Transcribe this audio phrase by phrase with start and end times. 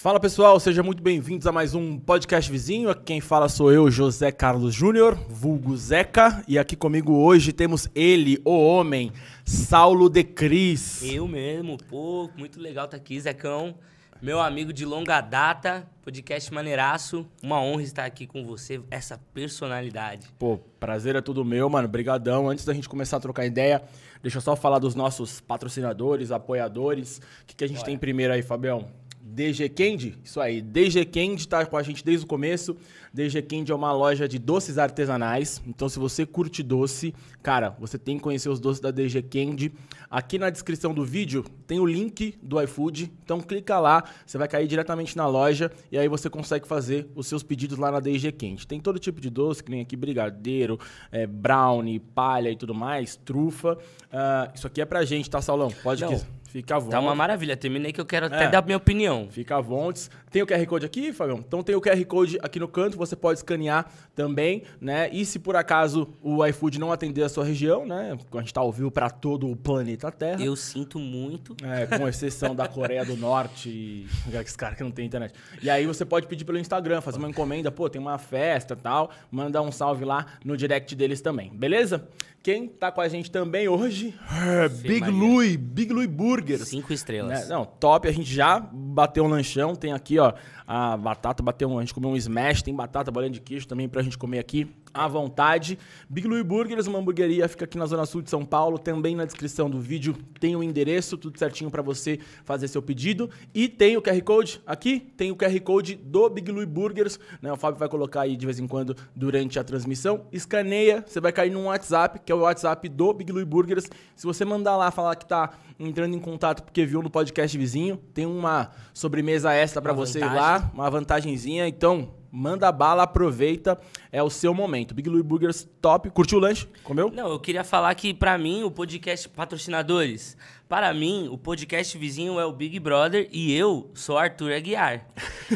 [0.00, 2.88] Fala pessoal, sejam muito bem-vindos a mais um podcast vizinho.
[2.88, 7.88] Aqui quem fala sou eu, José Carlos Júnior, vulgo Zeca, e aqui comigo hoje temos
[7.96, 9.10] ele, o homem,
[9.44, 11.02] Saulo de Cris.
[11.02, 13.74] Eu mesmo, pô, muito legal estar tá aqui, Zecão.
[14.22, 17.26] Meu amigo de longa data, podcast maneiraço.
[17.42, 20.28] Uma honra estar aqui com você, essa personalidade.
[20.38, 21.88] Pô, prazer é tudo meu, mano.
[21.88, 22.48] Brigadão.
[22.48, 23.82] Antes da gente começar a trocar ideia,
[24.22, 27.18] deixa eu só falar dos nossos patrocinadores, apoiadores.
[27.42, 28.86] O que, que a gente tem primeiro aí, Fabião?
[29.30, 32.76] DG Candy, isso aí, DG Candy está com a gente desde o começo.
[33.12, 35.62] DG Candy é uma loja de doces artesanais.
[35.66, 39.72] Então, se você curte doce, cara, você tem que conhecer os doces da DG Candy.
[40.10, 43.12] Aqui na descrição do vídeo tem o link do iFood.
[43.22, 47.26] Então, clica lá, você vai cair diretamente na loja e aí você consegue fazer os
[47.26, 48.66] seus pedidos lá na DG Candy.
[48.66, 50.78] Tem todo tipo de doce, que nem aqui brigadeiro,
[51.12, 53.74] é, brownie, palha e tudo mais, trufa.
[53.74, 55.70] Uh, isso aqui é pra gente, tá, Saulão?
[55.82, 56.08] Pode Não.
[56.08, 56.92] que Fica à vontade.
[56.92, 57.56] Tá uma maravilha.
[57.56, 58.48] Terminei que eu quero até é.
[58.48, 59.28] dar minha opinião.
[59.30, 60.08] Fica à vontade.
[60.30, 61.38] Tem o QR Code aqui, Fabião?
[61.38, 65.08] Então tem o QR Code aqui no canto, você pode escanear também, né?
[65.12, 68.16] E se por acaso o iFood não atender a sua região, né?
[68.32, 70.42] A gente tá ao vivo para todo o planeta Terra.
[70.42, 71.54] Eu sinto muito.
[71.62, 75.34] É, com exceção da Coreia do Norte e esse cara que não tem internet.
[75.62, 79.10] E aí você pode pedir pelo Instagram, fazer uma encomenda, pô, tem uma festa tal,
[79.30, 82.08] mandar um salve lá no direct deles também, beleza?
[82.42, 84.14] Quem tá com a gente também hoje
[84.46, 85.16] é Big Maria.
[85.16, 86.06] Louie, Big Louie
[86.38, 86.68] Burgers.
[86.68, 87.40] Cinco estrelas.
[87.40, 87.46] Né?
[87.46, 88.08] Não, top.
[88.08, 89.74] A gente já bateu um lanchão.
[89.74, 90.32] Tem aqui, ó,
[90.66, 92.62] a batata, bateu um, a gente comeu um smash.
[92.62, 95.78] Tem batata, bolinha de queijo também pra gente comer aqui à vontade.
[96.08, 98.78] Big Louie Burgers, uma hamburgueria, fica aqui na Zona Sul de São Paulo.
[98.78, 103.30] Também na descrição do vídeo tem o endereço, tudo certinho para você fazer seu pedido.
[103.54, 107.18] E tem o QR Code aqui, tem o QR Code do Big Louie Burgers.
[107.40, 107.52] Né?
[107.52, 110.26] O Fábio vai colocar aí de vez em quando durante a transmissão.
[110.32, 113.88] Escaneia, você vai cair num WhatsApp, que é o WhatsApp do Big Louie Burgers.
[114.14, 117.96] Se você mandar lá falar que tá entrando em contato porque viu no podcast vizinho,
[118.12, 121.68] tem uma sobremesa extra para você ir lá, uma vantagenzinha.
[121.68, 123.78] Então, Manda bala, aproveita,
[124.12, 124.94] é o seu momento.
[124.94, 126.10] Big Louie Burgers top.
[126.10, 126.68] Curtiu o lanche?
[126.84, 127.10] Comeu?
[127.10, 130.36] Não, eu queria falar que para mim o podcast patrocinadores,
[130.68, 135.06] para mim o podcast vizinho é o Big Brother e eu sou Arthur Aguiar.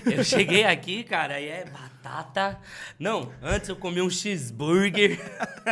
[0.06, 2.58] eu cheguei aqui, cara, e é batata.
[2.98, 5.20] Não, antes eu comi um cheeseburger.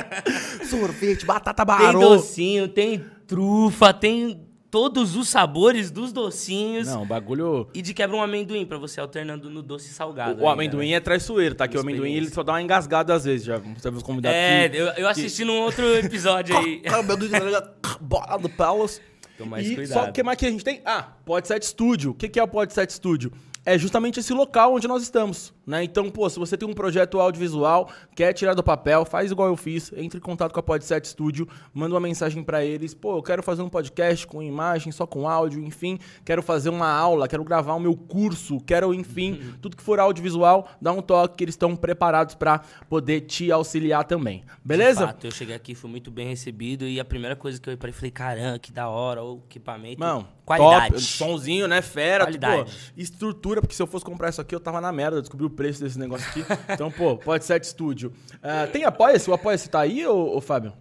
[0.68, 1.98] Sorvete, batata barô.
[1.98, 6.86] Tem docinho, tem trufa, tem todos os sabores dos docinhos.
[6.86, 7.68] Não, o bagulho.
[7.74, 10.40] E de quebra um amendoim pra você alternando no doce salgado.
[10.40, 10.96] O, o amendoim né?
[10.96, 11.66] é traiçoeiro, tá?
[11.66, 13.44] Que o amendoim ele só dá uma engasgada às vezes.
[13.44, 14.36] Já você viu convidados.
[14.38, 15.44] É, eu, eu assisti que...
[15.44, 16.82] num outro episódio aí.
[18.00, 19.00] Bola do Palace.
[19.44, 20.04] mais e cuidado.
[20.04, 20.80] só o que mais que a gente tem?
[20.84, 22.12] Ah, Podset Studio.
[22.12, 23.32] O que, que é o Podset Studio?
[23.64, 25.52] É justamente esse local onde nós estamos.
[25.66, 25.84] Né?
[25.84, 29.56] Então, pô, se você tem um projeto audiovisual, quer tirar do papel, faz igual eu
[29.56, 33.22] fiz, entre em contato com a Podset Studio, manda uma mensagem para eles, pô, eu
[33.22, 37.44] quero fazer um podcast com imagem, só com áudio, enfim, quero fazer uma aula, quero
[37.44, 39.52] gravar o meu curso, quero, enfim, uhum.
[39.60, 44.04] tudo que for audiovisual, dá um toque que eles estão preparados para poder te auxiliar
[44.04, 44.42] também.
[44.64, 45.06] Beleza?
[45.06, 47.78] De fato, eu cheguei aqui, fui muito bem recebido e a primeira coisa que eu
[47.78, 50.26] falei, caramba, que da hora, o equipamento, Não,
[50.58, 50.94] qualidade.
[50.94, 52.70] Top, somzinho, né, fera, qualidade.
[52.70, 55.50] Pô, estrutura, porque se eu fosse comprar isso aqui, eu tava na merda, descobri o
[55.50, 56.44] preço desse negócio aqui.
[56.70, 58.12] Então, pô, pode ser de estúdio.
[58.34, 59.28] Uh, tem Apoia-se?
[59.28, 60.72] O Apoia-se tá aí, ô, ô Fábio?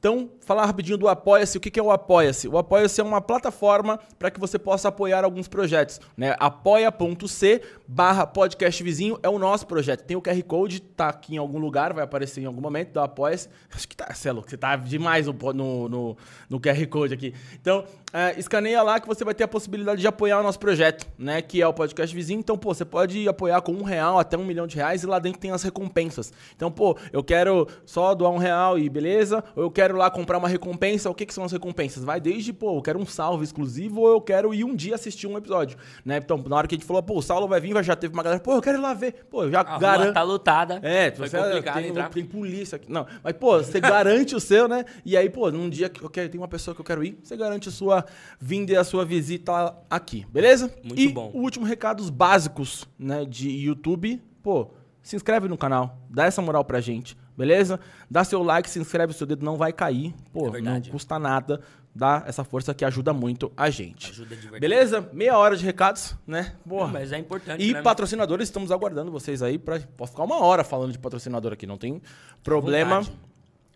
[0.00, 1.58] Então, falar rapidinho do Apoia-se.
[1.58, 2.48] O que é o Apoia-se?
[2.48, 6.00] O Apoia-se é uma plataforma para que você possa apoiar alguns projetos.
[6.16, 6.34] Né?
[6.40, 10.02] Apoia.c barra podcast vizinho é o nosso projeto.
[10.04, 13.00] Tem o QR Code, tá aqui em algum lugar, vai aparecer em algum momento do
[13.00, 13.50] Apoia-se.
[13.70, 16.16] Acho que tá, você é você tá demais no, no, no,
[16.48, 17.34] no QR Code aqui.
[17.60, 21.06] Então, é, escaneia lá que você vai ter a possibilidade de apoiar o nosso projeto,
[21.18, 21.42] né?
[21.42, 22.40] Que é o podcast vizinho.
[22.40, 25.18] Então, pô, você pode apoiar com um real até um milhão de reais e lá
[25.18, 26.32] dentro tem as recompensas.
[26.56, 30.10] Então, pô, eu quero só doar um real e beleza, ou eu quero quero lá
[30.10, 32.04] comprar uma recompensa, o que, que são as recompensas?
[32.04, 35.26] Vai desde, pô, eu quero um salve exclusivo ou eu quero ir um dia assistir
[35.26, 36.18] um episódio, né?
[36.18, 38.22] Então, na hora que a gente falou, pô, o Saulo vai vir, já teve uma
[38.22, 39.26] galera, pô, eu quero ir lá ver.
[39.28, 40.14] Pô, eu já garanto.
[40.14, 40.80] tá lutada.
[40.82, 42.08] É, Foi você complicado tem, entrar.
[42.10, 42.90] tem polícia aqui.
[42.90, 44.84] Não, mas, pô, você garante o seu, né?
[45.04, 47.18] E aí, pô, num dia que eu quero, tem uma pessoa que eu quero ir,
[47.22, 48.04] você garante a sua
[48.40, 50.72] vinda e a sua visita aqui, beleza?
[50.84, 51.30] Muito e bom.
[51.34, 54.70] o último recado, os básicos, né, de YouTube, pô,
[55.02, 57.80] se inscreve no canal, dá essa moral pra gente, beleza?
[58.10, 60.14] Dá seu like, se inscreve, seu dedo não vai cair.
[60.32, 61.60] Pô, é não custa nada.
[61.92, 64.10] Dá essa força que ajuda muito a gente.
[64.10, 64.60] Ajuda de verdade.
[64.60, 65.08] Beleza?
[65.12, 66.54] Meia hora de recados, né?
[66.64, 66.84] Boa.
[66.84, 67.64] Não, mas é importante.
[67.64, 67.82] E né?
[67.82, 71.78] patrocinadores, estamos aguardando vocês aí para Posso ficar uma hora falando de patrocinador aqui, não
[71.78, 72.00] tem
[72.44, 73.02] problema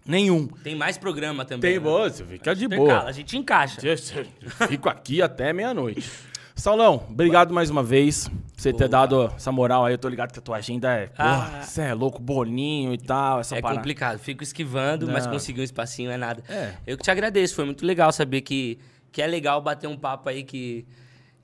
[0.07, 0.47] nenhum.
[0.47, 1.73] Tem mais programa também.
[1.73, 1.81] Tem, né?
[1.81, 3.03] boa, fica de boa.
[3.03, 3.81] A gente encaixa.
[4.69, 6.09] Fico aqui até meia-noite.
[6.55, 8.83] Saulão, obrigado mais uma vez por você Boa.
[8.83, 9.95] ter dado essa moral aí.
[9.95, 11.11] Eu tô ligado que a tua agenda é.
[11.19, 11.61] Ah.
[11.62, 13.41] Você é louco, boninho e tal.
[13.41, 13.81] Essa é parada.
[13.81, 14.19] complicado.
[14.19, 15.12] Fico esquivando, Não.
[15.12, 16.43] mas conseguir um espacinho é nada.
[16.49, 16.75] É.
[16.87, 17.56] Eu que te agradeço.
[17.56, 18.79] Foi muito legal saber que,
[19.11, 20.87] que é legal bater um papo aí que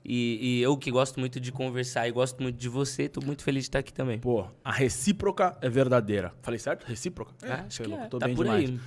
[0.03, 3.43] E, e, eu que gosto muito de conversar e gosto muito de você, tô muito
[3.43, 4.17] feliz de estar aqui também.
[4.17, 6.33] Pô, a recíproca é verdadeira.
[6.41, 6.85] Falei certo?
[6.85, 7.33] Recíproca?
[7.43, 8.05] É, acho que é.
[8.07, 8.69] Tô tá bem demais.
[8.69, 8.79] Aí.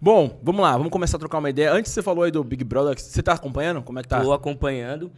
[0.00, 1.72] Bom, vamos lá, vamos começar a trocar uma ideia.
[1.72, 3.80] Antes você falou aí do Big Brother, você tá acompanhando?
[3.82, 4.20] Como é que tá?
[4.20, 5.10] Tô acompanhando.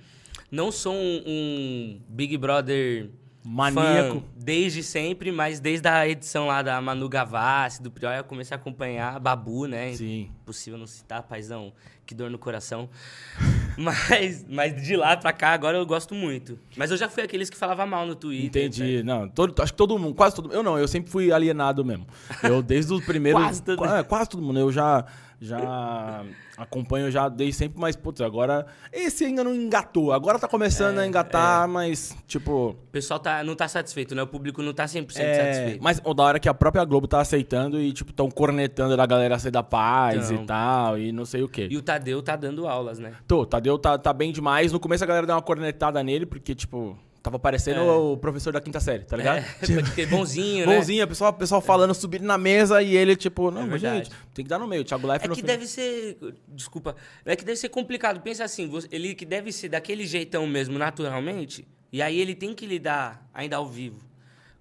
[0.50, 3.11] Não sou um, um Big Brother
[3.44, 4.23] Maníaco.
[4.37, 8.61] Desde sempre, mas desde a edição lá da Manu Gavassi, do Prior, eu comecei a
[8.61, 9.93] acompanhar Babu, né?
[9.94, 10.31] Sim.
[10.43, 11.73] Impossível não citar, paizão.
[12.05, 12.88] Que dor no coração.
[13.79, 16.59] mas, mas de lá pra cá, agora eu gosto muito.
[16.76, 18.65] Mas eu já fui aqueles que falava mal no Twitter.
[18.65, 18.97] Entendi.
[18.99, 19.03] Né?
[19.05, 20.55] Não, todo, acho que todo mundo, quase todo mundo.
[20.55, 22.06] Eu não, eu sempre fui alienado mesmo.
[22.43, 23.41] Eu, desde os primeiros.
[23.41, 23.85] quase, todo...
[23.85, 24.59] É, quase todo mundo.
[24.59, 25.06] Eu já
[25.41, 26.23] já
[26.59, 28.67] acompanho já desde sempre, mas, putz, agora.
[28.93, 30.13] Esse ainda não engatou.
[30.13, 31.67] Agora tá começando é, a engatar, é.
[31.67, 32.71] mas, tipo.
[32.71, 34.23] O pessoal tá, não tá satisfeito, né?
[34.23, 35.83] O público não tá 100% é, satisfeito.
[35.83, 39.07] Mas o da hora que a própria Globo tá aceitando e, tipo, tão cornetando da
[39.07, 41.69] galera ser da paz então, e tal, e não sei o quê.
[41.71, 43.15] E o Tadeu tá dando aulas, né?
[43.27, 44.73] Tô, o Tadeu tá, tá bem demais.
[44.73, 46.99] No começo a galera deu uma cornetada nele, porque, tipo.
[47.23, 47.93] Tava parecendo é.
[47.93, 49.45] o professor da quinta série, tá ligado?
[49.61, 50.75] É, tipo, bonzinho, né?
[50.75, 54.45] Bonzinho, o pessoal, pessoal falando, subindo na mesa e ele, tipo, não, é gente, tem
[54.45, 54.85] que dar no meio.
[54.85, 55.57] Thiago Leifert É que final.
[55.57, 56.17] deve ser.
[56.49, 56.97] Desculpa.
[57.25, 58.21] É que deve ser complicado.
[58.21, 62.67] Pensa assim, ele que deve ser daquele jeitão mesmo, naturalmente, e aí ele tem que
[62.67, 64.10] lidar ainda ao vivo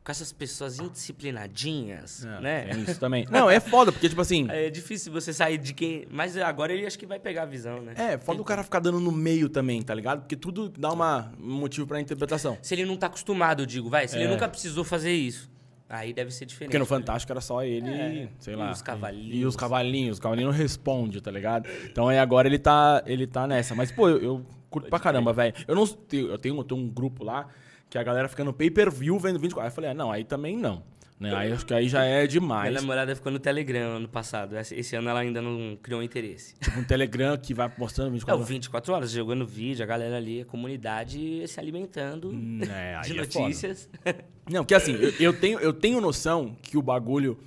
[0.09, 2.69] com essas pessoas indisciplinadinhas, é, né?
[2.71, 3.25] É isso também.
[3.29, 4.47] Não, é foda, porque, tipo assim.
[4.49, 6.07] É difícil você sair de quem.
[6.09, 7.93] Mas agora ele acho que vai pegar a visão, né?
[7.95, 8.41] É, foda Tem...
[8.41, 10.21] o cara ficar dando no meio também, tá ligado?
[10.21, 12.57] Porque tudo dá uma, um motivo pra interpretação.
[12.59, 14.21] Se ele não tá acostumado, eu digo, vai, se é.
[14.21, 15.47] ele nunca precisou fazer isso.
[15.87, 16.69] Aí deve ser diferente.
[16.69, 16.89] Porque no né?
[16.89, 18.69] Fantástico era só ele, é, sei lá.
[18.69, 19.35] E os cavalinhos.
[19.35, 20.13] E, os cavalinhos.
[20.13, 21.69] Os cavalinhos respondem, tá ligado?
[21.85, 23.75] Então aí agora ele tá, ele tá nessa.
[23.75, 25.53] Mas, pô, eu, eu curto Pode pra caramba, velho.
[25.67, 25.83] Eu não.
[25.83, 27.47] Eu tenho, eu tenho um grupo lá
[27.89, 29.61] que a galera fica no pay-per-view vendo 24.
[29.61, 30.83] Aí eu falei, ah, não, aí também não.
[31.19, 31.35] Né?
[31.35, 32.69] Aí acho que aí já é demais.
[32.69, 34.55] Minha namorada ficou no Telegram ano passado.
[34.57, 36.55] Esse ano ela ainda não criou interesse.
[36.61, 38.49] Tipo um Telegram que vai mostrando 24 horas.
[38.49, 43.11] É, 24 horas, jogando vídeo, a galera ali, a comunidade se alimentando hum, é, de
[43.11, 43.89] é notícias.
[44.05, 44.15] É
[44.49, 47.37] não, que assim, eu, eu, tenho, eu tenho noção que o bagulho.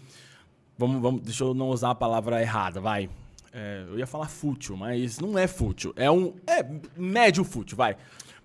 [0.76, 3.08] Vamos, vamos, deixa eu não usar a palavra errada, vai.
[3.54, 5.94] É, eu ia falar fútil, mas não é fútil.
[5.96, 6.34] É um.
[6.46, 7.96] É médio fútil, vai.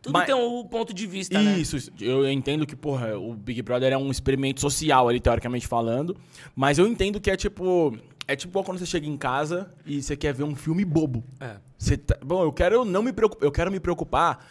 [0.08, 1.60] Tudo Mas, tem um ponto de vista, né?
[1.60, 1.82] Isso, né?
[2.00, 6.16] eu entendo que, porra, o Big Brother é um experimento social ali, teoricamente falando.
[6.56, 7.98] Mas eu entendo que é tipo.
[8.26, 11.26] É tipo quando você chega em casa e você quer ver um filme bobo.
[11.42, 11.58] É.
[11.78, 13.46] Você tá, bom, eu quero não me preocupar.
[13.46, 14.46] Eu quero me preocupar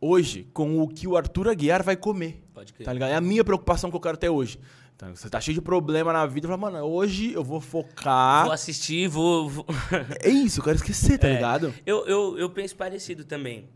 [0.00, 2.40] hoje com o que o Arthur Aguiar vai comer.
[2.54, 2.84] Pode crer.
[2.84, 3.10] Tá ligado?
[3.10, 4.60] É a minha preocupação que eu quero ter hoje.
[4.94, 8.44] Então, você tá cheio de problema na vida, fala, mano, hoje eu vou focar.
[8.44, 9.48] Vou assistir, vou.
[9.48, 9.66] vou...
[10.22, 11.34] é isso, eu quero esquecer, tá é.
[11.34, 11.74] ligado?
[11.84, 13.68] Eu, eu, eu penso parecido também.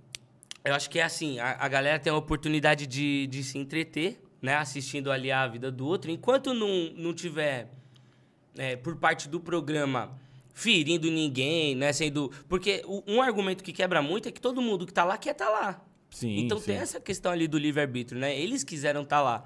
[0.64, 4.18] Eu acho que é assim, a, a galera tem a oportunidade de, de se entreter,
[4.40, 4.54] né?
[4.56, 6.10] Assistindo ali a vida do outro.
[6.10, 7.70] Enquanto não, não tiver,
[8.56, 10.18] é, por parte do programa,
[10.54, 11.92] ferindo ninguém, né?
[11.92, 12.30] Sendo...
[12.48, 15.46] Porque um argumento que quebra muito é que todo mundo que tá lá quer estar
[15.46, 15.84] tá lá.
[16.08, 16.66] Sim, então sim.
[16.66, 18.38] tem essa questão ali do livre-arbítrio, né?
[18.38, 19.44] Eles quiseram estar tá lá.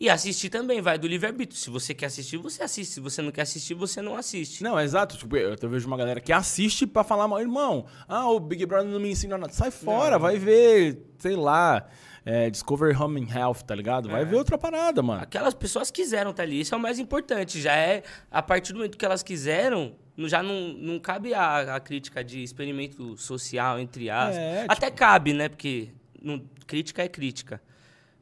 [0.00, 1.58] E assistir também, vai do livre-arbítrio.
[1.58, 2.92] Se você quer assistir, você assiste.
[2.92, 4.62] Se você não quer assistir, você não assiste.
[4.62, 5.16] Não, é exato.
[5.16, 7.40] Tipo, eu, eu vejo uma galera que assiste pra falar mal.
[7.40, 9.52] Irmão, ah, o Big Brother não me ensina nada.
[9.52, 10.20] Sai fora, não.
[10.20, 11.88] vai ver, sei lá.
[12.24, 14.08] É, Discover Home and Health, tá ligado?
[14.08, 14.24] Vai é.
[14.24, 15.22] ver outra parada, mano.
[15.22, 16.60] Aquelas pessoas quiseram estar tá ali.
[16.60, 17.60] Isso é o mais importante.
[17.60, 21.80] Já é, a partir do momento que elas quiseram, já não, não cabe a, a
[21.80, 24.36] crítica de experimento social, entre aspas.
[24.36, 24.98] É, Até tipo...
[24.98, 25.48] cabe, né?
[25.48, 25.88] Porque
[26.22, 27.60] não, crítica é crítica.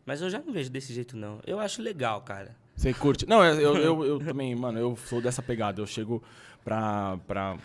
[0.06, 1.40] Mas eu já não vejo desse jeito, não.
[1.44, 2.54] Eu acho legal, cara.
[2.76, 3.26] Você curte?
[3.28, 5.80] Não, eu, eu, eu, também, mano, eu sou dessa pegada.
[5.80, 6.22] Eu chego
[6.64, 7.18] pra.
[7.26, 7.58] pra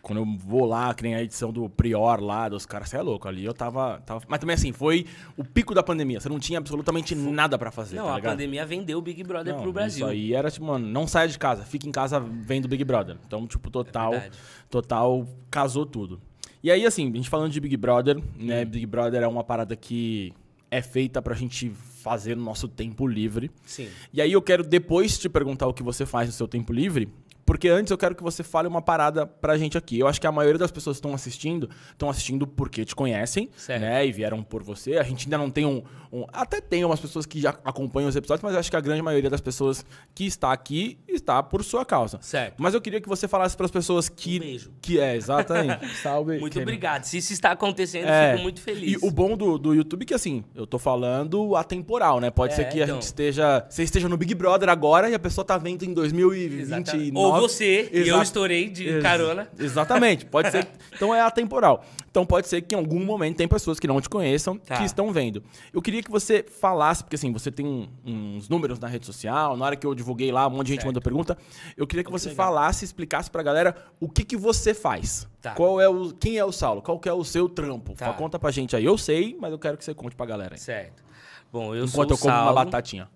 [0.00, 3.02] quando eu vou lá, que nem a edição do Prior lá, dos caras, você é
[3.02, 3.44] louco ali.
[3.44, 4.22] Eu tava, tava.
[4.28, 6.20] Mas também assim, foi o pico da pandemia.
[6.20, 7.96] Você não tinha absolutamente nada para fazer.
[7.96, 10.06] Não, tá a pandemia vendeu o Big Brother não, pro Brasil.
[10.06, 13.18] Isso aí era tipo, mano, não saia de casa, fica em casa vendo Big Brother.
[13.26, 14.14] Então, tipo, total.
[14.14, 14.30] É
[14.70, 16.20] total casou tudo.
[16.62, 18.62] E aí, assim, a gente falando de Big Brother, né?
[18.62, 18.66] Hum.
[18.66, 20.32] Big Brother é uma parada que
[20.70, 23.50] é feita pra gente fazer no nosso tempo livre.
[23.66, 23.88] Sim.
[24.12, 27.08] E aí eu quero depois te perguntar o que você faz no seu tempo livre,
[27.48, 29.98] porque antes eu quero que você fale uma parada pra gente aqui.
[29.98, 33.48] Eu acho que a maioria das pessoas que estão assistindo, estão assistindo porque te conhecem,
[33.56, 33.80] certo.
[33.80, 34.06] né?
[34.06, 34.98] E vieram por você.
[34.98, 38.16] A gente ainda não tem um, um, Até tem umas pessoas que já acompanham os
[38.16, 39.82] episódios, mas eu acho que a grande maioria das pessoas
[40.14, 42.18] que está aqui está por sua causa.
[42.20, 42.56] Certo.
[42.58, 44.36] Mas eu queria que você falasse para as pessoas que.
[44.36, 44.70] Um beijo.
[44.82, 45.88] Que é, exatamente.
[46.02, 46.38] Salve.
[46.38, 47.04] Muito obrigado.
[47.04, 48.92] Se isso está acontecendo, é, eu fico muito feliz.
[48.92, 52.30] E o bom do, do YouTube é que, assim, eu tô falando atemporal, né?
[52.30, 52.90] Pode é, ser que então.
[52.90, 53.64] a gente esteja.
[53.70, 57.16] Você esteja no Big Brother agora e a pessoa tá vendo em 2029.
[57.16, 59.48] Ou você e eu estourei de Ex carona.
[59.58, 60.26] Exatamente.
[60.26, 60.66] Pode ser.
[60.98, 61.84] Então é atemporal.
[62.10, 64.78] Então pode ser que em algum momento tem pessoas que não te conheçam tá.
[64.78, 65.44] que estão vendo.
[65.72, 69.64] Eu queria que você falasse, porque assim, você tem uns números na rede social, na
[69.64, 70.88] hora que eu divulguei lá, um monte de gente certo.
[70.88, 71.38] mandou pergunta.
[71.76, 75.28] Eu queria que você falasse, explicasse pra galera o que, que você faz.
[75.40, 75.52] Tá.
[75.52, 76.82] Qual é o, quem é o Saulo?
[76.82, 77.94] Qual que é o seu trampo?
[77.94, 78.12] Tá.
[78.14, 78.84] Conta pra gente aí.
[78.84, 80.58] Eu sei, mas eu quero que você conte pra galera aí.
[80.58, 81.04] Certo.
[81.52, 83.08] Bom, eu Enquanto sou eu como Saulo, uma batatinha.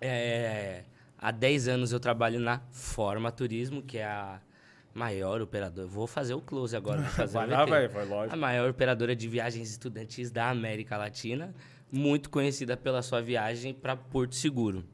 [0.00, 0.82] É,
[1.20, 4.40] há 10 anos eu trabalho na Forma Turismo, que é a
[4.94, 5.86] maior operadora.
[5.86, 7.02] Vou fazer o close agora.
[7.02, 8.34] Vou fazer vai lá, vai, vai lógico.
[8.34, 11.54] A maior operadora de viagens estudantis da América Latina,
[11.92, 14.84] muito conhecida pela sua viagem para Porto Seguro.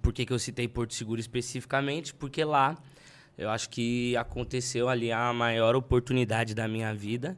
[0.00, 2.14] Por que, que eu citei Porto Seguro especificamente?
[2.14, 2.76] Porque lá
[3.36, 7.36] eu acho que aconteceu ali a maior oportunidade da minha vida,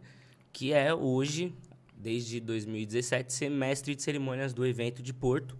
[0.52, 1.54] que é hoje,
[1.96, 5.56] desde 2017, ser mestre de cerimônias do evento de Porto.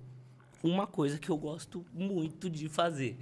[0.65, 3.17] Uma coisa que eu gosto muito de fazer.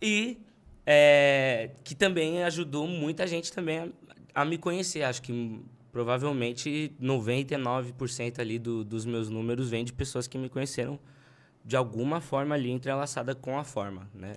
[0.00, 0.38] E
[0.86, 3.88] é, que também ajudou muita gente também a,
[4.34, 5.02] a, me conhecer.
[5.02, 5.60] Acho que
[5.92, 10.98] provavelmente 99% ali do, dos meus números vem de pessoas que me conheceram
[11.64, 14.34] de alguma forma ali entrelaçada com a forma, né?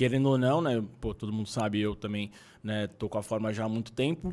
[0.00, 0.82] querendo ou não, né?
[0.98, 2.30] Pô, todo mundo sabe, eu também,
[2.64, 2.86] né?
[2.86, 4.32] Tô com a forma já há muito tempo.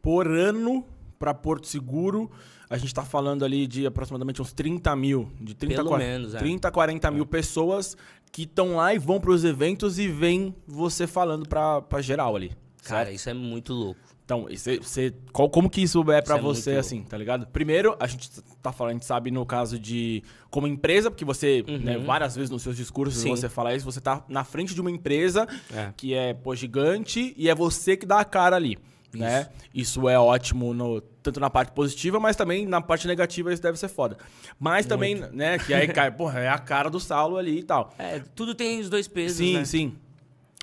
[0.00, 0.86] Por ano,
[1.18, 2.30] para Porto Seguro,
[2.70, 6.34] a gente está falando ali de aproximadamente uns 30 mil, de 30 Pelo 40, menos,
[6.34, 6.38] é.
[6.38, 7.10] 30 40 é.
[7.10, 7.96] mil pessoas
[8.30, 12.52] que estão lá e vão para os eventos e vem você falando para geral ali.
[12.84, 13.14] Cara, certo?
[13.14, 14.00] isso é muito louco.
[14.28, 17.46] Então, você, você, qual, como que isso é para é você, assim, tá ligado?
[17.46, 18.30] Primeiro, a gente
[18.62, 21.78] tá falando, a gente sabe no caso de como empresa, porque você, uhum.
[21.78, 23.30] né, várias vezes nos seus discursos Sim.
[23.30, 25.94] você fala isso, você tá na frente de uma empresa é.
[25.96, 28.76] que é, pô, gigante e é você que dá a cara ali.
[29.14, 29.48] Né?
[29.74, 33.78] Isso é ótimo no, tanto na parte positiva, mas também na parte negativa isso deve
[33.78, 34.16] ser foda.
[34.58, 34.88] Mas Muito.
[34.88, 37.94] também, né, que aí, cara, porra, é a cara do Saulo ali e tal.
[37.98, 39.64] É, tudo tem os dois pesos, Sim, né?
[39.64, 39.94] sim.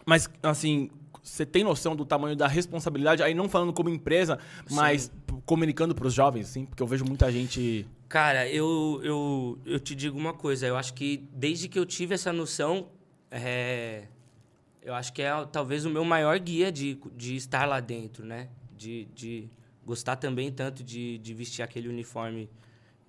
[0.05, 0.89] Mas, assim,
[1.23, 4.37] você tem noção do tamanho da responsabilidade, aí não falando como empresa,
[4.69, 5.41] mas Sim.
[5.45, 7.87] comunicando para os jovens, assim, porque eu vejo muita gente.
[8.07, 12.13] Cara, eu, eu, eu te digo uma coisa, eu acho que desde que eu tive
[12.13, 12.89] essa noção,
[13.31, 14.03] é,
[14.85, 18.49] eu acho que é talvez o meu maior guia de, de estar lá dentro, né?
[18.77, 19.49] De, de
[19.83, 22.47] gostar também tanto de, de vestir aquele uniforme,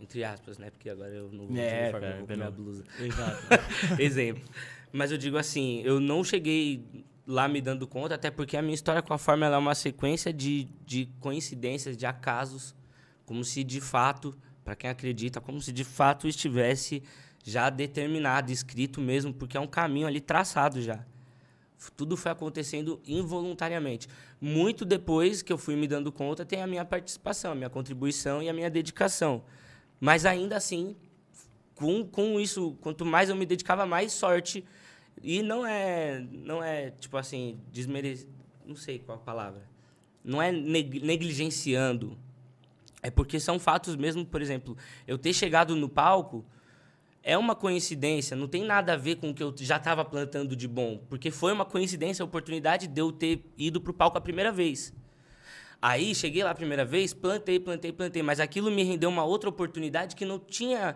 [0.00, 0.70] entre aspas, né?
[0.70, 2.84] Porque agora eu não vou é, uniforme, eu vou minha blusa.
[2.98, 3.42] Exato.
[4.00, 4.42] Exemplo.
[4.90, 6.82] Mas eu digo assim, eu não cheguei
[7.26, 10.32] lá me dando conta, até porque a minha história com a forma é uma sequência
[10.32, 12.74] de, de coincidências, de acasos,
[13.26, 17.02] como se de fato, para quem acredita, como se de fato estivesse
[17.44, 21.04] já determinado, escrito mesmo, porque é um caminho ali traçado já.
[21.96, 24.08] Tudo foi acontecendo involuntariamente.
[24.40, 28.42] Muito depois que eu fui me dando conta, tem a minha participação, a minha contribuição
[28.42, 29.44] e a minha dedicação.
[30.00, 30.96] Mas ainda assim,
[31.74, 34.64] com, com isso, quanto mais eu me dedicava, mais sorte
[35.22, 38.26] e não é, não é tipo assim, desmerecer,
[38.64, 39.62] não sei qual a palavra.
[40.24, 42.18] Não é negligenciando.
[43.02, 44.76] É porque são fatos mesmo, por exemplo,
[45.06, 46.44] eu ter chegado no palco
[47.28, 50.54] é uma coincidência, não tem nada a ver com o que eu já estava plantando
[50.54, 54.16] de bom, porque foi uma coincidência, a oportunidade de eu ter ido para o palco
[54.16, 54.94] a primeira vez.
[55.82, 59.50] Aí, cheguei lá a primeira vez, plantei, plantei, plantei, mas aquilo me rendeu uma outra
[59.50, 60.94] oportunidade que não tinha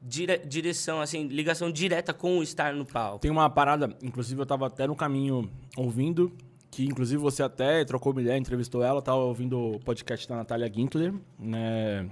[0.00, 3.18] dire, direção, assim, ligação direta com o estar no palco.
[3.18, 6.30] Tem uma parada, inclusive eu tava até no caminho ouvindo,
[6.70, 10.72] que inclusive você até trocou uma ideia, entrevistou ela, tava ouvindo o podcast da Natália
[10.72, 12.08] Gintler, né?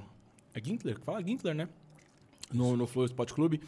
[0.52, 0.98] É Gintler?
[1.00, 1.68] Fala Gintler, né?
[2.52, 3.60] No, no Flow Sport Club.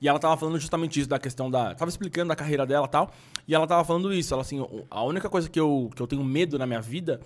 [0.00, 1.74] E ela tava falando justamente isso, da questão da.
[1.74, 3.12] Tava explicando da carreira dela e tal.
[3.46, 4.34] E ela tava falando isso.
[4.34, 7.20] Ela assim, a única coisa que eu, que eu tenho medo na minha vida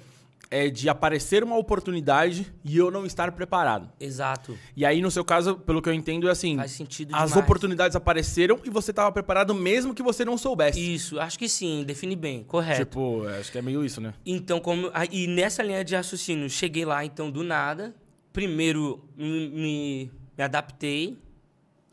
[0.50, 3.88] é de aparecer uma oportunidade e eu não estar preparado.
[3.99, 4.56] Exato.
[4.76, 6.56] E aí, no seu caso, pelo que eu entendo, é assim.
[6.56, 7.44] Faz sentido As demais.
[7.44, 10.78] oportunidades apareceram e você estava preparado mesmo que você não soubesse.
[10.78, 12.85] Isso, acho que sim, define bem, correto.
[12.85, 14.14] Tipo, acho que é meio isso, né?
[14.25, 14.90] Então, como.
[15.11, 17.94] E nessa linha de raciocínio, cheguei lá, então, do nada.
[18.32, 21.19] Primeiro, me, me, adaptei.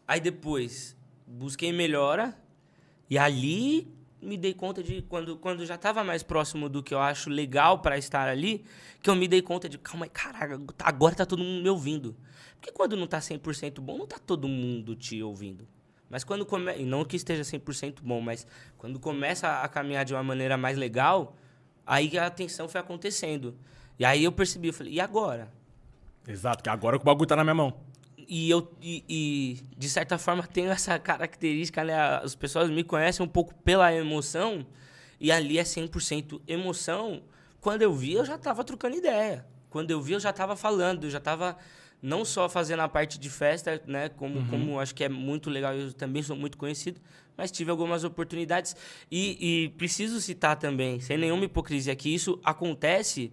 [0.07, 0.95] Aí depois,
[1.25, 2.37] busquei melhora.
[3.09, 3.87] E ali
[4.21, 7.79] me dei conta de quando, quando já estava mais próximo do que eu acho legal
[7.79, 8.63] para estar ali,
[9.01, 12.15] que eu me dei conta de, calma aí, caraca, agora tá todo mundo me ouvindo.
[12.55, 15.67] Porque quando não tá 100% bom, não tá todo mundo te ouvindo.
[16.09, 18.47] Mas quando começa, e não que esteja 100% bom, mas
[18.77, 21.35] quando começa a caminhar de uma maneira mais legal,
[21.85, 23.55] aí a atenção foi acontecendo.
[23.97, 25.51] E aí eu percebi, eu falei, e agora?
[26.27, 27.73] Exato, que agora o bagulho tá na minha mão.
[28.27, 31.93] E eu, e, e, de certa forma, tenho essa característica, né?
[32.23, 34.65] As pessoas me conhecem um pouco pela emoção,
[35.19, 37.23] e ali é 100% emoção.
[37.61, 39.45] Quando eu vi, eu já estava trocando ideia.
[39.69, 41.57] Quando eu vi, eu já estava falando, eu já estava
[42.01, 44.09] não só fazendo a parte de festa, né?
[44.09, 44.47] Como, uhum.
[44.47, 46.99] como acho que é muito legal, eu também sou muito conhecido,
[47.37, 48.75] mas tive algumas oportunidades.
[49.09, 53.31] E, e preciso citar também, sem nenhuma hipocrisia, que isso acontece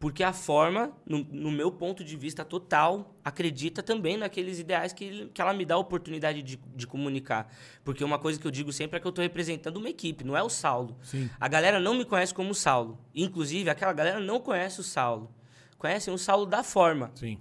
[0.00, 5.26] porque a forma, no, no, meu ponto de vista total, acredita também naqueles ideais que,
[5.26, 7.52] que ela me dá a oportunidade de, de comunicar.
[7.84, 10.34] Porque uma coisa que eu digo sempre é que eu estou representando uma equipe, não
[10.34, 10.96] é o Saulo.
[11.02, 11.28] Sim.
[11.38, 12.98] A galera não me conhece como Saulo.
[13.14, 15.30] Inclusive, aquela galera não conhece o Saulo.
[15.76, 17.10] Conhecem o Saulo da forma.
[17.14, 17.38] Sim.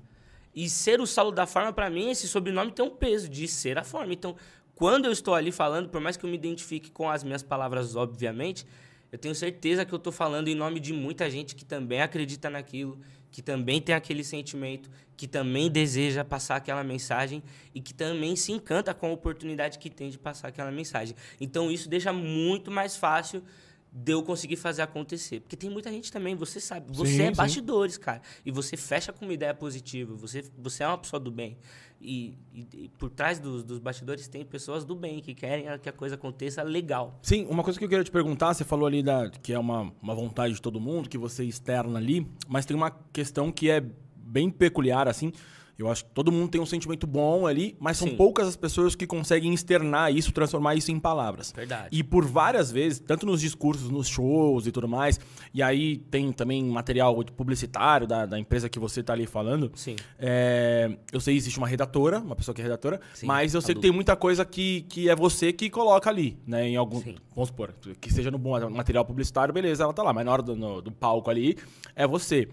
[0.54, 3.78] E ser o Saulo da forma, para mim, esse sobrenome tem um peso de ser
[3.78, 4.12] a forma.
[4.12, 4.36] Então,
[4.76, 7.96] quando eu estou ali falando, por mais que eu me identifique com as minhas palavras,
[7.96, 8.66] obviamente,
[9.12, 12.50] eu tenho certeza que eu estou falando em nome de muita gente que também acredita
[12.50, 13.00] naquilo,
[13.32, 18.52] que também tem aquele sentimento, que também deseja passar aquela mensagem e que também se
[18.52, 21.16] encanta com a oportunidade que tem de passar aquela mensagem.
[21.40, 23.44] Então isso deixa muito mais fácil
[23.92, 25.40] de eu conseguir fazer acontecer.
[25.40, 28.02] Porque tem muita gente também, você sabe, você sim, é bastidores, sim.
[28.02, 28.22] cara.
[28.46, 31.58] E você fecha com uma ideia positiva, você, você é uma pessoa do bem.
[32.02, 35.90] E, e, e por trás dos, dos, bastidores tem pessoas do bem que querem que
[35.90, 37.20] a coisa aconteça legal.
[37.22, 39.92] Sim, uma coisa que eu queria te perguntar, você falou ali da, que é uma,
[40.02, 43.84] uma vontade de todo mundo, que você externa ali, mas tem uma questão que é
[44.16, 45.34] bem peculiar, assim,
[45.80, 48.18] eu acho que todo mundo tem um sentimento bom ali, mas são Sim.
[48.18, 51.54] poucas as pessoas que conseguem externar isso, transformar isso em palavras.
[51.56, 51.88] Verdade.
[51.92, 55.18] E por várias vezes, tanto nos discursos, nos shows e tudo mais,
[55.54, 59.72] e aí tem também material publicitário da, da empresa que você está ali falando.
[59.74, 59.96] Sim.
[60.20, 63.62] É, eu sei que existe uma redatora, uma pessoa que é redatora, Sim, mas eu
[63.62, 66.68] sei que tem muita coisa que, que é você que coloca ali, né?
[66.68, 67.02] Em algum.
[67.02, 67.16] Sim.
[67.34, 70.42] Vamos supor, que seja no bom material publicitário, beleza, ela tá lá, mas na hora
[70.42, 71.58] do, no, do palco ali,
[71.96, 72.50] é você.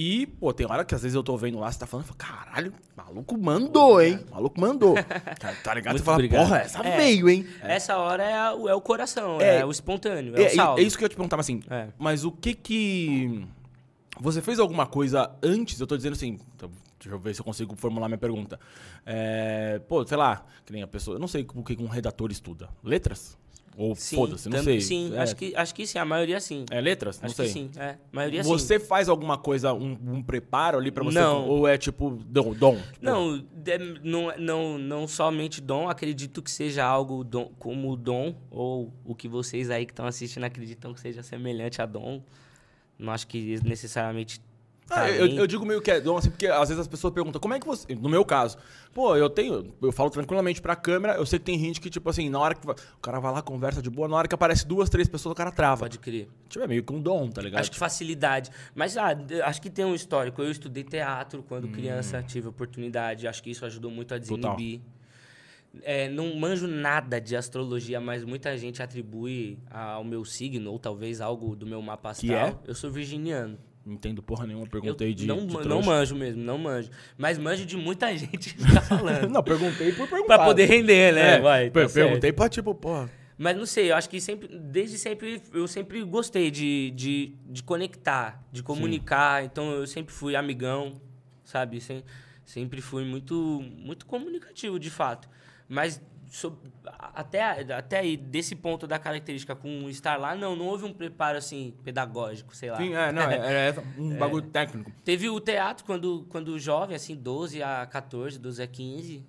[0.00, 2.14] E, pô, tem hora que às vezes eu tô vendo lá, você tá falando, eu
[2.14, 4.24] falo, caralho, maluco mandou, hein?
[4.30, 4.94] Maluco mandou.
[5.40, 5.94] tá, tá ligado?
[5.94, 6.46] Muito você fala, obrigado.
[6.46, 7.44] porra, essa é, veio, hein?
[7.60, 7.74] É.
[7.74, 10.82] Essa hora é, a, é, o coração, é, é, o espontâneo, é, é, o É
[10.82, 11.88] isso que eu ia te perguntar, assim, é.
[11.98, 13.44] mas o que que...
[14.20, 15.80] Você fez alguma coisa antes?
[15.80, 18.60] Eu tô dizendo assim, então, deixa eu ver se eu consigo formular minha pergunta.
[19.04, 22.30] É, pô, sei lá, que nem a pessoa, eu não sei o que um redator
[22.30, 22.68] estuda.
[22.84, 23.36] Letras?
[23.78, 24.80] Ou foda-se, não sei.
[24.80, 25.20] Sim, é.
[25.20, 26.64] acho, que, acho que sim, a maioria sim.
[26.68, 27.20] É letras?
[27.20, 27.46] Não acho sei.
[27.46, 27.90] que sim, é.
[27.90, 28.84] A maioria você sim.
[28.84, 31.20] faz alguma coisa, um, um, preparo ali pra você?
[31.20, 31.46] Não.
[31.46, 32.52] Ou é tipo dom?
[32.54, 32.98] dom tipo...
[33.00, 33.44] Não,
[34.02, 39.28] não, não, não somente dom, acredito que seja algo dom, como dom, ou o que
[39.28, 42.20] vocês aí que estão assistindo acreditam que seja semelhante a dom.
[42.98, 44.40] Não acho que necessariamente
[44.90, 47.40] ah, eu, eu, digo meio que é dom, assim, porque às vezes as pessoas perguntam,
[47.40, 47.94] como é que você.
[47.94, 48.56] No meu caso,
[48.94, 49.74] pô, eu tenho.
[49.82, 52.54] Eu falo tranquilamente pra câmera, eu sei que tem gente que, tipo assim, na hora
[52.54, 52.68] que.
[52.68, 55.36] O cara vai lá, conversa de boa, na hora que aparece duas, três pessoas, o
[55.36, 55.80] cara trava.
[55.80, 56.28] Pode crer.
[56.48, 57.60] Tipo, é meio que um dom, tá ligado?
[57.60, 58.50] Acho que facilidade.
[58.74, 59.10] Mas ah,
[59.44, 60.40] acho que tem um histórico.
[60.40, 61.72] Eu estudei teatro quando hum.
[61.72, 63.28] criança, tive oportunidade.
[63.28, 64.80] Acho que isso ajudou muito a desinibir.
[65.82, 71.20] É, não manjo nada de astrologia, mas muita gente atribui ao meu signo, ou talvez
[71.20, 72.52] algo do meu mapa astral.
[72.52, 72.70] Que é?
[72.70, 73.58] Eu sou virginiano.
[73.88, 75.26] Não entendo porra nenhuma, perguntei eu de.
[75.26, 76.90] Não, de não manjo mesmo, não manjo.
[77.16, 79.30] Mas manjo de muita gente que tá falando.
[79.30, 80.36] não, perguntei por perguntar.
[80.36, 81.36] pra poder render, né?
[81.36, 82.34] É, Vai, tá perguntei certo.
[82.34, 83.10] pra tipo, porra.
[83.38, 87.62] Mas não sei, eu acho que sempre, desde sempre, eu sempre gostei de, de, de
[87.62, 89.40] conectar, de comunicar.
[89.40, 89.46] Sim.
[89.50, 91.00] Então eu sempre fui amigão,
[91.44, 91.80] sabe?
[91.80, 92.04] Sem,
[92.44, 95.30] sempre fui muito, muito comunicativo, de fato.
[95.66, 96.02] Mas
[97.14, 101.38] até, até aí, desse ponto da característica com estar lá, não, não houve um preparo
[101.38, 102.76] assim pedagógico, sei lá.
[102.76, 104.16] Sim, é, não, era é, é um é.
[104.16, 104.92] bagulho técnico.
[105.04, 109.26] Teve o teatro quando, quando jovem, assim, 12 a 14, 12 a 15,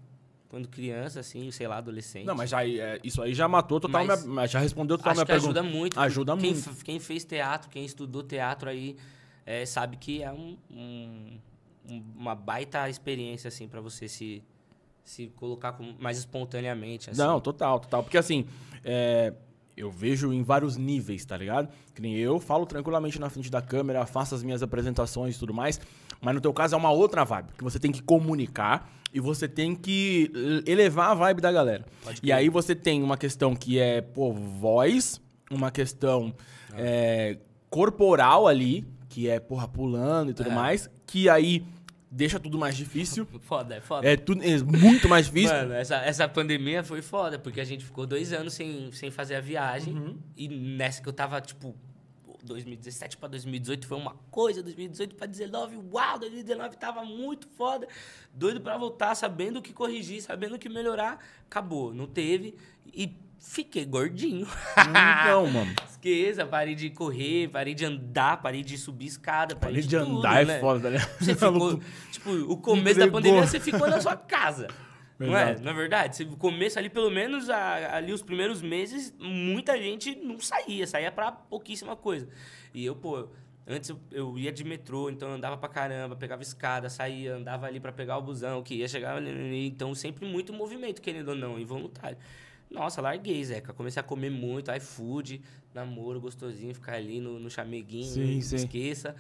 [0.50, 2.26] quando criança, assim, sei lá, adolescente.
[2.26, 5.26] Não, mas já, é, isso aí já matou total mas, minha, já respondeu total minha
[5.26, 5.60] pergunta.
[5.60, 6.00] ajuda muito.
[6.00, 6.84] Ajuda quem, muito.
[6.84, 8.98] Quem fez teatro, quem estudou teatro aí,
[9.46, 11.40] é, sabe que é um, um,
[12.16, 14.44] uma baita experiência, assim, para você se
[15.04, 17.10] se colocar mais espontaneamente.
[17.10, 17.20] Assim.
[17.20, 18.04] Não, total, total.
[18.04, 18.46] Porque assim,
[18.84, 19.34] é,
[19.76, 21.70] eu vejo em vários níveis, tá ligado?
[21.96, 25.54] Que nem eu falo tranquilamente na frente da câmera, faço as minhas apresentações e tudo
[25.54, 25.80] mais.
[26.22, 29.48] Mas no teu caso é uma outra vibe, que você tem que comunicar e você
[29.48, 30.32] tem que
[30.68, 31.86] elevar a vibe da galera.
[32.22, 36.34] e aí você tem uma questão que é, pô, voz, uma questão
[36.72, 36.76] ah.
[36.78, 37.38] é,
[37.70, 40.54] corporal ali, que é, porra, pulando e tudo é.
[40.54, 41.66] mais, que aí
[42.10, 43.28] deixa tudo mais difícil.
[43.42, 44.08] foda, é foda.
[44.08, 45.56] É, tudo, é muito mais difícil.
[45.56, 49.36] Mano, essa, essa pandemia foi foda, porque a gente ficou dois anos sem, sem fazer
[49.36, 49.94] a viagem.
[49.94, 50.18] Uhum.
[50.36, 51.76] E nessa que eu tava, tipo,
[52.44, 57.88] 2017 para 2018 foi uma coisa, 2018 para 2019, uau, 2019 tava muito foda.
[58.34, 61.24] Doido para voltar, sabendo o que corrigir, sabendo o que melhorar.
[61.46, 62.56] Acabou, não teve.
[62.94, 64.48] E fiquei gordinho.
[65.26, 65.74] Não, mano.
[65.90, 69.96] Esqueça, parei de correr, parei de andar, parei de subir escada, parei, parei de, de
[69.96, 70.60] andar tudo, é né?
[70.60, 71.00] foda, né?
[71.20, 74.68] Você ficou, tipo, o começo da pandemia você ficou na sua casa.
[75.20, 75.60] Não é?
[75.60, 80.16] Na é verdade, o começo ali, pelo menos a, ali os primeiros meses, muita gente
[80.16, 82.30] não saía, saía para pouquíssima coisa.
[82.74, 83.28] E eu, pô,
[83.68, 87.66] antes eu, eu, ia de metrô, então eu andava pra caramba, pegava escada, saía, andava
[87.68, 91.60] ali para pegar o busão, que ia chegar, então sempre muito movimento, querendo ou não,
[91.60, 92.18] involuntário.
[92.70, 93.74] Nossa, larguei, Zeca.
[93.74, 95.42] Comecei a comer muito, iFood,
[95.74, 98.56] namoro gostosinho, ficar ali no, no chameguinho, sim, sim.
[98.58, 99.16] esqueça.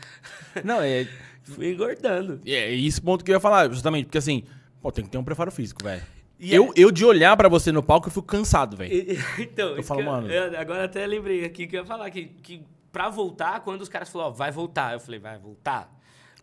[0.63, 1.07] Não, é.
[1.43, 2.39] Fui engordando.
[2.45, 4.43] É, é esse ponto que eu ia falar, justamente, porque assim,
[4.81, 6.03] pô, tem que ter um preparo físico, velho.
[6.39, 6.71] Eu, é...
[6.77, 9.17] eu, de olhar para você no palco, eu fico cansado, velho.
[9.39, 10.31] então, eu falo, mano.
[10.31, 13.89] Eu, agora até lembrei aqui que eu ia falar que, que pra voltar, quando os
[13.89, 15.91] caras falaram, ó, vai voltar, eu falei, vai voltar?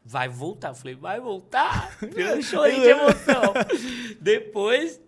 [0.05, 0.69] Vai voltar.
[0.69, 1.97] Eu falei, vai voltar?
[2.15, 3.53] Eu chorei de emoção.
[4.21, 5.01] Depois,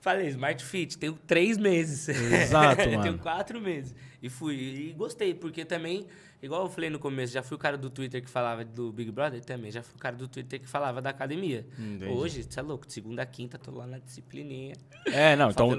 [0.00, 2.08] falei, Smart Fit, tenho três meses.
[2.08, 3.02] Exato, mano.
[3.02, 3.94] tenho quatro meses.
[4.22, 6.06] E fui, e gostei, porque também
[6.42, 9.10] Igual eu falei no começo, já fui o cara do Twitter que falava do Big
[9.10, 9.70] Brother também.
[9.70, 11.66] Já fui o cara do Twitter que falava da academia.
[11.78, 12.06] Entendi.
[12.06, 14.74] Hoje, você é louco, de segunda a quinta, tô lá na disciplininha.
[15.04, 15.70] É, não, então.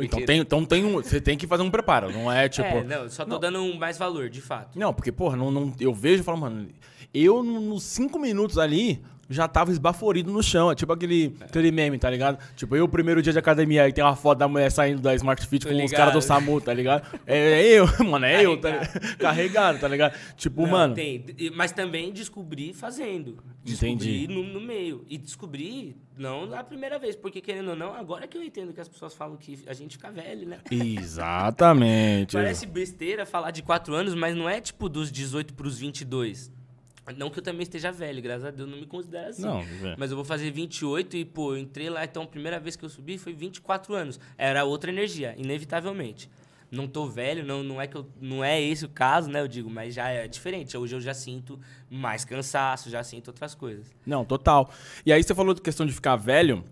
[0.00, 0.94] Então tem, então tem um.
[0.94, 2.66] Você tem que fazer um preparo, não é tipo.
[2.66, 3.40] É, não, só tô não.
[3.40, 4.76] dando um mais valor, de fato.
[4.76, 6.68] Não, porque, porra, não, não, eu vejo e falo, mano,
[7.14, 10.70] eu nos cinco minutos ali, já tava esbaforido no chão.
[10.70, 11.44] É tipo aquele, é.
[11.44, 12.38] aquele meme, tá ligado?
[12.56, 15.14] Tipo, eu, o primeiro dia de academia, aí tem uma foto da mulher saindo da
[15.14, 17.06] Smart Fit com os caras do SAMU, tá ligado?
[17.26, 18.44] É, é eu, mano, é Carregado.
[18.44, 20.14] eu, tá Carregado, tá ligado?
[20.36, 20.94] Tipo, Não, mano.
[20.94, 23.38] Tem, mas também descobri fazendo.
[23.62, 24.28] Descobri Entendi.
[24.28, 25.04] No, no meio.
[25.08, 28.80] E descobri, não na primeira vez, porque querendo ou não, agora que eu entendo que
[28.80, 30.58] as pessoas falam que a gente fica velho, né?
[30.70, 32.32] Exatamente.
[32.36, 36.50] Parece besteira falar de 4 anos, mas não é tipo dos 18 pros 22.
[37.16, 39.42] Não que eu também esteja velho, graças a Deus, não me considero assim.
[39.42, 39.96] Não, é.
[39.96, 42.84] Mas eu vou fazer 28 e, pô, eu entrei lá, então a primeira vez que
[42.84, 44.20] eu subi foi 24 anos.
[44.36, 46.30] Era outra energia, inevitavelmente.
[46.70, 49.48] Não tô velho, não, não é que eu, não é esse o caso, né, eu
[49.48, 50.76] digo, mas já é diferente.
[50.76, 51.58] Hoje eu já sinto
[51.90, 53.90] mais cansaço, já sinto outras coisas.
[54.04, 54.70] Não, total.
[55.06, 56.62] E aí você falou de questão de ficar velho,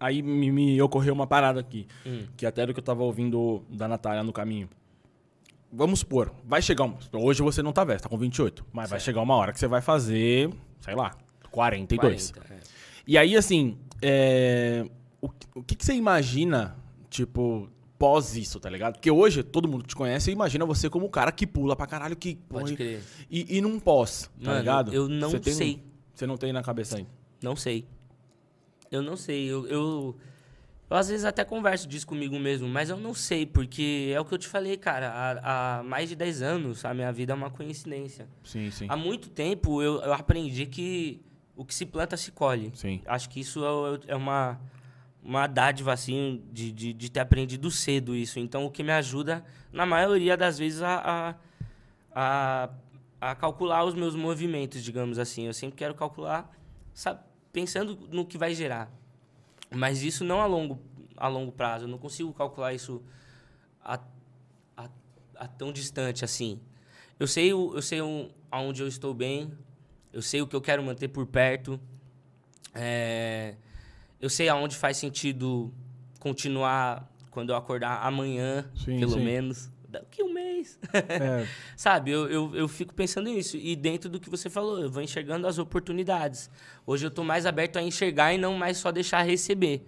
[0.00, 2.24] aí me, me ocorreu uma parada aqui, hum.
[2.38, 4.68] que até do que eu tava ouvindo da Natália no caminho
[5.72, 8.90] vamos supor, vai chegar um, hoje você não tá velho, tá com 28, mas certo.
[8.90, 10.50] vai chegar uma hora que você vai fazer,
[10.80, 11.16] sei lá,
[11.50, 12.30] 42.
[12.30, 12.58] 40, é.
[13.06, 14.84] E aí, assim, é,
[15.20, 16.76] o, o que, que, você imagina,
[17.08, 18.94] tipo, pós isso, tá ligado?
[18.94, 21.86] Porque hoje todo mundo que te conhece imagina você como o cara que pula pra
[21.86, 22.36] caralho, que...
[22.48, 23.02] Pode crer.
[23.30, 24.94] E, e num pós, tá Mano, ligado?
[24.94, 25.82] Eu não você sei.
[26.14, 27.10] você não tem na cabeça ainda?
[27.42, 27.86] Não sei.
[28.90, 29.46] Eu não sei.
[29.46, 30.16] eu, eu
[30.90, 34.24] eu às vezes até converso disso comigo mesmo, mas eu não sei, porque é o
[34.24, 35.10] que eu te falei, cara.
[35.10, 38.26] Há, há mais de 10 anos a minha vida é uma coincidência.
[38.42, 38.86] Sim, sim.
[38.88, 41.20] Há muito tempo eu, eu aprendi que
[41.58, 42.70] o que se planta se colhe.
[42.74, 43.02] Sim.
[43.04, 44.60] Acho que isso é, é uma,
[45.22, 48.38] uma dádiva, assim, de, de, de, ter aprendido cedo isso.
[48.38, 51.34] Então, o que me ajuda, na maioria das vezes, a,
[52.14, 52.70] a,
[53.20, 55.46] a, a calcular os meus movimentos, digamos assim.
[55.46, 56.48] Eu sempre quero calcular,
[56.94, 57.20] sabe,
[57.52, 58.88] pensando no que vai gerar.
[59.70, 60.80] Mas isso não a longo,
[61.16, 61.84] a longo prazo.
[61.84, 63.02] Eu não consigo calcular isso
[63.82, 64.00] a,
[64.76, 64.88] a,
[65.36, 66.60] a tão distante assim.
[67.18, 69.52] Eu sei, eu sei um, aonde eu estou bem.
[70.12, 71.78] Eu sei o que eu quero manter por perto.
[72.74, 73.56] É,
[74.20, 75.72] eu sei aonde faz sentido
[76.18, 79.24] continuar quando eu acordar amanhã, sim, pelo sim.
[79.24, 79.70] menos.
[79.88, 80.78] Daqui um mês.
[80.92, 81.46] É.
[81.74, 83.56] Sabe, eu, eu, eu fico pensando nisso.
[83.56, 86.50] E dentro do que você falou, eu vou enxergando as oportunidades.
[86.86, 89.86] Hoje eu estou mais aberto a enxergar e não mais só deixar receber.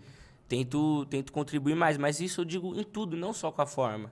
[0.48, 4.10] Tento, tento contribuir mais, mas isso eu digo em tudo, não só com a forma.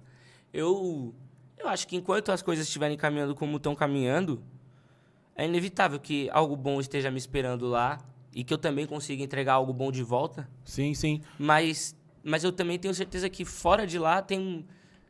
[0.53, 1.15] Eu,
[1.59, 4.45] eu acho que enquanto as coisas estiverem caminhando como estão caminhando,
[5.35, 7.99] é inevitável que algo bom esteja me esperando lá
[8.35, 10.47] e que eu também consiga entregar algo bom de volta.
[10.65, 11.23] Sim, sim.
[11.39, 14.67] Mas, mas eu também tenho certeza que fora de lá tem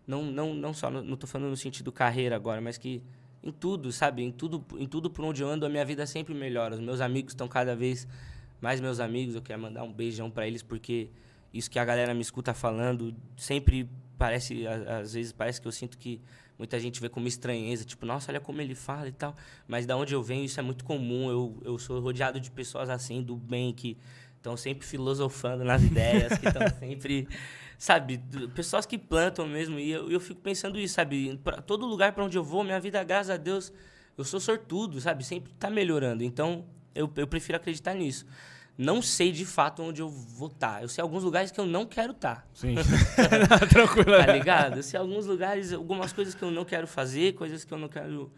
[0.09, 3.03] não, não, não só, não estou falando no sentido carreira agora, mas que
[3.43, 4.23] em tudo, sabe?
[4.23, 6.75] Em tudo, em tudo por onde eu ando, a minha vida sempre melhora.
[6.75, 8.09] Os meus amigos estão cada vez
[8.59, 9.35] mais meus amigos.
[9.35, 11.11] Eu quero mandar um beijão para eles, porque
[11.53, 15.99] isso que a galera me escuta falando sempre parece, às vezes, parece que eu sinto
[15.99, 16.23] que
[16.59, 19.37] muita gente vê como estranheza, tipo, nossa, olha como ele fala e tal.
[19.69, 21.31] Mas da onde eu venho, isso é muito comum.
[21.31, 23.99] Eu, eu sou rodeado de pessoas assim, do bem, que
[24.37, 27.29] estão sempre filosofando nas ideias, que estão sempre
[27.79, 28.21] sabe,
[28.55, 29.79] pessoas que plantam mesmo.
[29.79, 31.39] E eu, eu fico pensando isso, sabe?
[31.43, 33.73] Pra todo lugar para onde eu vou, minha vida, graças a Deus,
[34.17, 35.25] eu sou sortudo, sabe?
[35.25, 36.25] Sempre está melhorando.
[36.25, 38.27] Então, eu, eu prefiro acreditar nisso.
[38.77, 40.75] Não sei de fato onde eu vou estar.
[40.75, 40.83] Tá.
[40.83, 42.37] Eu sei alguns lugares que eu não quero estar.
[42.37, 42.45] Tá.
[42.53, 42.75] Sim.
[43.71, 44.19] Tranquilo.
[44.19, 44.77] Tá ligado?
[44.77, 47.89] Eu sei alguns lugares, algumas coisas que eu não quero fazer, coisas que eu não
[47.89, 48.31] quero.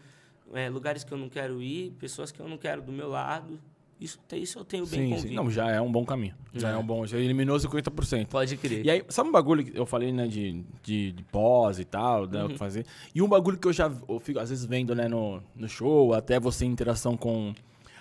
[0.53, 3.61] É, lugares que eu não quero ir, pessoas que eu não quero do meu lado.
[4.01, 5.29] Isso, isso eu tenho bem sim, convicto.
[5.29, 5.35] Sim.
[5.35, 6.35] Não, já é um bom caminho.
[6.55, 7.05] Já é, é um bom.
[7.05, 8.29] Já eliminou 50%.
[8.29, 8.85] Pode crer.
[8.85, 12.27] E aí, sabe um bagulho que eu falei, né, de, de, de pós e tal,
[12.27, 12.57] né, uhum.
[12.57, 12.87] fazer?
[13.15, 16.15] E um bagulho que eu já eu fico, às vezes, vendo, né, no, no show,
[16.15, 17.53] até você em interação com,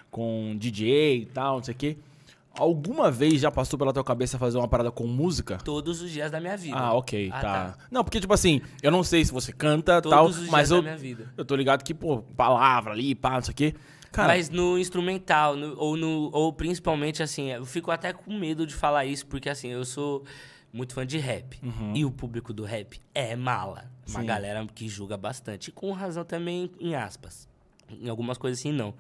[0.10, 1.98] com DJ e tal, não sei o quê.
[2.58, 5.58] Alguma vez já passou pela tua cabeça fazer uma parada com música?
[5.58, 6.78] Todos os dias da minha vida.
[6.78, 7.42] Ah, ok, ah, tá.
[7.42, 7.78] tá.
[7.92, 10.82] Não, porque, tipo assim, eu não sei se você canta e tal, mas eu,
[11.38, 13.76] eu tô ligado que, pô, palavra ali, pá, não sei o quê.
[14.12, 18.66] Cara, Mas no instrumental, no, ou, no, ou principalmente assim, eu fico até com medo
[18.66, 20.24] de falar isso, porque assim, eu sou.
[20.74, 21.60] muito fã de rap.
[21.64, 21.94] Uhum.
[21.96, 23.92] E o público do rap é mala.
[24.08, 24.26] Uma Sim.
[24.26, 25.70] galera que julga bastante.
[25.70, 27.48] E com razão também, em aspas.
[27.90, 28.94] Em algumas coisas assim, não.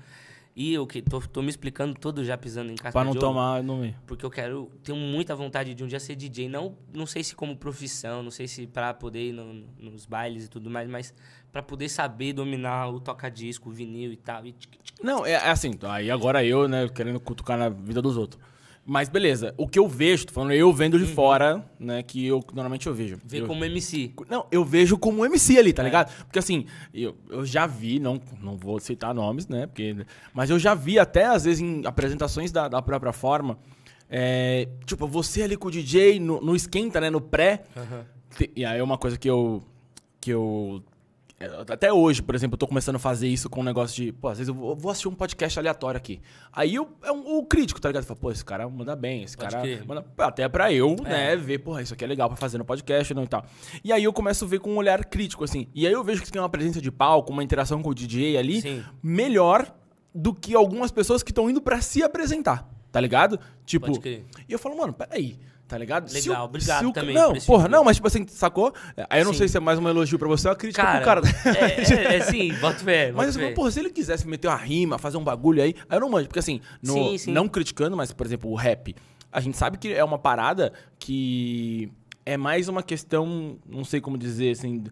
[0.55, 3.63] E eu que tô, tô me explicando todo já pisando em casca Pra não tomar
[3.63, 3.95] no meio.
[4.05, 6.49] Porque eu quero, tenho muita vontade de um dia ser DJ.
[6.49, 10.45] Não, não sei se como profissão, não sei se pra poder ir no, nos bailes
[10.45, 11.13] e tudo mais, mas
[11.51, 14.45] pra poder saber dominar o toca-disco, o vinil e tal.
[14.45, 14.55] E...
[15.01, 18.41] Não, é, é assim, aí agora eu, né, querendo cutucar na vida dos outros.
[18.85, 21.13] Mas beleza, o que eu vejo, tô falando eu vendo de uhum.
[21.13, 23.19] fora, né, que eu normalmente eu vejo.
[23.23, 24.11] Vê eu, como MC.
[24.27, 25.85] Não, eu vejo como MC ali, tá é.
[25.85, 26.11] ligado?
[26.23, 29.95] Porque assim, eu, eu já vi, não, não vou citar nomes, né, porque,
[30.33, 33.59] mas eu já vi até às vezes em apresentações da, da própria forma,
[34.09, 38.47] é, tipo, você ali com o DJ no, no esquenta, né, no pré, uhum.
[38.55, 39.61] e aí é uma coisa que eu,
[40.19, 40.83] que eu
[41.69, 44.27] até hoje, por exemplo, eu tô começando a fazer isso com um negócio de, pô,
[44.27, 46.21] às vezes eu vou assistir um podcast aleatório aqui.
[46.51, 48.03] Aí eu, é um, o crítico, tá ligado?
[48.03, 49.87] Fala, pô, esse cara manda bem, esse Pode cara que...
[49.87, 50.05] manda.
[50.17, 51.09] Até pra eu, é.
[51.09, 53.45] né, ver, porra, isso aqui é legal pra fazer no podcast não, e tal.
[53.83, 55.67] E aí eu começo a ver com um olhar crítico, assim.
[55.73, 58.37] E aí eu vejo que tem uma presença de palco, uma interação com o DJ
[58.37, 58.83] ali, Sim.
[59.01, 59.73] melhor
[60.13, 63.39] do que algumas pessoas que estão indo para se apresentar, tá ligado?
[63.65, 63.91] Tipo.
[64.05, 65.39] E eu falo, mano, peraí.
[65.69, 66.11] Tá ligado?
[66.11, 67.13] Legal, o, obrigado também.
[67.13, 68.73] Não, porra, não, mas tipo assim, sacou?
[69.07, 69.37] Aí eu não sim.
[69.37, 71.55] sei se é mais um elogio pra você ou uma crítica cara, pro cara.
[71.59, 73.11] É, é, é sim, bota fé.
[73.11, 76.01] Mas assim, porra, se ele quisesse meter uma rima, fazer um bagulho aí, aí eu
[76.01, 76.27] não manjo.
[76.27, 77.31] Porque assim, no, sim, sim.
[77.31, 78.95] não criticando, mas, por exemplo, o rap.
[79.31, 81.91] A gente sabe que é uma parada que
[82.25, 84.85] é mais uma questão, não sei como dizer, assim,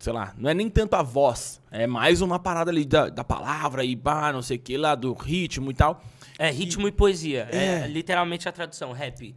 [0.00, 3.22] sei lá, não é nem tanto a voz, é mais uma parada ali da, da
[3.22, 6.02] palavra e bah, não sei o que lá, do ritmo e tal.
[6.36, 7.48] É, ritmo e, e poesia.
[7.52, 7.84] É.
[7.84, 7.86] é.
[7.86, 9.32] literalmente a tradução, rap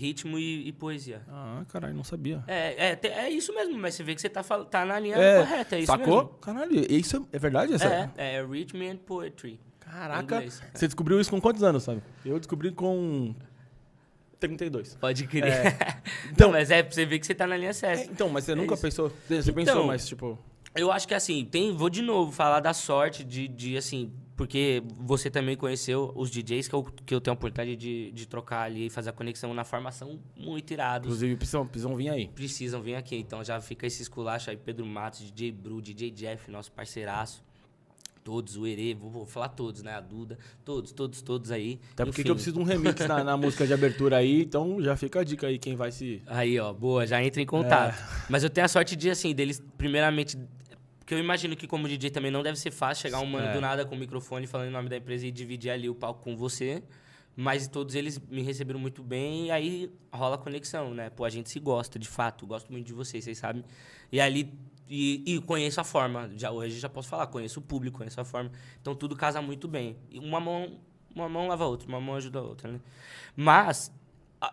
[0.00, 1.22] ritmo e, e, poesia.
[1.28, 2.42] Ah, caralho, não sabia.
[2.46, 5.38] É, é, é isso mesmo, mas você vê que você tá, tá na linha é,
[5.38, 6.24] correta, é isso sacou?
[6.24, 6.38] mesmo.
[6.38, 7.74] Caralho, isso é, é verdade?
[7.74, 8.10] Essa?
[8.16, 9.60] É, é Rhythm and Poetry.
[9.78, 12.00] Caraca, você descobriu isso com quantos anos, sabe?
[12.24, 13.34] Eu descobri com
[14.38, 14.96] 32.
[14.96, 15.44] Pode crer.
[15.44, 16.00] É.
[16.32, 18.04] Então, não, mas é pra você ver que você tá na linha certa.
[18.04, 18.82] É, então, mas você é nunca isso.
[18.82, 20.38] pensou, você então, pensou, mas tipo...
[20.74, 24.82] Eu acho que assim, tem, vou de novo falar da sorte de, de assim, porque
[24.96, 28.62] você também conheceu os DJs que eu, que eu tenho a oportunidade de, de trocar
[28.62, 31.08] ali e fazer a conexão na formação muito irado.
[31.08, 32.28] Inclusive, precisam, precisam vir aí.
[32.28, 33.16] Precisam vir aqui.
[33.16, 37.44] Então já fica esse esculacho aí, Pedro Matos, DJ Bru, DJ Jeff, nosso parceiraço.
[38.24, 39.92] Todos, o Herê, vou, vou, falar todos, né?
[39.92, 41.78] A Duda, todos, todos, todos aí.
[41.92, 44.96] Até porque eu preciso de um remix na, na, música de abertura aí, então já
[44.96, 46.22] fica a dica aí quem vai se.
[46.26, 47.94] Aí, ó, boa, já entra em contato.
[47.94, 48.26] É.
[48.30, 50.38] Mas eu tenho a sorte de, assim, deles, primeiramente,
[51.10, 53.52] porque eu imagino que como DJ também não deve ser fácil chegar um mano é.
[53.52, 56.22] do nada com o microfone falando o nome da empresa e dividir ali o palco
[56.22, 56.84] com você.
[57.34, 61.10] Mas todos eles me receberam muito bem e aí rola a conexão, né?
[61.10, 62.46] Pô, a gente se gosta, de fato.
[62.46, 63.64] Gosto muito de vocês, vocês sabem.
[64.12, 64.56] E ali...
[64.88, 66.30] E, e conheço a forma.
[66.36, 67.26] Já, hoje já posso falar.
[67.26, 68.52] Conheço o público, conheço a forma.
[68.80, 69.96] Então tudo casa muito bem.
[70.12, 70.78] E uma mão,
[71.12, 72.80] uma mão lava a outra, uma mão ajuda a outra, né?
[73.34, 73.92] Mas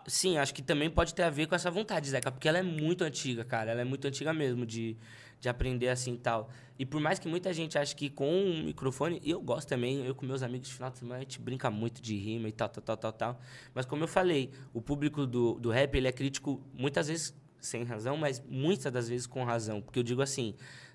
[0.06, 2.62] Sim, acho que também pode ter a ver com essa vontade, Zeca, porque ela é
[2.62, 3.70] muito antiga, cara.
[3.70, 4.98] Ela é muito antiga mesmo de,
[5.40, 6.50] de aprender assim e tal.
[6.78, 10.14] E por mais que muita gente ache que com um microfone, eu gosto também, eu
[10.14, 12.68] com meus amigos de final de semana, a gente brinca muito de rima e tal,
[12.68, 13.40] tal, tal, tal, tal.
[13.74, 17.82] Mas como eu falei, o público do, do rap, ele é crítico muitas vezes sem
[17.82, 19.80] razão, mas muitas das vezes com razão.
[19.80, 20.54] Porque eu digo assim,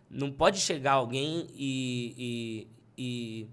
[0.09, 3.47] não pode chegar alguém e, e, e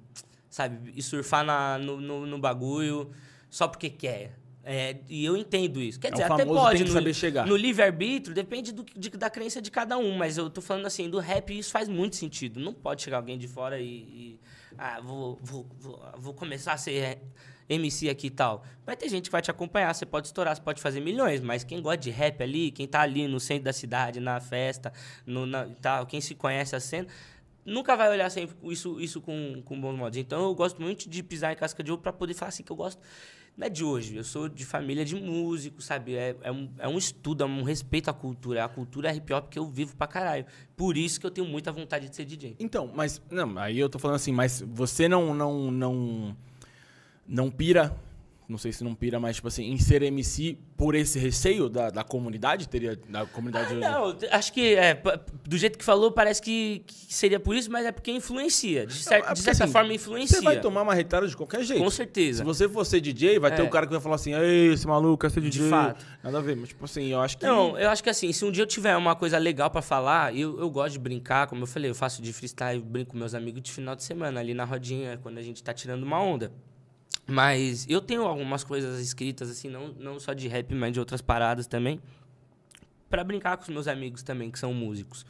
[0.49, 3.11] sabe, e surfar na, no, no, no bagulho
[3.49, 4.39] só porque quer.
[4.63, 5.99] É, e eu entendo isso.
[5.99, 6.85] Quer é dizer, até pode.
[6.85, 10.17] No, no livre-arbítrio, depende do, de, da crença de cada um.
[10.17, 12.61] Mas eu tô falando assim, do rap isso faz muito sentido.
[12.61, 13.87] Não pode chegar alguém de fora e.
[13.87, 14.41] e
[14.79, 17.19] ah, vou, vou, vou, vou, começar a ser
[17.69, 18.63] MC aqui e tal.
[18.85, 21.65] Vai ter gente que vai te acompanhar, você pode estourar, você pode fazer milhões, mas
[21.65, 24.93] quem gosta de rap ali, quem tá ali no centro da cidade, na festa,
[25.27, 27.09] no, na, tal, quem se conhece a cena,
[27.65, 30.19] nunca vai olhar sempre isso, isso com, com bons modos.
[30.19, 32.71] Então eu gosto muito de pisar em casca de ovo para poder falar assim que
[32.71, 33.01] eu gosto
[33.57, 34.17] não é de hoje.
[34.17, 36.15] Eu sou de família de músicos, sabe?
[36.15, 38.65] É, é, um, é um estudo, é um respeito à cultura.
[38.65, 40.47] A cultura é hip hop que eu vivo pra caralho.
[40.77, 42.57] Por isso que eu tenho muita vontade de ser DJ.
[42.59, 43.21] Então, mas.
[43.31, 45.35] Não, aí eu tô falando assim, mas você não.
[45.35, 46.37] não, não,
[47.27, 47.97] não pira
[48.51, 51.91] não sei se não pira, mas, tipo assim, em ser MC por esse receio da,
[51.91, 52.69] da comunidade?
[52.69, 53.75] Teria da comunidade.
[53.85, 55.01] Ah, não, acho que é,
[55.47, 58.87] do jeito que falou, parece que, que seria por isso, mas é porque influencia.
[58.87, 60.39] De, cer é de certa assim, forma, influencia.
[60.39, 61.83] Você vai tomar uma retada de qualquer jeito.
[61.83, 62.39] Com certeza.
[62.39, 63.55] Se você for ser DJ, vai é.
[63.55, 65.63] ter o um cara que vai falar assim, ei, esse maluco quer ser DJ.
[65.63, 66.05] De fato.
[66.23, 67.47] Nada a ver, mas, tipo assim, eu acho que.
[67.47, 70.37] Não, eu acho que assim, se um dia eu tiver uma coisa legal pra falar,
[70.37, 73.35] eu, eu gosto de brincar, como eu falei, eu faço de freestyle, brinco com meus
[73.35, 76.53] amigos de final de semana, ali na rodinha, quando a gente tá tirando uma onda.
[77.31, 81.23] Mas eu tenho algumas coisas escritas, assim, não, não só de rap, mas de outras
[81.23, 82.01] paradas também,
[83.09, 85.25] para brincar com os meus amigos também, que são músicos.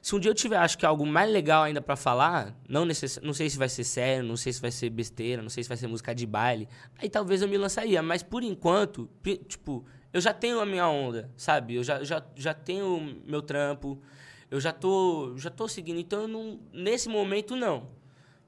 [0.00, 3.18] Se um dia eu tiver, acho que algo mais legal ainda para falar, não, necess...
[3.24, 5.68] não sei se vai ser sério, não sei se vai ser besteira, não sei se
[5.68, 8.00] vai ser música de baile, aí talvez eu me lançaria.
[8.04, 9.10] Mas por enquanto,
[9.48, 11.74] tipo, eu já tenho a minha onda, sabe?
[11.74, 14.00] Eu já, já, já tenho meu trampo,
[14.48, 15.98] eu já tô, já tô seguindo.
[15.98, 17.88] Então, não, nesse momento, não.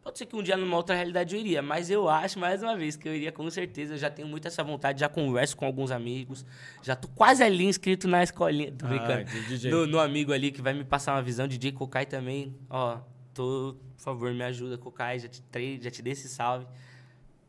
[0.09, 2.75] Pode ser que um dia numa outra realidade eu iria, mas eu acho, mais uma
[2.75, 3.93] vez, que eu iria com certeza.
[3.93, 6.47] Eu já tenho muito essa vontade, já converso com alguns amigos.
[6.83, 8.73] Já tô quase ali inscrito na escolinha.
[8.73, 9.27] Tô brincando.
[9.29, 11.47] Ah, no, no, amigo ali que vai me passar uma visão.
[11.47, 12.57] DJ Cocai também.
[12.71, 13.01] Ó,
[13.35, 15.19] tô, por favor, me ajuda, Cocai.
[15.19, 15.43] Já te,
[15.83, 16.67] já te dei esse salve.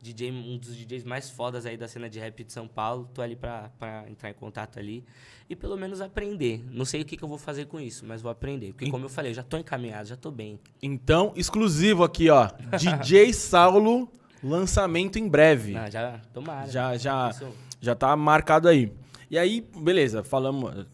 [0.01, 3.09] DJ, um dos DJs mais fodas aí da cena de rap de São Paulo.
[3.13, 5.03] Tô ali pra, pra entrar em contato ali.
[5.49, 6.63] E pelo menos aprender.
[6.71, 8.71] Não sei o que, que eu vou fazer com isso, mas vou aprender.
[8.71, 10.59] Porque, como eu falei, eu já tô encaminhado, já tô bem.
[10.81, 12.49] Então, exclusivo aqui, ó.
[12.79, 14.09] DJ Saulo,
[14.41, 15.75] lançamento em breve.
[15.75, 16.69] Ah, já, tomara.
[16.69, 17.35] Já, já,
[17.81, 18.93] já tá marcado aí.
[19.29, 20.87] E aí, beleza, falamos.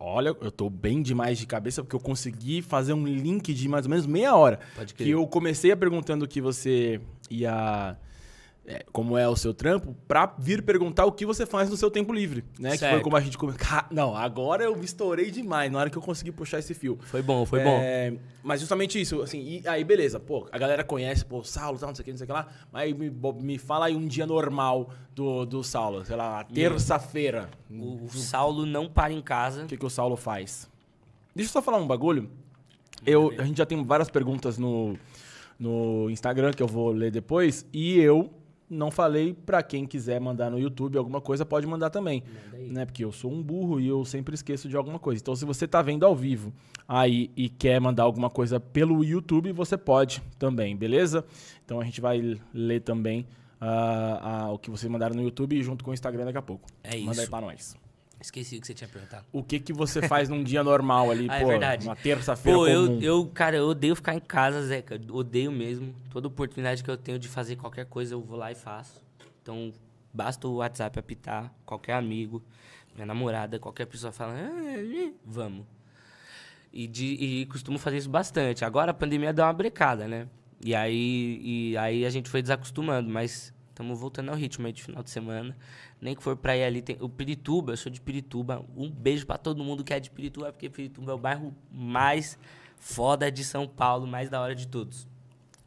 [0.00, 3.86] Olha, eu tô bem demais de cabeça porque eu consegui fazer um link de mais
[3.86, 4.58] ou menos meia hora.
[4.74, 5.06] Pode crer.
[5.06, 7.96] Que eu comecei perguntando que você ia
[8.92, 12.12] como é o seu trampo, pra vir perguntar o que você faz no seu tempo
[12.12, 12.70] livre, né?
[12.70, 12.80] Certo.
[12.80, 13.60] Que foi como a gente começou.
[13.90, 16.98] Não, agora eu me estourei demais na hora que eu consegui puxar esse fio.
[17.02, 18.18] Foi bom, foi é, bom.
[18.42, 21.94] Mas justamente isso, assim, e aí beleza, pô, a galera conhece, pô, Saulo, tal, não
[21.94, 24.26] sei o que, não sei o que lá, mas me, me fala aí um dia
[24.26, 27.48] normal do, do Saulo, sei lá, terça-feira.
[27.70, 29.64] O, o, Saulo não para em casa.
[29.64, 30.68] O que, que o Saulo faz?
[31.34, 32.30] Deixa eu só falar um bagulho.
[33.06, 34.98] Eu, a gente já tem várias perguntas no,
[35.58, 38.30] no Instagram que eu vou ler depois, e eu
[38.70, 42.22] não falei para quem quiser mandar no YouTube alguma coisa, pode mandar também.
[42.52, 42.84] Né?
[42.84, 45.20] Porque eu sou um burro e eu sempre esqueço de alguma coisa.
[45.20, 46.52] Então, se você está vendo ao vivo
[46.86, 51.24] aí e quer mandar alguma coisa pelo YouTube, você pode também, beleza?
[51.64, 53.26] Então, a gente vai ler também
[53.60, 56.68] uh, uh, o que vocês mandaram no YouTube junto com o Instagram daqui a pouco.
[56.82, 57.06] É isso.
[57.06, 57.87] Manda aí para nós.
[58.20, 59.24] Esqueci o que você tinha perguntado.
[59.32, 61.46] O que que você faz num dia normal ali, ah, é pô?
[61.46, 61.86] É verdade.
[61.86, 62.68] Uma terça-feira comum.
[62.68, 65.00] Eu, eu, cara, eu odeio ficar em casa, Zeca.
[65.10, 65.94] Odeio mesmo.
[66.10, 69.00] Toda oportunidade que eu tenho de fazer qualquer coisa, eu vou lá e faço.
[69.40, 69.72] Então,
[70.12, 72.42] basta o WhatsApp apitar, qualquer amigo,
[72.94, 75.64] minha namorada, qualquer pessoa fala, ah, vamos.
[76.72, 78.64] E, de, e costumo fazer isso bastante.
[78.64, 80.28] Agora a pandemia deu uma brecada, né?
[80.62, 84.82] E aí, e aí a gente foi desacostumando, mas estamos voltando ao ritmo aí de
[84.82, 85.56] final de semana
[86.00, 86.82] nem que for pra ir ali.
[86.82, 88.64] Tem, o Pirituba, eu sou de Pirituba.
[88.76, 92.38] Um beijo para todo mundo que é de Pirituba, porque Pirituba é o bairro mais
[92.76, 95.06] foda de São Paulo, mais da hora de todos.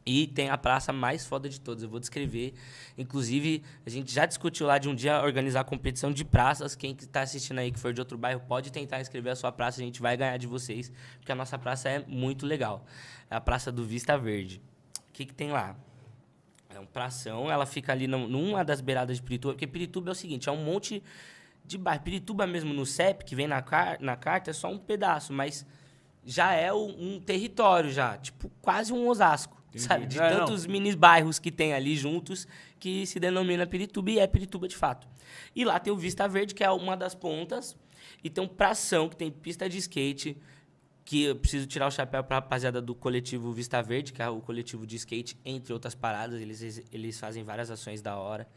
[0.03, 1.83] E tem a praça mais foda de todos.
[1.83, 2.53] Eu vou descrever.
[2.97, 6.75] Inclusive, a gente já discutiu lá de um dia organizar competição de praças.
[6.75, 9.79] Quem está assistindo aí que for de outro bairro pode tentar inscrever a sua praça.
[9.79, 12.83] A gente vai ganhar de vocês, porque a nossa praça é muito legal.
[13.29, 14.59] É a Praça do Vista Verde.
[15.09, 15.75] O que, que tem lá?
[16.75, 20.15] É um pração, ela fica ali numa das beiradas de Pirituba, porque Pirituba é o
[20.15, 21.03] seguinte, é um monte
[21.65, 22.01] de bairro.
[22.01, 25.65] Pirituba mesmo no CEP, que vem na, car na carta, é só um pedaço, mas
[26.23, 29.83] já é um território já, tipo quase um Osasco, Entendi.
[29.83, 30.05] sabe?
[30.05, 30.71] De é, tantos não.
[30.71, 32.47] mini bairros que tem ali juntos
[32.79, 35.07] que se denomina Pirituba e é Pirituba de fato.
[35.55, 37.75] E lá tem o Vista Verde, que é uma das pontas,
[38.23, 40.37] e tem um pração que tem pista de skate,
[41.11, 44.29] que eu preciso tirar o chapéu para a rapaziada do coletivo Vista Verde, que é
[44.29, 46.39] o coletivo de skate, entre outras paradas.
[46.39, 48.47] Eles, eles fazem várias ações da hora.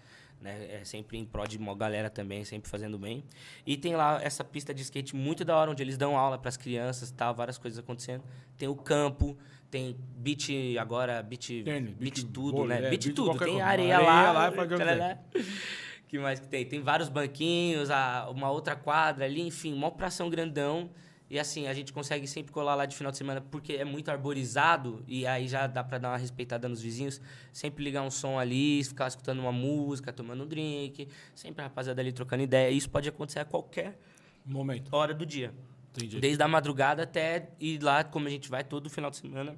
[0.41, 0.81] Né?
[0.81, 3.25] É sempre em prol de uma galera também, sempre fazendo bem.
[3.67, 6.49] E tem lá essa pista de skate muito da hora, onde eles dão aula para
[6.49, 8.23] as crianças tal, várias coisas acontecendo.
[8.57, 9.37] Tem o campo,
[9.69, 12.77] tem beat agora, beat, beat, beat tudo, né?
[12.77, 13.37] É, beat, beat tudo.
[13.37, 14.31] Tem areia, areia lá.
[14.31, 15.19] lá é
[16.07, 16.65] que mais que tem?
[16.65, 17.89] Tem vários banquinhos,
[18.31, 20.89] uma outra quadra ali, enfim, uma operação grandão.
[21.35, 24.09] E assim, a gente consegue sempre colar lá de final de semana porque é muito
[24.09, 27.21] arborizado e aí já dá para dar uma respeitada nos vizinhos.
[27.53, 32.01] Sempre ligar um som ali, ficar escutando uma música, tomando um drink, sempre a rapaziada
[32.01, 32.71] ali trocando ideia.
[32.71, 33.99] Isso pode acontecer a qualquer
[34.47, 35.53] momento, hora do dia.
[35.91, 36.21] Entendi.
[36.21, 39.57] Desde a madrugada até ir lá, como a gente vai todo final de semana,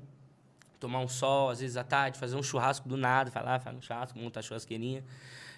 [0.81, 3.83] tomar um sol, às vezes à tarde, fazer um churrasco do nada, falar, faz um
[3.83, 5.05] churrasco, montar a churrasqueirinha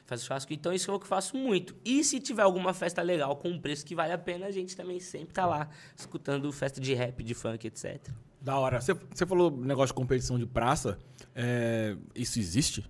[0.09, 0.53] faz churrasco.
[0.55, 1.77] Então, isso é o que eu faço muito.
[1.85, 4.75] E se tiver alguma festa legal com um preço que vale a pena, a gente
[4.75, 8.09] também sempre tá lá escutando festa de rap, de funk, etc.
[8.41, 8.81] Da hora.
[8.81, 10.99] Você, falou negócio de competição de praça.
[11.37, 12.89] É, isso existe?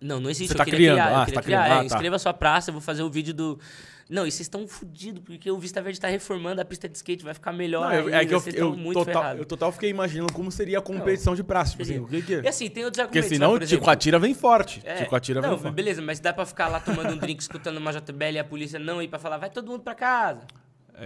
[0.00, 0.52] Não, não existe.
[0.52, 0.96] Você tá criando.
[0.96, 1.42] Criar, ah, tá criar.
[1.42, 1.66] criando.
[1.66, 1.84] É, ah, tá.
[1.84, 3.60] Inscreva a sua praça, eu vou fazer o vídeo do
[4.08, 7.24] não, e vocês estão fodidos, porque o Vista Verde está reformando a pista de skate,
[7.24, 7.90] vai ficar melhor.
[7.90, 11.30] Não, é que eu, eu, muito total, eu total fiquei imaginando como seria a competição
[11.32, 11.72] não, de praça.
[11.72, 12.42] Tipo assim, o que, que é?
[12.42, 13.28] E assim, tem outros argumentos.
[13.28, 14.82] Porque senão o Tico Atira vem forte.
[14.84, 15.74] É, Tico Atira não, vem forte.
[15.74, 18.78] beleza, mas dá pra ficar lá tomando um drink, escutando uma JBL e a polícia
[18.78, 20.42] não ir pra falar, vai todo mundo pra casa.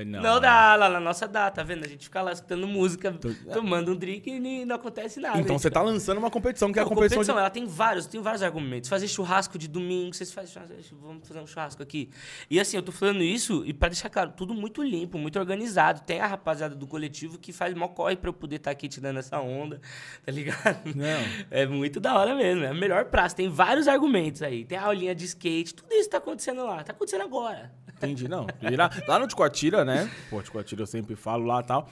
[0.06, 1.84] Não, não dá, lá na nossa dá, tá vendo?
[1.84, 3.30] A gente fica lá escutando música, Tô...
[3.52, 5.40] tomando um drink e não acontece nada.
[5.40, 7.16] Então você tá lançando uma competição que é a competição.
[7.16, 7.40] competição de...
[7.40, 8.90] ela tem vários, tem vários argumentos.
[8.90, 12.10] Fazer churrasco de domingo, vocês fazem churrasco, vamos fazer um churrasco aqui.
[12.50, 16.02] E assim, eu tô falando isso e para deixar claro, tudo muito limpo, muito organizado.
[16.02, 18.88] Tem a rapaziada do coletivo que faz mó corre pra eu poder estar tá aqui
[18.88, 19.80] te dando essa onda,
[20.24, 20.94] tá ligado?
[20.94, 21.46] Não.
[21.50, 23.36] É muito da hora mesmo, é a melhor praça.
[23.36, 24.66] Tem vários argumentos aí.
[24.66, 27.72] Tem a aulinha de skate, tudo isso tá acontecendo lá, tá acontecendo agora.
[27.98, 28.46] Entendi, não.
[28.76, 30.10] Lá, lá no Ticoatira, né?
[30.30, 31.88] Pô, Ticoatira eu sempre falo lá e tal.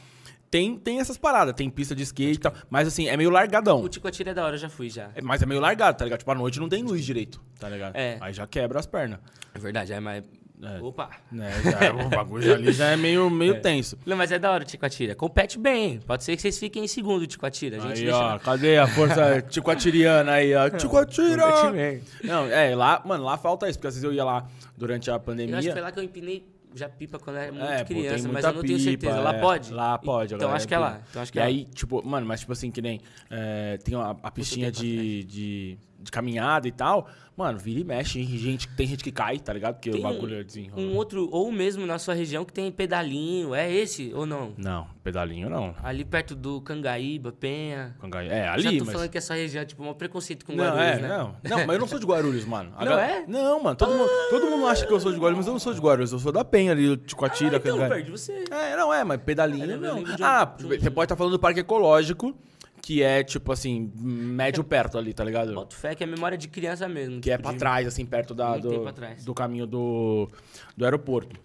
[0.48, 2.52] Tem, tem essas paradas, tem pista de skate e tal.
[2.70, 3.82] Mas assim, é meio largadão.
[3.82, 5.10] O Ticoatira é da hora, eu já fui já.
[5.14, 6.20] É, mas é meio largado, tá ligado?
[6.20, 7.96] Tipo, à noite não tem luz direito, tá ligado?
[7.96, 8.16] É.
[8.20, 9.18] Aí já quebra as pernas.
[9.52, 10.24] É verdade, é mais.
[10.62, 10.80] É.
[10.80, 11.10] Opa!
[11.30, 11.50] Né?
[11.62, 13.98] Já, o bagulho ali já é meio, meio tenso.
[14.06, 15.14] Não, mas é da hora o Ticoatira.
[15.14, 16.00] Compete bem.
[16.00, 17.76] Pode ser que vocês fiquem em segundo o Ticoatira.
[17.76, 18.16] A gente Aí, deixa.
[18.16, 20.70] ó, cadê a força ticoatiriana aí, ó?
[20.70, 21.42] Ticoatira!
[21.42, 22.02] compete bem.
[22.24, 24.46] Não, é, lá, mano, lá falta isso, porque às vezes eu ia lá
[24.76, 25.82] durante a Eu acho que foi pandemia.
[25.82, 28.52] lá que eu empinei já pipa quando era muito É, pô, criança, mas muita eu
[28.54, 29.12] não tenho certeza.
[29.14, 29.40] pipa, Lá é.
[29.40, 29.72] pode?
[29.72, 30.34] Lá pode.
[30.34, 31.00] a Então galera acho que é lá.
[31.10, 31.48] Então acho que e é lá.
[31.48, 33.00] aí, tipo, mano, mas tipo assim, que nem.
[33.30, 34.30] é, tem a, a
[34.70, 37.06] de, de, de caminhada e tal.
[37.36, 38.24] Mano, vira e mexe.
[38.24, 39.74] Gente, tem gente que cai, tá ligado?
[39.74, 40.80] Porque Tem o bagulho é desenrola.
[40.80, 43.54] Um outro, ou mesmo na sua região que tem pedalinho.
[43.54, 44.54] É esse ou não?
[44.56, 45.74] Não, pedalinho não.
[45.82, 47.94] Ali perto do Cangaíba, Penha.
[48.00, 48.94] Cangaia- É, Já ali, tô mas.
[48.94, 51.08] falando que essa região é tipo um preconceito com Não, Guarulhos, é, né?
[51.08, 51.36] não.
[51.44, 52.72] Não, mas eu não sou de Guarulhos, mano.
[52.78, 53.24] A Não gal- é?
[53.28, 53.76] Não, mano.
[53.76, 55.80] Todo, mundo, todo mundo acha que eu sou de Guarulhos, mas eu não sou de
[55.80, 56.12] Guarulhos.
[56.12, 58.44] Eu sou da Penha ali, de Coatira, Ah, então, perdi você.
[58.50, 60.02] É, não é, mas pedalinho Eu não.
[60.22, 62.34] Ah, você pode estar falando do parque ecológico,
[62.82, 65.52] que é tipo assim, médio perto ali, tá ligado?
[65.54, 67.20] Boto fé que é memória de criança mesmo.
[67.20, 68.84] Que é tipo, pra de- trás, assim, perto da, do,
[69.24, 70.28] do caminho do,
[70.76, 71.38] do aeroporto.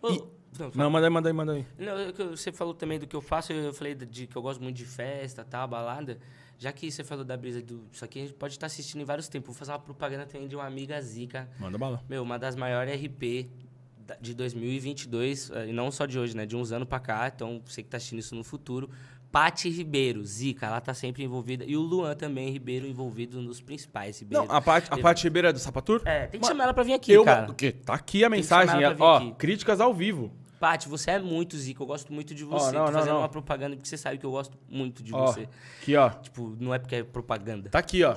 [0.00, 0.22] Ô, E-
[0.58, 0.70] não.
[0.74, 1.66] Não, manda aí, manda aí, manda aí.
[1.78, 4.62] Não, que você falou também do que eu faço, eu falei de que eu gosto
[4.62, 6.18] muito de festa, tal, balada.
[6.58, 7.86] Já que você falou da brisa do.
[7.90, 9.46] Isso aqui a gente pode estar assistindo em vários tempos.
[9.48, 11.48] Vou fazer uma propaganda também de uma amiga Zica.
[11.58, 12.04] Manda bala.
[12.08, 13.48] Meu, uma das maiores RP
[14.20, 16.44] de 2022, eh, e não só de hoje, né?
[16.44, 17.32] De uns anos pra cá.
[17.34, 18.90] Então, você que tá assistindo isso no futuro.
[19.32, 21.64] Pati Ribeiro, Zica, ela tá sempre envolvida.
[21.64, 24.44] E o Luan também, Ribeiro, envolvido nos principais Ribeiro.
[24.46, 26.02] Não, a parte, a parte Ribeira é do Sapatur?
[26.04, 27.50] É, tem que Mano, chamar ela pra vir aqui, eu, cara.
[27.50, 27.72] o quê?
[27.72, 29.32] Tá aqui a mensagem, ela pra ó, aqui.
[29.38, 30.30] críticas ao vivo.
[30.60, 32.66] Paty, você é muito zica, eu gosto muito de você.
[32.72, 33.20] não, Tô não, fazendo não.
[33.22, 35.48] uma propaganda porque você sabe que eu gosto muito de Ó, você.
[35.80, 36.10] aqui, ó.
[36.10, 37.70] Tipo, não é porque é propaganda.
[37.70, 38.16] Tá aqui, ó.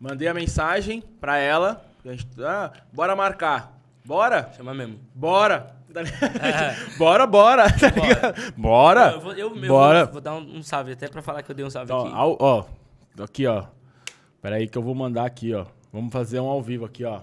[0.00, 1.88] Mandei a mensagem pra ela.
[2.04, 3.80] A gente, ah, bora marcar.
[4.04, 4.50] Bora?
[4.56, 4.98] Chama mesmo.
[5.14, 5.77] Bora.
[5.92, 6.98] Tá ligado?
[6.98, 7.64] bora, bora.
[7.72, 8.52] Tá ligado?
[8.56, 9.12] Bora.
[9.12, 10.04] Eu, vou, eu, eu Bora.
[10.04, 12.00] vou, vou dar um, um salve até pra falar que eu dei um salve Ó,
[12.06, 12.14] aqui.
[12.14, 12.64] ao- ó,
[13.22, 13.64] aqui, ó.
[14.42, 15.66] Pera aí que eu vou mandar aqui, ó.
[15.92, 17.20] Vamos fazer um ao vivo aqui, ó.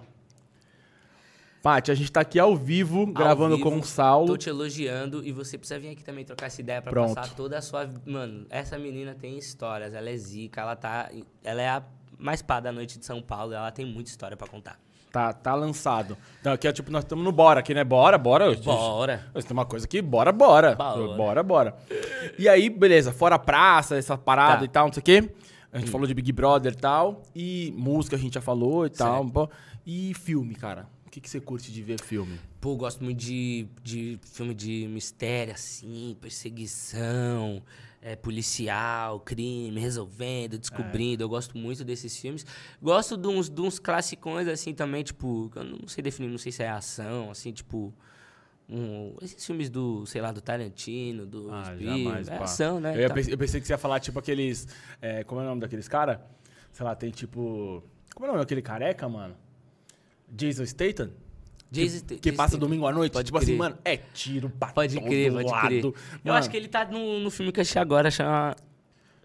[1.62, 4.28] Paty, a gente tá aqui ao vivo, Ao gravando vivo, com o Saulo.
[4.28, 7.16] Tô te elogiando e você precisa vir aqui também trocar essa ideia pra Pronto.
[7.16, 7.90] passar toda a sua.
[8.06, 11.10] Mano, essa menina tem histórias, ela é zica, ela tá.
[11.44, 11.84] Ela é a
[12.20, 14.80] mais pá da noite de São Paulo, ela tem muita história pra contar.
[15.16, 16.18] Tá, tá lançado.
[16.42, 17.86] Então aqui é tipo, nós estamos no Bora aqui, né?
[17.86, 18.54] Bora, bora.
[18.58, 19.26] Bora.
[19.34, 20.76] Tem uma coisa aqui, bora, bora.
[20.76, 21.16] Bora.
[21.16, 21.76] Bora, bora.
[22.38, 24.66] E aí, beleza, fora a praça, essa parada Tá.
[24.66, 25.30] e tal, não sei o quê.
[25.72, 27.24] A gente falou de Big Brother e tal.
[27.34, 29.26] E música a gente já falou e tal.
[29.30, 29.50] pô.
[29.86, 30.86] E filme, cara.
[31.08, 32.38] O que, que você curte de ver filme?
[32.60, 37.62] Pô, gosto muito de, de filme de mistério, assim, perseguição,
[38.08, 41.24] é, policial, crime, resolvendo, descobrindo.
[41.24, 42.46] Eu gosto muito desses filmes.
[42.80, 46.52] Gosto de uns, de uns classicões, assim, também, tipo, eu não sei definir, não sei
[46.52, 47.92] se é ação, assim, tipo.
[48.70, 52.96] um- esses filmes do, sei lá, do Tarantino, do Ah, Spielberg, jamais, é ação, né?
[52.96, 53.20] Eu, ia Tá.
[53.20, 54.68] eu pensei que você ia falar, tipo, aqueles...
[55.02, 56.18] é, como é o nome daqueles caras?
[56.72, 57.84] Sei lá, tem tipo...
[58.16, 59.36] Como é o nome daquele careca, mano?
[60.30, 61.12] Jason Statham?
[61.76, 63.12] Que, que passa domingo à noite.
[63.14, 63.58] Pode tipo assim, crer.
[63.58, 65.68] mano, é tiro pra Pode crer, pode lado.
[65.68, 65.84] crer.
[65.86, 68.56] Eu Mano, acho que ele tá no, no filme que eu achei agora, chama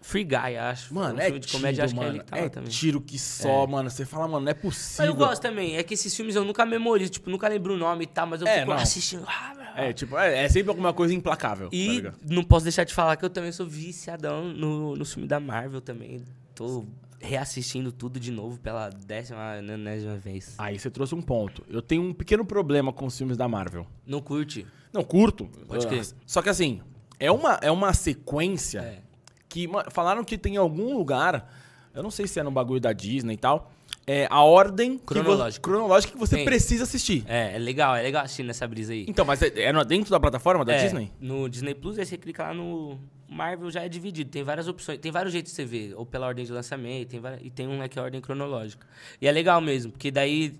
[0.01, 0.93] Free Guy, acho.
[0.93, 2.15] Mano, um é filme de comédia, tiro, acho que é mano.
[2.17, 2.69] ele que tá é também.
[2.69, 3.89] tiro que só, mano.
[3.89, 5.05] Você fala, mano, não é Mas possível.
[5.05, 8.03] eu gosto também, é que esses filmes eu nunca memorizo, tipo, nunca lembro o nome
[8.05, 8.77] e tal, mas eu É, fico não.
[8.77, 9.23] assistindo.
[9.27, 11.69] ah, É, tipo, é, é sempre alguma coisa implacável.
[11.69, 12.15] tá E ligado?
[12.27, 15.81] não posso deixar de falar que eu também sou viciadão no, no filme da Marvel
[15.81, 16.23] também.
[16.55, 16.83] Tô
[17.21, 20.55] reassistindo tudo de novo pela décima, nonésima vez.
[20.57, 21.63] Aí você trouxe um ponto.
[21.69, 23.85] Eu tenho um pequeno problema com os filmes da Marvel.
[24.05, 24.65] Não curte?
[24.91, 25.45] Não, curto.
[25.67, 26.05] Pode crer.
[26.25, 26.81] Só que assim,
[27.19, 28.99] é uma, é uma sequência É.
[29.47, 31.49] que falaram que tem algum lugar,
[31.93, 33.71] eu não sei se é no bagulho da Disney e tal,
[34.07, 35.61] é a ordem que vo- Cronológica.
[35.61, 37.23] cronológica que você precisa assistir.
[37.27, 39.05] É, é legal, é legal assistir nessa brisa aí.
[39.07, 41.11] Então, mas é, é dentro da plataforma da É, Disney?
[41.19, 42.97] No Disney Plus, aí você clica lá no
[43.31, 44.29] Marvel, já é dividido.
[44.29, 45.93] Tem várias opções, tem vários jeitos de você ver.
[45.95, 48.85] Ou pela ordem de lançamento, tem vari- e tem um que é a ordem cronológica.
[49.21, 50.57] E é legal mesmo, porque daí,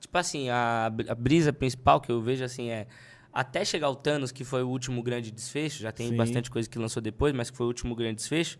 [0.00, 2.86] tipo assim, a, a brisa principal que eu vejo assim é.
[3.30, 6.16] Até chegar o Thanos, que foi o último grande desfecho, já tem Sim.
[6.16, 8.56] bastante coisa que lançou depois, mas que foi o último grande desfecho.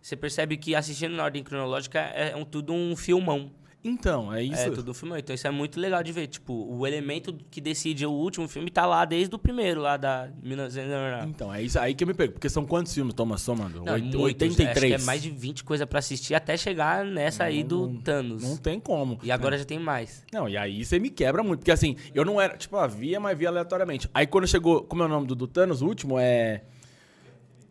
[0.00, 3.52] Você percebe que assistindo na ordem cronológica é um, tudo um filmão.
[3.84, 4.62] Então, é isso.
[4.62, 5.18] É, tudo filmão.
[5.18, 6.26] Então isso é muito legal de ver.
[6.26, 10.30] Tipo, o elemento que decide o último filme tá lá desde o primeiro, lá da
[10.42, 11.28] 1900.
[11.28, 12.34] Então, é isso aí que eu me pergunto.
[12.34, 13.82] Porque são quantos filmes, Thomas, somando?
[13.84, 14.94] Não, Oit- muitos, 83.
[14.94, 18.42] Acho é mais de 20 coisas pra assistir até chegar nessa aí do Thanos.
[18.42, 19.18] Não tem como.
[19.22, 20.24] E agora já tem mais.
[20.32, 21.60] Não, e aí você me quebra muito.
[21.60, 22.56] Porque assim, eu não era.
[22.56, 24.08] Tipo, ah, via, mas via aleatoriamente.
[24.14, 24.82] Aí quando chegou.
[24.84, 25.82] Como é o nome do, do Thanos?
[25.82, 26.62] O último é.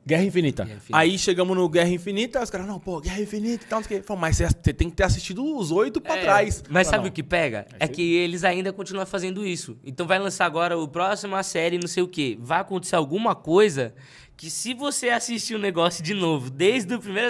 [0.06, 0.64] Guerra Infinita.
[0.64, 0.98] Guerra Infinita.
[0.98, 4.00] Aí chegamos no Guerra Infinita, os caras, não, pô, Guerra Infinita e tal, não sei
[4.00, 4.14] o quê.
[4.18, 6.64] mas você tem que ter assistido os oito pra é, trás.
[6.70, 7.10] Mas sabe não.
[7.10, 7.66] o que pega?
[7.80, 9.78] É, é que eles ainda continuam fazendo isso.
[9.84, 12.38] Então vai lançar agora o próximo a série, não sei o quê.
[12.42, 13.94] Vai acontecer alguma coisa
[14.36, 17.30] que se você assistir o negócio de novo, desde o primeiro,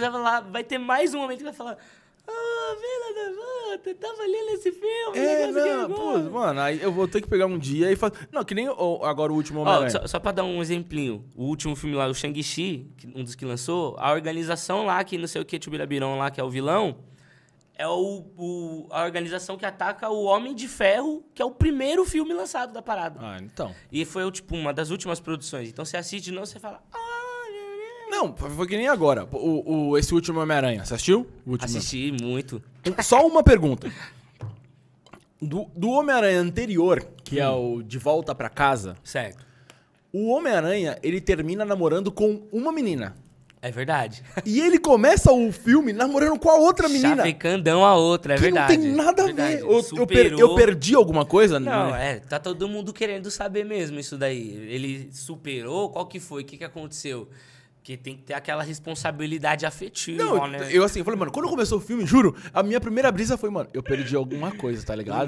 [0.51, 1.77] vai ter mais um momento que vai falar
[2.75, 5.17] Vila Devota, tava lendo esse filme.
[5.17, 8.27] É, não, pô, mano, aí eu vou ter que pegar um dia e fazer.
[8.31, 9.89] Não, que nem o, agora o último Homem-Aranha.
[9.89, 13.45] Só, só pra dar um exemplinho, o último filme lá, o Shang-Chi, um dos que
[13.45, 16.97] lançou, a organização lá, que não sei o que, Tubirabiron lá, que é o vilão,
[17.75, 22.05] é o, o, a organização que ataca o Homem de Ferro, que é o primeiro
[22.05, 23.19] filme lançado da parada.
[23.21, 23.73] Ah, então.
[23.91, 25.69] E foi, tipo, uma das últimas produções.
[25.69, 26.83] Então você assiste de novo, você fala.
[26.93, 27.02] Ah,
[28.13, 29.27] não, foi que nem agora.
[29.31, 30.85] O, o esse último Homem-Aranha.
[30.85, 31.27] Você assistiu?
[31.59, 32.61] Assisti muito.
[33.01, 33.91] Só uma pergunta.
[35.41, 38.95] Do, do Homem-Aranha anterior, que é o De Volta para Casa.
[39.03, 39.45] Certo.
[40.11, 43.15] O Homem-Aranha, ele termina namorando com uma menina.
[43.61, 44.21] É verdade.
[44.45, 47.15] E ele começa o filme namorando com a outra menina.
[47.15, 48.77] Chavecandão a outra, é que verdade.
[48.77, 49.61] não tem nada a ver.
[49.61, 51.59] Eu, eu, per, eu, perdi alguma coisa?
[51.59, 54.49] Não, é, tá todo mundo querendo saber mesmo isso daí.
[54.69, 55.89] Ele superou?
[55.89, 56.43] Qual que foi?
[56.43, 57.27] O que, que aconteceu?
[57.83, 60.69] Que tem que ter aquela responsabilidade afetiva, não, né?
[60.71, 63.49] Eu assim, eu falei, mano, quando começou o filme, juro, a minha primeira brisa foi,
[63.49, 65.25] mano, eu perdi alguma coisa, tá ligado?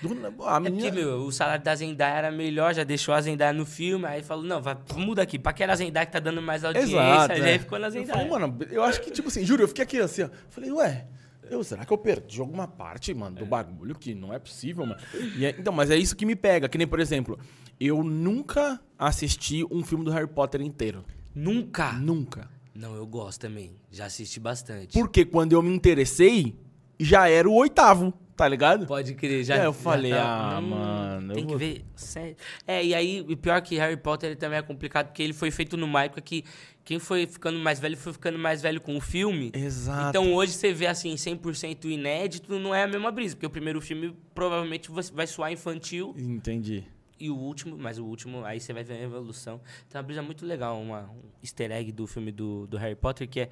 [0.00, 0.30] Do nada.
[0.30, 0.86] Do, a minha...
[0.86, 4.06] É porque, meu, o salário da Zendaya era melhor, já deixou a Zendaya no filme,
[4.06, 6.64] aí falou, não, vai, muda aqui, pra que era a Zendaya que tá dando mais
[6.64, 7.58] audiência, Exato, aí é.
[7.58, 8.22] ficou na Zendaya.
[8.22, 10.70] Eu falei, mano, eu acho que, tipo assim, juro, eu fiquei aqui assim, ó, falei,
[10.70, 11.08] ué...
[11.48, 13.46] Eu, será que eu perdi alguma parte, mano, do é.
[13.46, 13.94] bagulho?
[13.94, 15.00] Que não é possível, mano.
[15.40, 16.68] É, então, mas é isso que me pega.
[16.68, 17.38] Que nem, por exemplo,
[17.78, 21.04] eu nunca assisti um filme do Harry Potter inteiro.
[21.36, 21.92] Nunca?
[21.92, 22.48] Nunca.
[22.74, 23.76] Não, eu gosto também.
[23.90, 24.98] Já assisti bastante.
[24.98, 26.56] Porque quando eu me interessei,
[26.98, 28.86] já era o oitavo, tá ligado?
[28.86, 29.56] Pode crer, já.
[29.56, 30.56] É, eu falei, tá...
[30.56, 31.34] ah, hum, mano.
[31.34, 31.58] Tem que vou...
[31.58, 31.84] ver.
[31.94, 32.36] Sério.
[32.66, 35.50] É, e aí, o pior que Harry Potter ele também é complicado, porque ele foi
[35.50, 36.42] feito numa época que
[36.84, 39.50] quem foi ficando mais velho foi ficando mais velho com o filme.
[39.54, 40.08] Exato.
[40.08, 43.80] Então hoje você vê assim, 100% inédito, não é a mesma brisa, porque o primeiro
[43.80, 46.14] filme provavelmente vai soar infantil.
[46.16, 46.84] Entendi.
[47.18, 49.60] E o último, mas o último, aí você vai ver a evolução.
[49.88, 53.28] Tem uma brisa muito legal, uma, um easter egg do filme do, do Harry Potter,
[53.28, 53.50] que é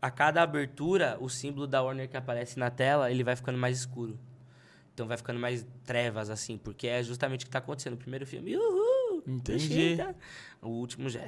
[0.00, 3.78] a cada abertura, o símbolo da Warner que aparece na tela, ele vai ficando mais
[3.78, 4.18] escuro.
[4.92, 7.92] Então vai ficando mais trevas, assim, porque é justamente o que está acontecendo.
[7.92, 9.22] No primeiro filme, uhul!
[9.26, 9.96] Entendi.
[10.60, 11.20] O último já.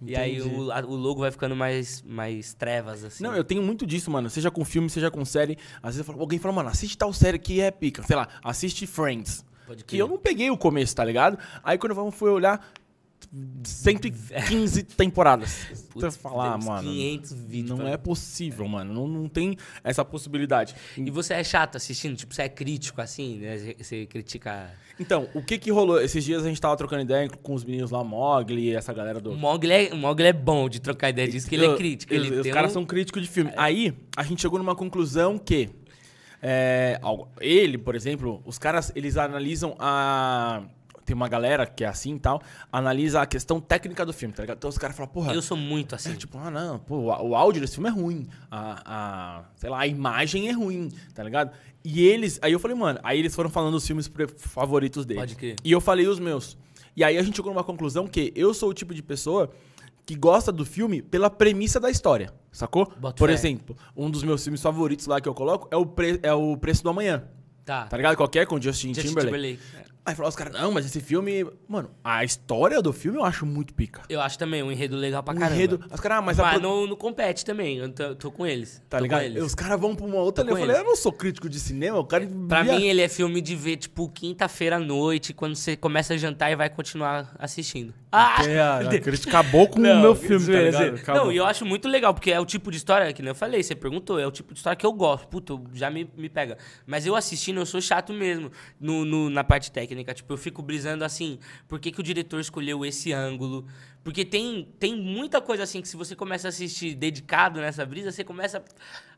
[0.00, 0.12] Entendi.
[0.12, 3.22] E aí o, a, o logo vai ficando mais, mais trevas, assim.
[3.22, 4.30] Não, eu tenho muito disso, mano.
[4.30, 5.58] Seja com filme, seja com série.
[5.82, 8.02] Às vezes alguém fala, mano, assiste tal série que é pica.
[8.04, 9.44] Sei lá, assiste Friends.
[9.86, 11.38] Que eu não peguei o começo, tá ligado?
[11.62, 12.60] Aí quando eu fui olhar,
[13.62, 15.66] 115 temporadas.
[15.90, 16.88] Putz, você falar, mano.
[16.88, 17.70] 500 vídeos.
[17.70, 17.90] Não pra...
[17.90, 18.68] é possível, é.
[18.68, 18.94] mano.
[18.94, 20.74] Não, não tem essa possibilidade.
[20.96, 22.16] E você é chato assistindo?
[22.16, 23.38] Tipo, você é crítico assim?
[23.38, 23.74] Né?
[23.78, 24.72] Você critica.
[24.98, 26.00] Então, o que que rolou?
[26.00, 29.32] Esses dias a gente tava trocando ideia com os meninos lá, Mogli, essa galera do.
[29.32, 32.14] O Mogli é, Mogli é bom de trocar ideia disso, que ele é crítico.
[32.14, 32.74] Ele os caras um...
[32.74, 33.50] são críticos de filme.
[33.50, 33.54] É.
[33.56, 35.68] Aí, a gente chegou numa conclusão que
[36.42, 37.00] é,
[37.40, 40.62] ele, por exemplo, os caras, eles analisam a
[41.08, 44.42] tem uma galera que é assim e tal, analisa a questão técnica do filme, tá
[44.42, 44.58] ligado?
[44.58, 45.32] Então os caras falam, porra.
[45.32, 46.12] Eu sou muito assim.
[46.12, 48.28] É, tipo, ah, não, pô, o áudio desse filme é ruim.
[48.50, 51.50] A, a, sei lá, a imagem é ruim, tá ligado?
[51.82, 52.38] E eles.
[52.42, 55.22] Aí eu falei, mano, aí eles foram falando os filmes favoritos deles.
[55.22, 55.56] Pode crer.
[55.64, 56.58] E eu falei os meus.
[56.94, 59.50] E aí a gente chegou numa conclusão que eu sou o tipo de pessoa
[60.08, 62.90] que gosta do filme pela premissa da história, sacou?
[62.98, 63.34] Bota Por fé.
[63.34, 66.56] exemplo, um dos meus filmes favoritos lá que eu coloco é o, pre é o
[66.56, 67.28] Preço do Amanhã.
[67.62, 67.84] Tá.
[67.84, 68.16] Tá ligado?
[68.16, 69.58] Qualquer com Justin, Justin Timberlake.
[69.58, 69.92] Timberlake.
[70.08, 71.46] Aí falaram os caras, não, mas esse filme.
[71.68, 74.00] Mano, a história do filme eu acho muito pica.
[74.08, 75.54] Eu acho também um enredo legal pra caramba.
[75.54, 75.84] Enredo.
[75.92, 76.58] Os caras, ah, mas, mas a...
[76.58, 77.76] não, não compete também.
[77.76, 78.82] Eu tô, tô com eles.
[78.88, 79.24] Tá ligado?
[79.24, 79.44] Eles.
[79.44, 80.48] Os caras vão pra uma outra.
[80.48, 82.26] Eu falei, eu não sou crítico de cinema, o cara.
[82.48, 82.72] Pra via...
[82.72, 86.50] mim, ele é filme de ver, tipo, quinta-feira à noite, quando você começa a jantar
[86.50, 87.92] e vai continuar assistindo.
[88.10, 88.42] Ah!
[88.46, 91.16] É, a crítica acabou com não, o meu filme, tá ligado?
[91.18, 93.34] Não, e eu acho muito legal, porque é o tipo de história, que nem eu
[93.34, 95.28] falei, você perguntou, é o tipo de história que eu gosto.
[95.28, 96.56] Puta, já me, me pega.
[96.86, 98.50] Mas eu assistindo, eu sou chato mesmo
[98.80, 99.97] no, no na parte técnica.
[100.04, 103.66] Tipo, eu fico brisando assim, por que, que o diretor escolheu esse ângulo?
[104.02, 108.10] Porque tem, tem muita coisa assim que se você começa a assistir dedicado nessa brisa,
[108.10, 108.62] você começa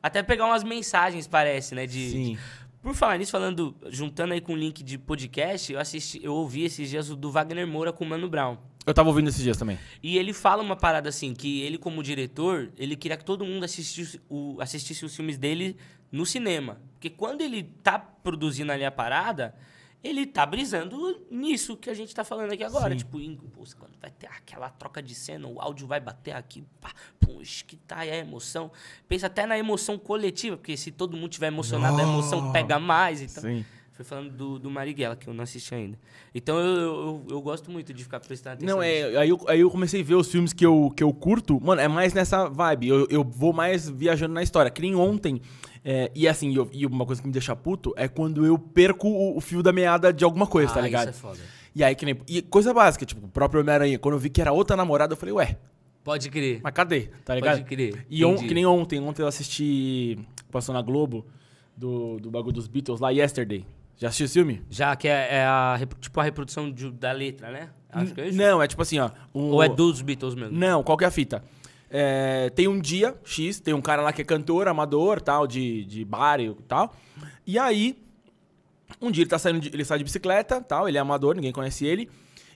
[0.03, 1.87] até pegar umas mensagens, parece, né?
[1.87, 2.35] De, Sim.
[2.35, 2.39] De,
[2.83, 6.65] por falar nisso, falando, juntando aí com o link de podcast, eu assisti, eu ouvi
[6.65, 8.57] esses dias o do Wagner Moura com o Mano Brown.
[8.87, 9.79] Eu tava ouvindo esses dias também.
[10.03, 13.65] E ele fala uma parada assim, que ele como diretor, ele queria que todo mundo
[13.65, 15.77] assistisse, o, assistisse os filmes dele
[16.11, 16.81] no cinema.
[16.95, 19.55] Porque quando ele tá produzindo ali a parada,
[20.03, 22.93] ele tá brisando nisso que a gente tá falando aqui agora.
[22.93, 22.99] Sim.
[22.99, 23.19] Tipo,
[23.79, 27.77] quando vai ter aquela troca de cena, o áudio vai bater aqui, pá, puxa, que
[27.77, 28.71] tá aí a emoção.
[29.07, 32.01] Pensa até na emoção coletiva, porque se todo mundo tiver emocionado, oh.
[32.01, 33.21] a emoção pega mais.
[33.21, 33.65] Então, Sim.
[34.01, 35.99] Foi falando do, do Marighella, que eu não assisti ainda.
[36.35, 38.77] Então eu, eu, eu gosto muito de ficar prestando atenção.
[38.77, 39.15] Não, é.
[39.19, 41.61] Aí eu, aí eu comecei a ver os filmes que eu, que eu curto.
[41.61, 42.89] Mano, é mais nessa vibe.
[42.89, 44.71] Eu, eu vou mais viajando na história.
[44.71, 45.43] Que nem ontem.
[45.85, 49.09] É, e assim, eu, e uma coisa que me deixa puto é quando eu perco
[49.09, 51.09] o, o fio da meada de alguma coisa, tá Ah, ligado?
[51.11, 51.39] Isso é foda.
[51.75, 52.19] E aí, que nem.
[52.29, 53.99] E coisa básica, tipo, o próprio Homem-Aranha.
[53.99, 55.57] Quando eu vi que era outra namorada, eu falei, ué,
[56.03, 56.61] Pode crer.
[56.63, 57.09] mas cadê?
[57.25, 57.59] Tá ligado?
[57.59, 58.07] Pode crer.
[58.11, 60.19] E on, que nem ontem, ontem eu assisti.
[60.51, 61.25] Passou na Globo,
[61.77, 63.65] do, do bagulho dos Beatles lá, Yesterday.
[63.97, 64.63] Já assistiu esse filme?
[64.71, 67.69] Já que é, é a, tipo a reprodução de- da letra, né?
[67.93, 68.39] Acho que é isso.
[68.39, 69.11] Não, é tipo assim, ó.
[69.35, 70.57] um- Ou é dos Beatles mesmo?
[70.59, 71.45] Não, qual que é a fita?
[71.91, 75.85] É, tem um dia X, tem um cara lá que é cantor, amador, tal, de,
[75.85, 76.95] de bar e tal.
[77.47, 77.97] E aí,
[79.01, 81.53] um dia ele tá saindo, de- ele sai de bicicleta, tal, ele é amador, ninguém
[81.53, 82.09] conhece ele.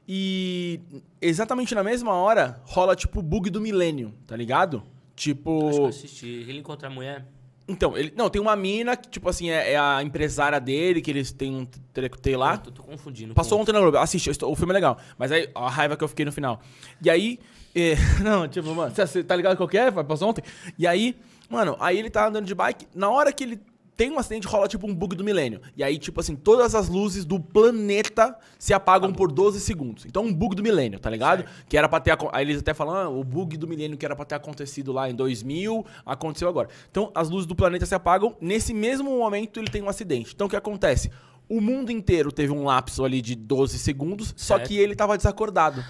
[0.06, 0.80] E
[1.20, 4.82] exatamente na mesma hora rola tipo o bug do milênio, tá ligado?
[5.16, 6.26] Tipo, Acho que eu assisti.
[6.26, 7.24] Ele encontra a mulher.
[7.66, 11.10] então, ele não, tem uma mina que tipo assim é, é a empresária dele, que
[11.10, 11.64] eles têm um
[11.94, 12.54] telecutei lá.
[12.54, 13.32] Eu tô, tô confundindo.
[13.32, 14.98] Passou ontem na Globo, assisti, o filme é legal.
[15.16, 16.60] Mas aí, a raiva que eu fiquei no final.
[17.02, 17.38] E aí,
[17.74, 19.90] é, não, tipo, mano, você tá ligado qual que é?
[19.90, 20.42] Passou ontem?
[20.78, 21.16] E aí,
[21.48, 23.60] mano, aí ele tá andando de bike, na hora que ele
[23.96, 25.60] tem um acidente, rola tipo um bug do milênio.
[25.76, 30.04] E aí, tipo assim, todas as luzes do planeta se apagam por 12 segundos.
[30.04, 31.44] Então, um bug do milênio, tá ligado?
[31.68, 32.16] Que era pra ter.
[32.32, 35.08] Aí eles até falam, ah, o bug do milênio que era pra ter acontecido lá
[35.08, 36.68] em 2000, aconteceu agora.
[36.90, 38.36] Então, as luzes do planeta se apagam.
[38.40, 40.32] Nesse mesmo momento, ele tem um acidente.
[40.34, 41.10] Então, o que acontece?
[41.48, 44.68] O mundo inteiro teve um lapso ali de 12 segundos, só Certo.
[44.68, 45.84] que ele tava desacordado.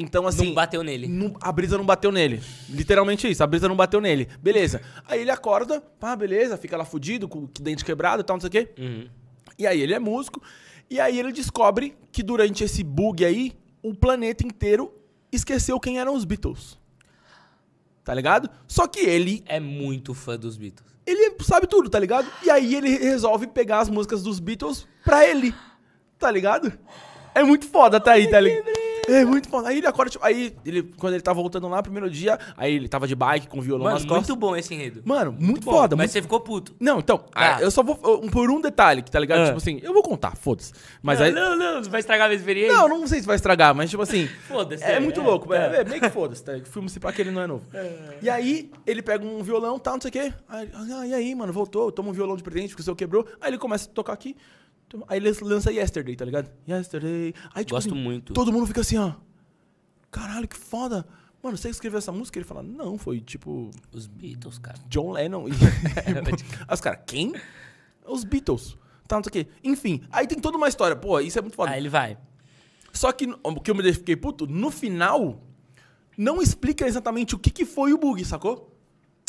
[0.00, 0.46] Então, assim.
[0.46, 1.08] Não bateu nele.
[1.08, 2.40] não- a brisa não bateu nele.
[2.68, 4.28] Literalmente isso, a brisa não bateu nele.
[4.40, 4.80] Beleza.
[5.04, 8.40] Aí ele acorda, pá, beleza, fica lá fudido, com o dente quebrado e tal, não
[8.40, 8.68] sei o quê.
[8.78, 9.08] Uhum.
[9.58, 10.40] E aí ele é músico.
[10.88, 14.94] E aí ele descobre que durante esse bug aí, o planeta inteiro
[15.32, 16.78] esqueceu quem eram os Beatles.
[18.04, 18.48] Tá ligado?
[18.66, 20.88] Só que ele, É muito fã dos Beatles.
[21.04, 22.26] ele sabe tudo, tá ligado?
[22.44, 25.52] E aí ele resolve pegar as músicas dos Beatles pra ele.
[26.18, 26.72] Tá ligado?
[27.34, 28.87] É muito foda, tá aí, tá ligado?
[29.08, 29.68] É muito foda.
[29.68, 32.88] Aí ele acorda, tipo, aí ele, quando ele tá voltando lá, primeiro dia, aí ele
[32.88, 34.28] tava de bike com violão Mano, nas costas.
[34.28, 35.02] muito bom esse enredo.
[35.04, 35.96] Mano, muito, bom, foda.
[35.96, 36.74] Mas muito você ficou puto.
[36.78, 37.58] Não, então, Ah.
[37.60, 37.98] eu só vou.
[38.04, 39.40] eu- Por um detalhe, que tá ligado?
[39.40, 39.44] Ah.
[39.46, 40.72] Tipo assim, eu vou contar, foda-se.
[41.02, 41.32] Mas não, aí.
[41.32, 42.76] não, não, vai estragar a minha experiência.
[42.76, 44.28] Não, não sei se vai estragar, mas tipo assim.
[44.46, 45.52] Foda-se, É, é, muito é, louco.
[45.54, 45.80] É, é.
[45.80, 46.52] é meio que foda-se, tá?
[46.64, 47.64] Filme se pá que ele não é novo.
[48.20, 50.32] E aí, ele pega um violão, tal, não sei o quê.
[50.48, 53.26] Aí, ah, e aí, mano, voltou, toma um violão de presente, porque o seu quebrou.
[53.40, 54.36] Aí ele começa a tocar aqui.
[55.06, 56.50] Aí ele lança Yesterday, tá ligado?
[56.66, 57.34] Yesterday.
[57.54, 58.32] Aí, tipo, Gosto assim, muito.
[58.32, 59.12] Todo mundo fica assim, ó.
[60.10, 61.06] Caralho, que foda.
[61.42, 62.38] Mano, você escreveu essa música?
[62.38, 63.70] Ele fala, não, foi tipo.
[63.92, 64.78] Os Beatles, cara.
[64.88, 65.48] John Lennon.
[65.48, 65.52] E...
[66.66, 67.34] Aí os caras, quem?
[68.06, 68.76] Os Beatles.
[69.06, 69.50] Tá, não sei o quê.
[69.64, 70.94] Enfim, aí tem toda uma história.
[70.94, 71.70] Pô, isso é muito foda.
[71.70, 72.18] Aí ele vai.
[72.92, 75.42] Só que o que eu me fiquei puto, no final,
[76.16, 78.77] não explica exatamente o que, que foi o bug, sacou?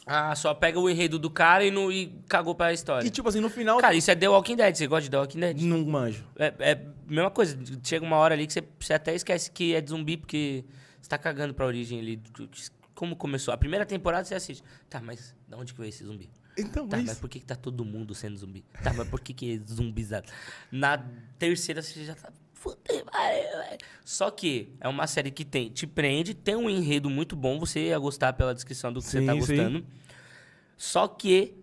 [0.06, 3.06] Ah, só pega o enredo do cara e, não, e cagou pra história.
[3.06, 3.78] E tipo assim, no final.
[3.80, 4.76] Cara, isso é The Walking Dead.
[4.76, 5.62] Você gosta de The Walking Dead?
[5.62, 6.26] Não manjo.
[6.38, 7.58] É, é a mesma coisa.
[7.84, 10.66] Chega uma hora ali que você, você até esquece que é de zumbi, porque
[11.00, 12.22] você tá cagando pra origem ali.
[12.96, 13.54] Como começou.
[13.54, 14.64] A primeira temporada você assiste.
[14.90, 16.30] Tá, mas de onde que veio esse zumbi?
[16.58, 17.22] Então, Tá, mas isso.
[17.22, 18.66] por que, que tá todo mundo sendo zumbi?
[18.84, 20.28] Tá, mas por que, que é zumbizado?
[20.72, 20.98] Na
[21.38, 22.34] terceira você já tá.
[22.62, 22.94] Puta.
[24.04, 27.88] Só que é uma série que tem, te prende, tem um enredo muito bom, você
[27.88, 29.56] ia gostar pela descrição do que você tá Sim, sim.
[29.56, 29.86] gostando.
[30.78, 31.59] Só que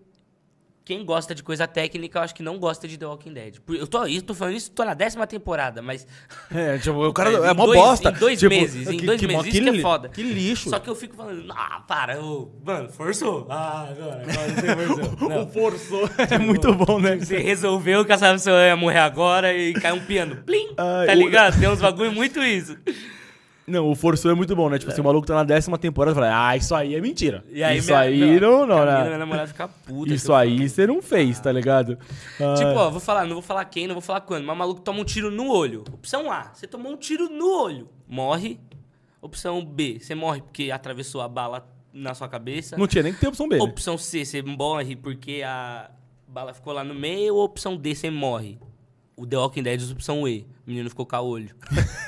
[0.86, 3.56] quem gosta de coisa técnica, eu acho que não gosta de The Walking Dead.
[3.68, 6.06] Eu tô, eu tô falando isso, tô na décima temporada, mas.
[6.54, 8.10] É, tipo, o cara Em é mó bosta.
[8.10, 10.08] em dois Tipo, meses, em dois meses, isso que é foda.
[10.10, 10.70] Que lixo.
[10.70, 13.48] Só que eu fico falando, ah, para, ô, mano, forçou.
[13.50, 15.28] Ah, agora, agora você forçou.
[15.28, 15.42] Não.
[15.42, 16.10] O forçou.
[16.30, 17.16] É muito bom, né?
[17.16, 20.36] Você resolveu que a pessoa ia morrer agora e cai um piano.
[20.46, 20.72] Plim!
[20.76, 21.58] Tá o- ligado?
[21.58, 22.76] Tem uns bagulho muito isso.
[23.66, 24.78] Não, o forçou é muito bom, né?
[24.78, 27.42] Tipo assim, o maluco tá na décima temporada e fala, ah, isso aí é mentira.
[27.50, 29.18] E aí isso minha- aí não, não, minha, minha né?
[29.18, 30.14] namorada fica puta.
[30.14, 31.98] Isso aí você não fez, tá ligado?
[32.40, 34.58] Ah, Tipo, ó, vou falar, não vou falar quem, não vou falar quando, mas o
[34.58, 35.82] maluco toma um tiro no olho.
[35.92, 37.88] Opção A, você tomou um tiro no olho.
[38.06, 38.60] Morre.
[39.20, 42.76] Opção B, você morre porque atravessou a bala na sua cabeça.
[42.76, 43.56] não tinha nem que ter opção B.
[43.56, 43.62] né?
[43.64, 45.90] Opção C, você morre porque a
[46.28, 47.34] bala ficou lá no meio.
[47.34, 48.58] Ou opção D, você morre.
[49.16, 50.46] O The Walking Dead, opção E.
[50.66, 51.50] O menino ficou com a olho.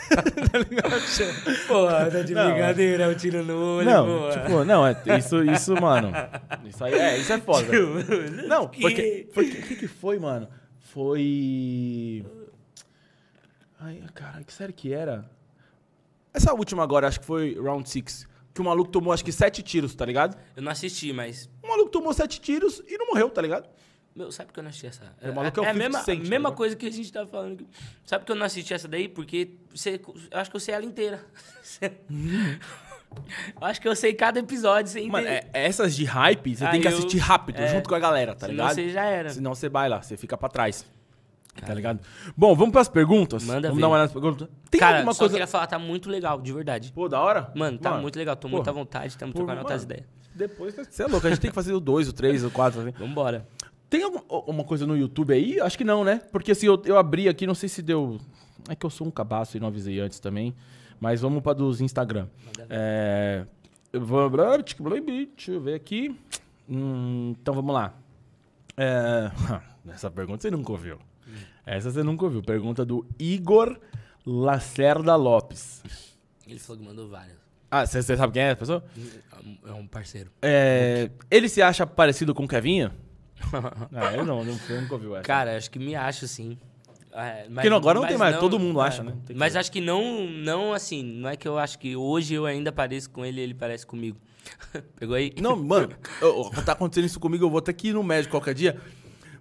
[1.66, 4.32] Porra, tá de Não, brincadeira, um tiro no olho, Não, porra.
[4.40, 6.12] tipo, não, é, isso, isso, mano.
[6.64, 7.68] Isso aí é, isso é foda.
[8.46, 9.28] Não, porque.
[9.32, 10.48] porque- O que, que foi, mano?
[10.80, 12.24] Foi.
[13.80, 15.28] Ai, cara, que série que era?
[16.34, 18.26] Essa última agora, acho que foi Round 6.
[18.54, 20.36] Que o maluco tomou, acho que sete tiros, tá ligado?
[20.56, 21.48] Eu não assisti, mas.
[21.62, 23.68] O maluco tomou sete tiros e não morreu, tá ligado?
[24.18, 25.14] Meu, sabe que eu não assisti essa?
[25.20, 26.54] É, maluco é o a 50 mesma, Cent, tá mesma ligado?
[26.56, 27.64] coisa que a gente tá falando.
[28.04, 29.08] Sabe que eu não assisti essa daí?
[29.08, 30.00] Porque você,
[30.32, 31.24] eu acho que eu sei ela inteira.
[33.60, 36.72] eu acho que eu sei cada episódio sem Mano, é- essas de hype, você Aí
[36.72, 38.74] tem que eu- assistir rápido, é, junto com a galera, tá Senão ligado?
[38.74, 39.28] você já era.
[39.30, 40.84] Senão você vai lá, você fica pra trás.
[41.64, 42.00] Tá ligado?
[42.36, 43.44] Bom, vamos pras perguntas?
[43.44, 43.80] Manda Vamos ver.
[43.80, 44.48] dar uma olhada nas perguntas?
[44.70, 45.34] Tem Cara, alguma só coisa...
[45.34, 46.92] queria falar, tá muito legal, de verdade.
[46.92, 47.50] Pô, da hora?
[47.54, 50.08] Mano, tá muito legal, tô muito à vontade, estamos trocando outras mano, ideias.
[50.34, 52.80] Depois, você é louco, a gente tem que fazer o 2, o 3, o 4,
[52.80, 52.90] assim.
[52.92, 53.44] Vambora.
[53.90, 55.58] Tem alguma coisa no YouTube aí?
[55.60, 56.20] Acho que não, né?
[56.30, 58.18] Porque assim, eu, eu abri aqui, não sei se deu...
[58.68, 60.54] É que eu sou um cabaço e não avisei antes também.
[61.00, 62.28] Mas vamos pra dos Instagram.
[62.68, 63.46] É...
[63.92, 66.14] Deixa eu ver aqui.
[66.68, 67.94] Hum, então vamos lá.
[68.76, 69.30] É...
[69.90, 70.98] Essa pergunta você nunca ouviu.
[71.64, 72.42] Essa você nunca ouviu.
[72.42, 73.78] Pergunta do Igor
[74.26, 75.82] Lacerda Lopes.
[76.46, 77.38] Ele falou que mandou várias.
[77.70, 78.84] Ah, você sabe quem é a pessoa?
[79.66, 80.30] É um parceiro.
[80.42, 81.10] É...
[81.30, 82.92] Ele se acha parecido com o Kevinha?
[83.94, 85.24] Ah, eu não, não eu nunca ouviu essa.
[85.24, 86.58] Cara, acho que me acho sim.
[87.12, 89.14] É, mas- Porque não- agora não mas tem mais, todo mundo é, acha, né?
[89.26, 89.60] Tem Mas ver.
[89.60, 93.10] acho que não, não assim, não é que eu acho que hoje eu ainda pareço
[93.10, 94.18] com ele e ele parece comigo.
[94.98, 95.32] Pegou aí?
[95.40, 98.32] Não, mano, eu- eu- tá acontecendo isso comigo, eu vou ter que ir no médico
[98.32, 98.78] qualquer dia.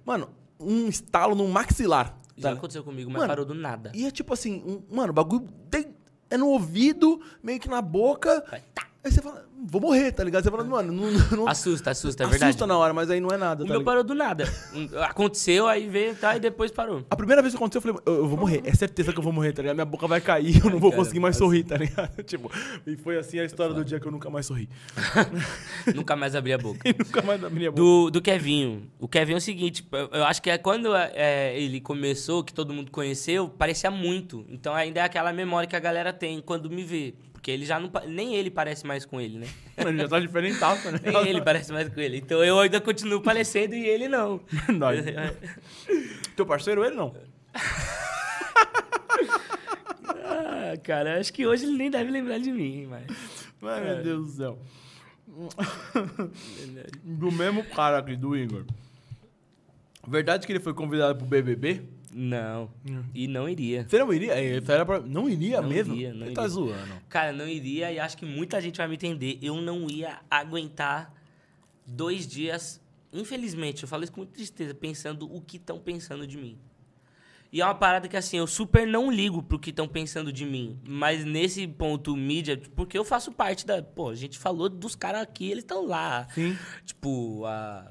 [0.06, 0.30] Mano,
[0.60, 2.18] um estalo no maxilar.
[2.38, 2.56] Já tá?
[2.56, 3.92] aconteceu comigo, mas Mano, parou do nada.
[3.94, 5.88] E é tipo assim, um- mano, o bagulho tem-
[6.30, 8.44] é no ouvido, meio que na boca.
[8.50, 8.87] Vai, tá.
[9.04, 10.44] Aí você fala, vou morrer, tá ligado?
[10.44, 12.66] Você fala, mano, não, não, Assusta, assusta, é assusta verdade.
[12.68, 13.64] na hora, mas aí não é nada.
[13.64, 13.86] O tá meu ligado?
[13.86, 14.44] parou do nada.
[15.04, 17.06] Aconteceu, aí veio, tá, e depois parou.
[17.10, 18.62] A primeira vez que aconteceu, eu falei, eu, eu vou morrer.
[18.66, 19.76] É certeza que eu vou morrer, tá ligado?
[19.76, 21.46] Minha boca vai cair, eu não vou Cara, conseguir mais assim.
[21.46, 22.22] sorrir, tá ligado?
[22.24, 22.52] Tipo,
[22.86, 24.68] e foi assim a história do dia que eu nunca mais sorri.
[25.96, 26.80] Nunca mais abri a boca.
[26.98, 27.82] Nunca mais da minha boca.
[27.82, 28.90] Do, do Kevinho.
[29.00, 32.54] O Kevinho é o seguinte, eu, eu acho que é quando é, ele começou, que
[32.54, 34.46] todo mundo conheceu, parecia muito.
[34.50, 37.14] Então ainda é aquela memória que a galera tem quando me vê.
[37.48, 37.90] Porque ele já não.
[38.10, 39.48] Nem ele parece mais com ele, né?
[39.78, 41.00] Ele já tá diferentaço, né?
[41.02, 42.18] Nem ele parece mais com ele.
[42.18, 44.42] Então eu ainda continuo parecendo e ele não.
[44.68, 45.00] Nós.
[46.36, 47.16] Teu parceiro, ele não.
[50.26, 53.06] ah, cara, acho que hoje ele nem deve lembrar de mim, mas.
[53.64, 53.94] Ai, É.
[53.96, 54.60] meu Deus do céu.
[57.02, 58.66] do mesmo cara aqui, do Igor.
[60.06, 61.82] Verdade que ele foi convidado pro BBB?
[62.20, 62.72] Não.
[63.14, 63.86] E não iria.
[63.88, 64.34] Você não iria?
[64.34, 65.00] É, Era pra...
[65.00, 65.94] Não iria Não mesmo?
[65.94, 66.50] iria, não ele tá iria.
[66.54, 66.94] zoando.
[67.08, 69.38] Cara, não iria e acho que muita gente vai me entender.
[69.40, 71.14] Eu não ia aguentar
[71.86, 72.82] dois dias,
[73.14, 76.58] infelizmente, eu falo isso com muita tristeza, pensando o que estão pensando de mim.
[77.54, 80.44] E é uma parada que, assim, eu super não ligo pro que estão pensando de
[80.46, 80.78] mim.
[80.86, 83.82] Mas nesse ponto mídia, porque eu faço parte da.
[83.82, 86.28] Pô, a gente falou dos caras aqui, eles estão lá.
[86.34, 86.58] Sim.
[86.86, 87.90] Tipo, a,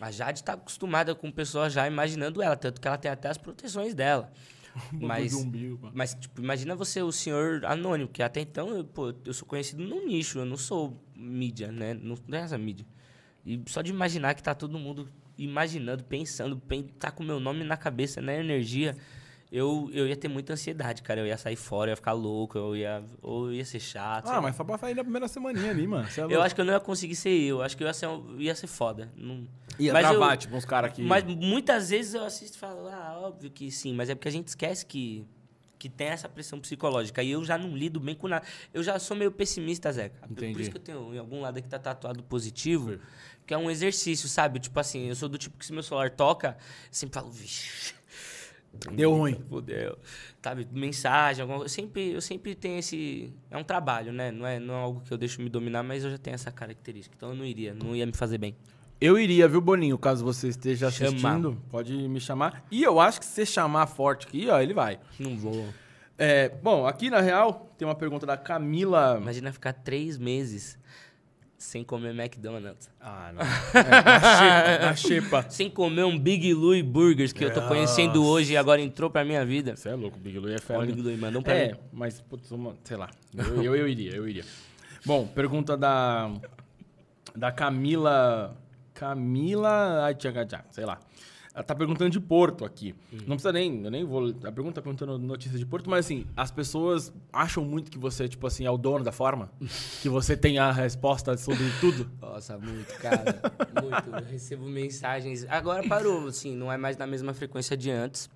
[0.00, 3.38] a Jade tá acostumada com pessoas já imaginando ela, tanto que ela tem até as
[3.38, 4.32] proteções dela.
[4.92, 9.32] Mas, umbigo, mas tipo, imagina você, o senhor anônimo, que até então, eu, pô, eu
[9.32, 11.94] sou conhecido num nicho, eu não sou mídia, né?
[11.94, 12.86] Não, não é essa mídia.
[13.44, 17.40] E só de imaginar que tá todo mundo imaginando, pensando, pen, tá com o meu
[17.40, 18.94] nome na cabeça, na energia,
[19.50, 21.20] eu, eu ia ter muita ansiedade, cara.
[21.20, 24.28] Eu ia sair fora, eu ia ficar louco, eu ia, ou eu ia ser chato.
[24.28, 26.06] Ah, mas só pra sair na primeira semaninha ali, mano.
[26.06, 27.62] É Eu acho que eu não ia conseguir ser eu.
[27.62, 29.10] Acho que eu ia ser, ia ser foda.
[29.16, 29.46] Não...
[29.78, 31.02] Ia mas travar, eu- tipo, uns caras que...
[31.02, 33.94] Mas muitas vezes eu assisto e falo, ah, óbvio que sim.
[33.94, 35.24] Mas é porque a gente esquece que,
[35.78, 37.22] que tem essa pressão psicológica.
[37.22, 38.44] E eu já não lido bem com nada.
[38.74, 40.20] Eu já sou meio pessimista, Zeca.
[40.26, 40.62] Por Entendi.
[40.62, 42.98] isso que eu tenho em algum lado aqui tá tatuado positivo.
[43.46, 44.58] Que é um exercício, sabe?
[44.58, 47.94] Tipo assim, eu sou do tipo que se meu celular toca, eu sempre falo, vixe.
[48.92, 49.34] Deu ruim.
[49.48, 49.98] Fudeu.
[50.42, 51.72] Sabe, mensagem, alguma coisa.
[51.72, 53.32] Eu sempre, eu sempre tenho esse.
[53.50, 54.30] É um trabalho, né?
[54.30, 56.52] Não é, não é algo que eu deixo me dominar, mas eu já tenho essa
[56.52, 57.14] característica.
[57.16, 58.54] Então eu não iria, não ia me fazer bem.
[59.00, 59.96] Eu iria, viu, Boninho?
[59.96, 62.64] Caso você esteja assistindo, pode me chamar.
[62.70, 64.98] E eu acho que se você chamar forte aqui, ó, ele vai.
[65.18, 65.66] Não vou.
[66.16, 69.16] É, bom, aqui na real tem uma pergunta da Camila.
[69.20, 70.76] Imagina ficar três meses
[71.56, 72.90] sem comer McDonald's.
[73.00, 73.42] Ah, não.
[73.80, 75.44] É, na xepa.
[75.50, 79.24] Sem comer um Big Louie Burgers que eu tô conhecendo hoje e agora entrou pra
[79.24, 79.74] minha vida.
[79.76, 80.80] Você é louco, Big Louie é fera.
[80.82, 81.78] o Big Louie, manda um pra É, mim.
[81.92, 83.10] mas, putz, uma, sei lá.
[83.36, 84.44] Eu, eu, eu iria, eu iria.
[85.04, 86.30] Bom, pergunta da.
[87.34, 88.56] Da Camila.
[88.98, 90.08] Camila.
[90.70, 90.98] Sei lá.
[91.58, 92.94] Ela tá perguntando de Porto aqui.
[93.10, 93.82] Não precisa nem.
[93.82, 94.28] Eu nem vou.
[94.28, 98.28] A pergunta tá perguntando notícia de Porto, mas assim, as pessoas acham muito que você,
[98.28, 99.50] tipo assim, é o dono da forma.
[100.00, 102.08] que você tem a resposta sobre tudo.
[102.20, 103.40] Nossa, muito, cara.
[103.82, 104.08] muito.
[104.08, 105.44] Eu recebo mensagens.
[105.48, 108.30] Agora parou, assim, não é mais na mesma frequência de antes.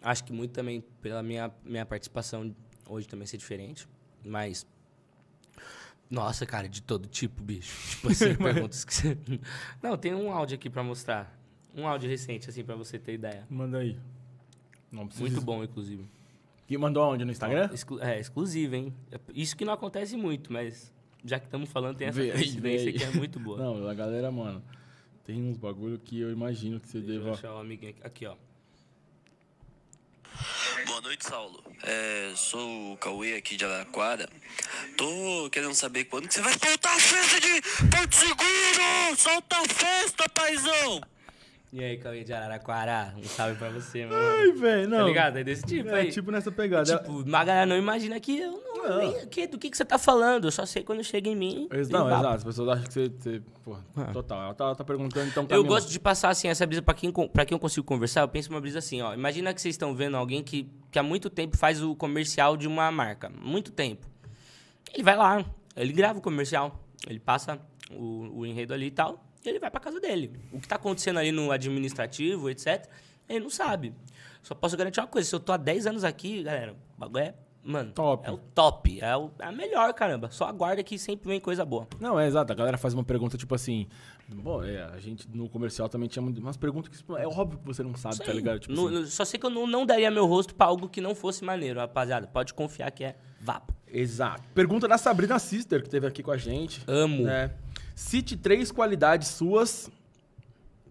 [0.00, 2.54] Acho que muito também pela minha, minha participação
[2.88, 3.88] hoje também ser diferente.
[4.24, 4.64] Mas.
[6.10, 7.74] Nossa, cara, de todo tipo, bicho.
[7.96, 9.18] Tipo assim, perguntas que você.
[9.82, 11.36] Não, tem um áudio aqui pra mostrar.
[11.74, 13.44] Um áudio recente, assim, pra você ter ideia.
[13.50, 13.98] Manda aí.
[14.90, 15.28] Não precisa.
[15.28, 16.08] Muito bom, inclusive.
[16.66, 17.24] Que mandou aonde?
[17.24, 17.68] No Instagram?
[17.72, 18.94] Exclu- é, exclusivo, hein?
[19.34, 20.92] Isso que não acontece muito, mas
[21.24, 23.58] já que estamos falando, tem essa Vê aí, coincidência que é muito boa.
[23.62, 24.62] Não, a galera, mano.
[25.24, 27.34] Tem uns bagulho que eu imagino que você Deixa eu deva.
[27.34, 28.00] achar o amiguinho aqui.
[28.06, 28.36] Aqui, ó.
[30.84, 31.62] Boa noite, Saulo.
[31.82, 34.28] É, sou o Cauê aqui de Araraquara.
[34.96, 39.16] Tô querendo saber quando que você vai soltar a festa de Porto Seguro!
[39.16, 41.00] Solta a festa, paizão!
[41.78, 44.16] E aí, Cauê de Araraquara, um salve pra você, mano.
[44.18, 44.96] Ai, velho, não.
[45.00, 45.36] Tá ligado?
[45.36, 46.10] É desse tipo É, aí.
[46.10, 46.96] tipo nessa pegada.
[46.96, 48.76] Tipo, uma galera não imagina que eu não.
[48.88, 48.98] Não.
[48.98, 50.46] Nem, que, do que, que você tá falando?
[50.46, 51.68] Eu só sei quando chega em mim.
[51.70, 52.26] Ex- Não, exato.
[52.28, 53.08] As pessoas acham que você.
[53.10, 54.04] você pô, Ah.
[54.12, 54.42] total.
[54.44, 55.42] Ela tá, ela tá perguntando, então.
[55.42, 55.68] Eu caminha.
[55.68, 58.22] gosto de passar assim essa brisa pra quem, pra quem eu consigo conversar.
[58.22, 59.12] Eu penso uma brisa assim, ó.
[59.12, 62.66] Imagina que vocês estão vendo alguém que, que há muito tempo faz o comercial de
[62.66, 63.28] uma marca.
[63.28, 64.06] Muito tempo.
[64.94, 65.44] Ele vai lá,
[65.76, 67.58] ele grava o comercial, ele passa
[67.90, 70.32] o, o enredo ali e tal, ele vai pra casa dele.
[70.52, 72.86] O que tá acontecendo ali no administrativo, etc.,
[73.28, 73.92] ele não sabe.
[74.42, 77.24] Só posso garantir uma coisa: se eu tô há 10 anos aqui, galera, o bagulho
[77.24, 77.34] é.
[77.68, 78.24] Mano, Top.
[78.24, 79.00] é o top.
[79.00, 80.30] É, o, é a melhor, caramba.
[80.30, 81.88] Só aguarda que sempre vem coisa boa.
[81.98, 82.52] Não, é exato.
[82.52, 83.88] A galera faz uma pergunta tipo assim.
[84.28, 87.66] Bom, é, a gente no comercial também tinha umas perguntas que tipo, é óbvio que
[87.66, 88.36] você não sabe, tá aí.
[88.36, 88.60] ligado?
[88.60, 91.00] Tipo No- assim, só sei que eu não, não daria meu rosto pra algo que
[91.00, 92.28] não fosse maneiro, rapaziada.
[92.28, 93.74] Pode confiar que é vapo.
[93.88, 94.44] Exato.
[94.54, 96.84] Pergunta da Sabrina Sister, que esteve aqui com a gente.
[96.86, 97.24] Amo.
[97.24, 97.50] né?
[97.96, 99.90] Cite três qualidades suas.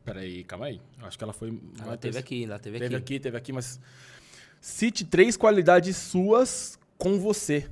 [0.03, 0.81] Peraí, calma aí.
[1.03, 1.57] Acho que ela foi.
[1.79, 3.03] Ela teve aqui, ela teve, Teve aqui.
[3.13, 3.79] aqui, teve aqui, mas.
[4.59, 7.69] Cite três qualidades suas com você.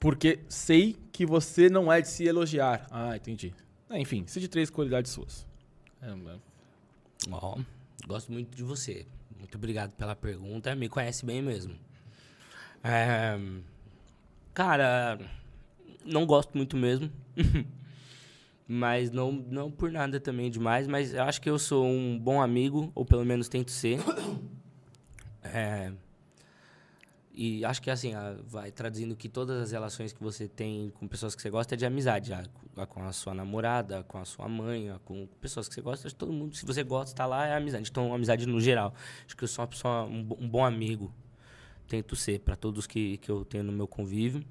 [0.00, 2.86] Porque sei que você não é de se elogiar.
[2.90, 3.52] Ah, entendi.
[3.90, 5.46] É, enfim, cite três qualidades suas.
[6.00, 6.08] É.
[7.30, 7.58] Ó,
[8.06, 9.06] gosto muito de você.
[9.38, 10.74] Muito obrigado pela pergunta.
[10.74, 11.74] Me conhece bem mesmo.
[12.82, 13.38] É,
[14.54, 15.18] cara,
[16.06, 17.12] não gosto muito mesmo.
[18.68, 20.86] mas não, não por nada também demais.
[20.86, 23.98] Mas eu acho que eu sou um bom amigo, ou pelo menos tento ser.
[25.42, 25.92] É,
[27.32, 31.06] e acho que assim, a- vai traduzindo que todas as relações que você tem com
[31.06, 32.32] pessoas que você gosta é de amizade.
[32.32, 32.42] A,
[32.76, 36.32] a com a sua namorada, com a sua mãe, com pessoas que você gosta, todo
[36.32, 37.88] mundo, se você gosta, está lá, é amizade.
[37.88, 38.92] Então, amizade no geral.
[39.24, 41.12] Acho que eu sou uma pessoa, um, um bom amigo.
[41.86, 44.44] Tento ser para todos que, que eu tenho no meu convívio.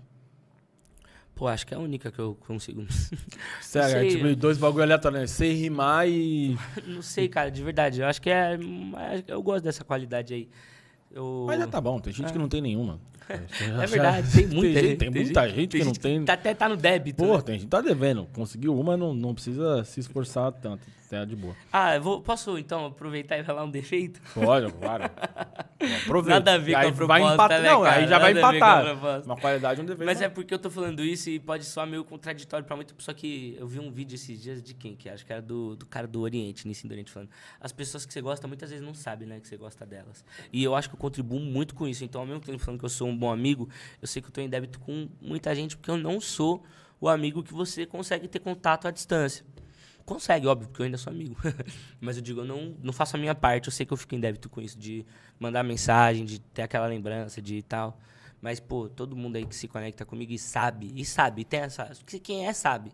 [1.38, 2.84] Pô, acho que é a única que eu consigo.
[3.62, 5.28] Sério, é tipo dois bagulho aleatórios, né?
[5.28, 6.58] Sei rimar e.
[6.88, 8.02] Não sei, cara, de verdade.
[8.02, 8.58] Eu acho que é.
[9.28, 10.50] Eu gosto dessa qualidade aí.
[11.12, 11.46] Eu...
[11.48, 13.00] Mas já tá bom, tem gente que não tem nenhuma.
[13.30, 14.98] É verdade, tem muita gente, gente.
[14.98, 16.26] Tem muita gente que não tem.
[16.26, 17.24] Tá, até tá no débito.
[17.24, 17.42] Pô, né?
[17.42, 18.28] tem gente tá devendo.
[18.34, 20.88] Conseguiu uma, não, não precisa se esforçar tanto.
[21.10, 21.56] Tá de boa.
[21.72, 24.20] Ah, eu vou, posso então aproveitar e falar um defeito?
[24.34, 25.06] Pode, claro.
[26.04, 26.40] Aproveita.
[26.40, 27.62] Nada a ver E com a aí vai empatar.
[27.62, 27.96] né, Não, cara?
[27.96, 29.24] aí já vai Nada empatar.
[29.26, 30.06] Uma qualidade um dever.
[30.06, 33.16] Mas é porque eu tô falando isso e pode soar meio contraditório pra muita pessoa
[33.16, 34.98] que eu vi um vídeo esses dias de quem?
[34.98, 37.30] Que acho que era do, do cara do Oriente, Nissim do Oriente, falando.
[37.62, 40.26] As pessoas que você gosta muitas vezes não sabem, né, que você gosta delas.
[40.52, 42.04] E eu acho que eu contribuo muito com isso.
[42.04, 43.70] Então, ao mesmo tempo falando que eu sou um bom amigo,
[44.02, 46.64] eu sei que eu tô em débito com muita gente porque eu não sou
[47.00, 49.46] o amigo que você consegue ter contato à distância.
[50.06, 51.36] Consegue, óbvio, porque eu ainda sou amigo.
[52.00, 54.16] Mas eu digo, eu não, não faço a minha parte, eu sei que eu fico
[54.16, 55.06] em débito com isso, de
[55.38, 58.00] mandar mensagem, de ter aquela lembrança, de tal.
[58.42, 61.92] Mas, pô, todo mundo aí que se conecta comigo e sabe, e sabe, tem essa.
[62.06, 62.92] que Quem é, sabe.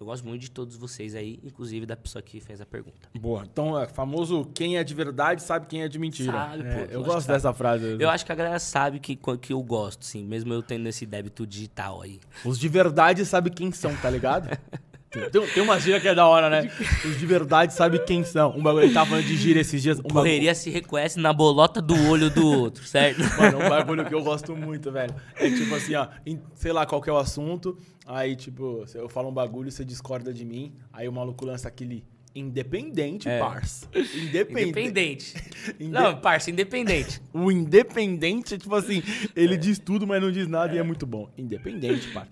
[0.00, 3.08] Eu gosto muito de todos vocês aí, inclusive da pessoa que fez a pergunta.
[3.18, 3.44] Boa.
[3.44, 6.32] Então, é famoso quem é de verdade sabe quem é de mentira.
[6.32, 7.96] Sabe, É, pô, eu lógico gosto dessa frase.
[7.98, 11.04] Eu acho que a galera sabe que, que eu gosto, sim, mesmo eu tendo esse
[11.04, 12.20] débito digital aí.
[12.44, 14.48] Os de verdade sabem quem são, tá ligado?
[15.10, 16.70] Tem, tem, uma gíria que é da hora, né?
[17.04, 18.50] Os de verdade sabem quem são.
[18.56, 19.98] Um bagulho, ele tava falando de gíria esses dias.
[19.98, 23.20] Um bagulho, Correria se reconhece na bolota do olho do outro, certo?
[23.38, 25.14] Mano, um bagulho que eu gosto muito, velho.
[25.36, 29.08] É tipo assim, ó, em- sei lá qual que é o assunto, aí tipo, eu
[29.08, 32.04] falo um bagulho, você discorda de mim, aí o maluco lança aquele
[32.34, 33.38] independente, É.
[33.38, 33.86] parça.
[33.94, 34.68] Independente.
[34.68, 35.34] Independente.
[35.80, 37.20] Inde- Não, parça, independente.
[37.32, 39.02] O independente, tipo assim,
[39.34, 41.28] ele diz tudo, mas não diz nada e é muito bom.
[41.36, 42.30] Independente, parça.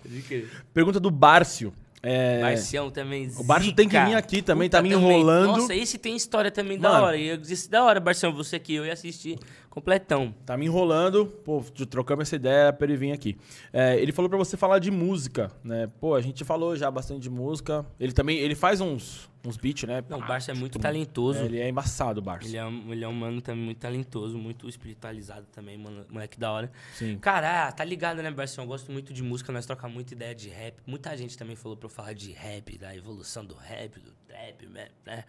[0.72, 1.72] Pergunta do Bárcio.
[2.09, 3.28] É, Marcião também.
[3.36, 5.11] O Barço tem que vir aqui também, tá me também.
[5.11, 5.59] enrolando.
[5.59, 7.04] Nossa, esse tem história também da Mano.
[7.04, 7.16] hora.
[7.16, 10.32] E eu disse, da hora, Barção, você aqui, eu ia assistir completão.
[10.46, 13.36] Tá me enrolando, pô, trocamos essa ideia pra ele vir aqui.
[13.72, 15.90] É, ele falou pra você falar de música, né?
[16.00, 17.84] Pô, a gente falou já bastante de música.
[17.98, 20.03] Ele também, ele faz uns, uns beats, né?
[20.09, 21.40] Não, o Barça é muito talentoso.
[21.40, 22.49] é, ele é embaçado, o Barça.
[22.49, 26.38] Ele é, um, ele é um mano também muito talentoso, muito espiritualizado também, mano, moleque
[26.38, 26.72] da hora.
[26.94, 27.18] Sim.
[27.18, 28.64] Cara, ah, tá ligado, né, Barção?
[28.64, 30.76] Eu gosto muito de música, nós trocamos muita ideia de rap.
[30.86, 34.66] Muita gente também falou pra eu falar de rap, da evolução do rap, do trap,
[34.66, 35.24] né, né?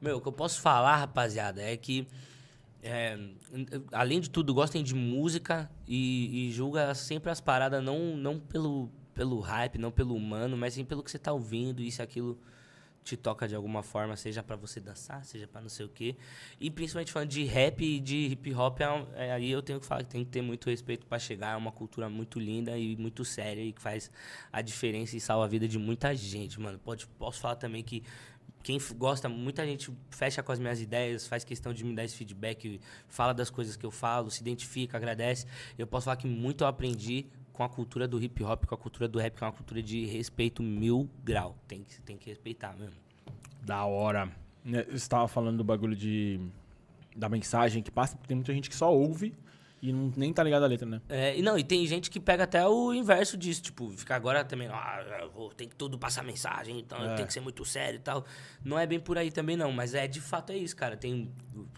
[0.00, 2.08] Meu, o que eu posso falar, rapaziada, é que,
[2.82, 3.16] é,
[3.92, 8.90] além de tudo, gostem de música e, e julga sempre as paradas não, não pelo,
[9.14, 12.36] pelo hype, não pelo humano, mas sim pelo que você tá ouvindo e se aquilo
[13.04, 16.16] te toca de alguma forma, seja pra você dançar, seja pra não sei o quê.
[16.60, 19.86] E principalmente falando de rap e de hip hop, é é, aí eu tenho que
[19.86, 21.54] falar que tem que ter muito respeito pra chegar.
[21.54, 24.10] É uma cultura muito linda e muito séria e que faz
[24.52, 26.78] a diferença e salva a vida de muita gente, mano.
[26.78, 28.02] Pode, posso falar também que
[28.62, 32.16] quem gosta, muita gente fecha com as minhas ideias, faz questão de me dar esse
[32.16, 35.46] feedback, fala das coisas que eu falo, se identifica, agradece.
[35.76, 38.78] Eu posso falar que muito eu aprendi com a cultura do hip hop, com a
[38.78, 41.56] cultura do rap, que é uma cultura de respeito mil grau.
[41.68, 42.96] Tem que, tem que respeitar mesmo.
[43.62, 44.30] Da hora.
[44.64, 46.40] Né, você estava falando do bagulho de
[47.14, 49.34] da mensagem que passa, porque tem muita gente que só ouve
[49.82, 51.00] e não, nem tá ligado à letra, né?
[51.08, 54.44] É, e não, e tem gente que pega até o inverso disso, tipo, fica agora
[54.44, 57.16] também, ah, vou, tem que tudo passar mensagem, então é.
[57.16, 58.24] tem que ser muito sério e tal.
[58.64, 60.96] Não é bem por aí também não, mas é de fato é isso, cara.
[60.96, 61.28] Tem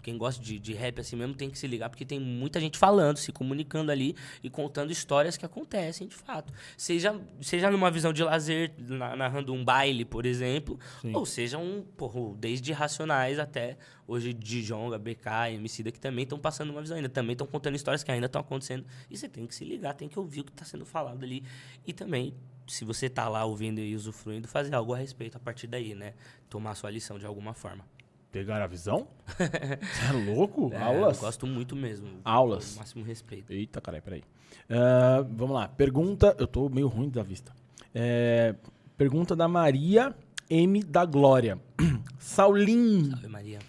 [0.03, 2.77] quem gosta de, de rap assim mesmo tem que se ligar, porque tem muita gente
[2.77, 6.53] falando, se comunicando ali e contando histórias que acontecem de fato.
[6.77, 8.71] Seja, seja numa visão de lazer,
[9.17, 11.11] narrando um baile, por exemplo, Sim.
[11.15, 13.77] ou seja um, porra, desde Racionais até
[14.07, 18.03] hoje Dijonga, BK, MC que também estão passando uma visão ainda, também estão contando histórias
[18.03, 18.85] que ainda estão acontecendo.
[19.09, 21.43] E você tem que se ligar, tem que ouvir o que está sendo falado ali.
[21.85, 22.33] E também,
[22.67, 26.13] se você está lá ouvindo e usufruindo, fazer algo a respeito a partir daí, né?
[26.49, 27.85] Tomar sua lição de alguma forma.
[28.31, 29.07] Pegar a visão?
[29.37, 30.69] Você é louco?
[30.73, 31.15] É, Aulas?
[31.15, 32.19] Eu gosto muito mesmo.
[32.21, 32.75] Aulas.
[32.75, 33.53] O máximo respeito.
[33.53, 34.23] Eita, caralho, peraí.
[34.69, 35.69] Uh, vamos lá.
[35.69, 36.35] Pergunta.
[36.37, 37.53] Eu tô meio ruim da vista.
[37.93, 38.53] É,
[38.97, 40.13] pergunta da Maria
[40.49, 40.83] M.
[40.83, 41.57] da Glória.
[42.19, 43.11] Saulinho.
[43.11, 43.59] Salve, Maria.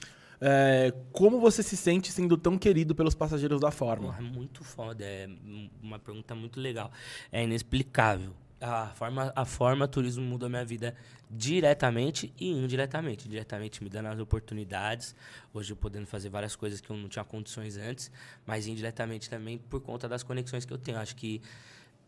[0.41, 3.71] É, como você se sente sendo tão querido pelos passageiros da?
[4.07, 5.29] Porra, é muito foda, é
[5.83, 6.91] uma pergunta muito legal.
[7.33, 8.33] É inexplicável.
[8.59, 10.95] A forma, a forma turismo mudou minha vida
[11.31, 13.29] diretamente e indiretamente.
[13.29, 15.15] Diretamente me dando as oportunidades,
[15.53, 18.11] hoje eu podendo fazer várias coisas que eu não tinha condições antes,
[18.47, 20.99] mas indiretamente também por conta das conexões que eu tenho.
[20.99, 21.43] Acho que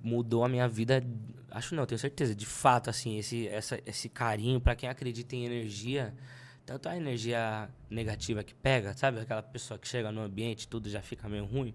[0.01, 1.05] mudou a minha vida,
[1.51, 5.45] acho não, tenho certeza, de fato assim, esse essa, esse carinho para quem acredita em
[5.45, 6.15] energia,
[6.69, 9.19] tanto a energia negativa que pega, sabe?
[9.19, 11.75] Aquela pessoa que chega no ambiente tudo já fica meio ruim.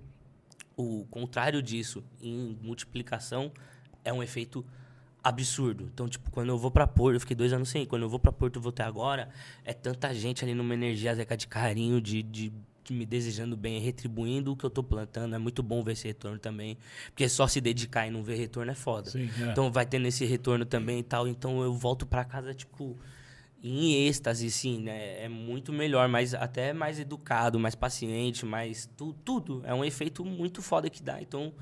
[0.77, 3.51] O contrário disso, em multiplicação,
[4.05, 4.63] é um efeito
[5.23, 5.89] absurdo.
[5.91, 8.19] Então, tipo, quando eu vou pra Porto, eu fiquei dois anos sem Quando eu vou
[8.19, 9.29] pra Porto, eu vou até agora,
[9.65, 13.79] é tanta gente ali numa energia zeca de carinho, de, de, de, me desejando bem,
[13.79, 15.33] retribuindo o que eu tô plantando.
[15.33, 16.77] É muito bom ver esse retorno também.
[17.07, 19.09] Porque só se dedicar e não ver retorno é foda.
[19.09, 19.51] Sim, é.
[19.51, 21.27] Então vai tendo esse retorno também e tal.
[21.27, 22.95] Então eu volto pra casa, tipo
[23.63, 25.23] em êxtase, sim, né?
[25.23, 29.61] É muito melhor, mas até mais educado, mais paciente, mais tu, tudo.
[29.65, 31.21] É um efeito muito foda que dá.
[31.21, 31.53] Então,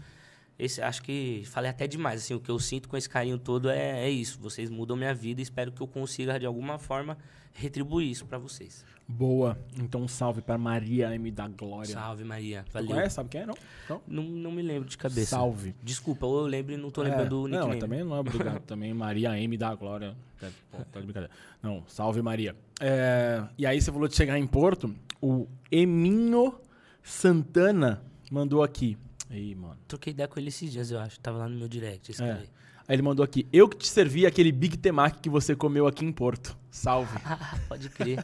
[0.57, 2.23] esse, acho que falei até demais.
[2.23, 4.39] Assim, o que eu sinto com esse carinho todo é, é isso.
[4.39, 7.19] Vocês mudam minha vida espero que eu consiga, de alguma forma,
[7.53, 8.85] retribuir isso para vocês.
[9.07, 9.57] Boa.
[9.77, 11.93] Então, salve para Maria M da Glória.
[11.93, 12.65] Salve, Maria.
[12.71, 12.87] Valeu.
[12.87, 13.15] Você conhece?
[13.15, 13.55] Sabe quem é, não?
[13.89, 14.01] Não?
[14.07, 14.23] não?
[14.23, 15.31] Não me lembro de cabeça.
[15.31, 15.75] Salve.
[15.83, 17.73] Desculpa, eu lembro e não tô lembrando é, do nickname.
[17.73, 18.61] Não, também não é obrigado.
[18.65, 20.15] também Maria M da Glória.
[20.39, 21.29] tá de brincadeira.
[21.61, 22.55] Não, salve Maria.
[22.79, 24.93] É, e aí você falou de chegar em Porto.
[25.21, 26.55] O Eminho
[27.03, 28.97] Santana mandou aqui.
[29.29, 29.77] Aí, mano.
[29.87, 31.19] Troquei ideia com ele esses dias, eu acho.
[31.19, 32.21] Tava lá no meu direct.
[32.21, 32.31] É.
[32.31, 32.60] Aí
[32.93, 36.11] ele mandou aqui: Eu que te servi aquele Big Temaki que você comeu aqui em
[36.11, 36.57] Porto.
[36.69, 37.17] Salve.
[37.67, 38.23] Pode crer.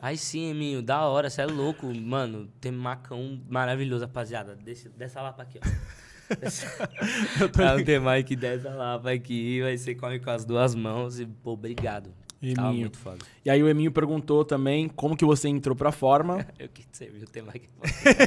[0.00, 1.92] Aí sim, Eminho, da hora, você é louco.
[1.94, 4.54] Mano, tem macão maravilhoso, rapaziada.
[4.54, 5.96] Desse, dessa lapa aqui, ó.
[7.62, 11.52] é um temaki dessa lapa aqui, vai ser come com as duas mãos e, pô,
[11.52, 12.10] obrigado.
[12.54, 13.18] Tava muito foda.
[13.44, 16.46] E aí o Eminho perguntou também como que você entrou pra forma.
[16.58, 17.68] eu que serviu o tema aqui.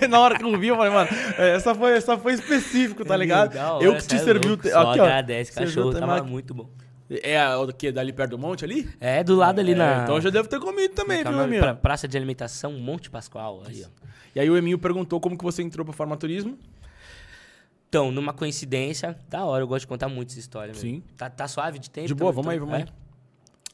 [0.10, 3.16] Na hora que eu vi, eu falei, mano, é, essa foi, essa foi específico, tá
[3.16, 3.56] ligado?
[3.56, 4.92] Hora, eu que te é servi o tema.
[4.92, 5.04] Aqui, ó.
[5.04, 6.70] agradece, cachorro, tava muito bom.
[7.10, 7.92] É o que?
[7.92, 8.88] Dali perto do monte ali?
[9.00, 10.04] É, do lado ali é, na.
[10.04, 11.62] Então já deve ter comido também, viu, Eminho?
[11.62, 13.64] Pra praça de alimentação Monte Pascoal.
[13.66, 13.84] Aí.
[14.36, 16.58] E aí o Eminho perguntou como que você entrou pra Turismo.
[17.88, 20.78] Então, numa coincidência, da hora, eu gosto de contar muitas histórias.
[20.78, 21.02] Sim.
[21.18, 22.08] Tá, tá suave de tempo?
[22.08, 22.78] De boa, vamos aí, vamos é?
[22.84, 22.88] aí.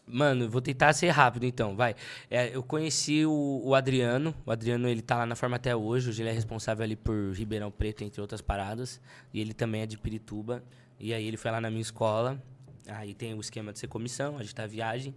[0.08, 1.96] Mano, vou tentar ser rápido então, vai.
[2.30, 4.36] É, eu conheci o, o, Adriano.
[4.46, 6.10] O Adriano, ele tá lá na forma até hoje.
[6.10, 9.02] Hoje ele é responsável ali por Ribeirão Preto, entre outras paradas.
[9.34, 10.64] E ele também é de Pirituba.
[11.00, 12.42] E aí ele foi lá na minha escola.
[12.88, 15.16] Aí tem o esquema de ser comissão, a gente tá viagem.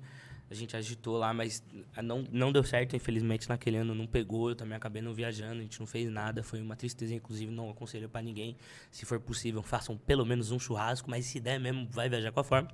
[0.51, 1.63] A gente agitou lá, mas
[2.03, 4.49] não, não deu certo, infelizmente, naquele ano não pegou.
[4.49, 6.43] Eu também acabei não viajando, a gente não fez nada.
[6.43, 8.57] Foi uma tristeza, inclusive, não aconselho para ninguém.
[8.91, 12.41] Se for possível, façam pelo menos um churrasco, mas se der mesmo, vai viajar com
[12.41, 12.69] a forma.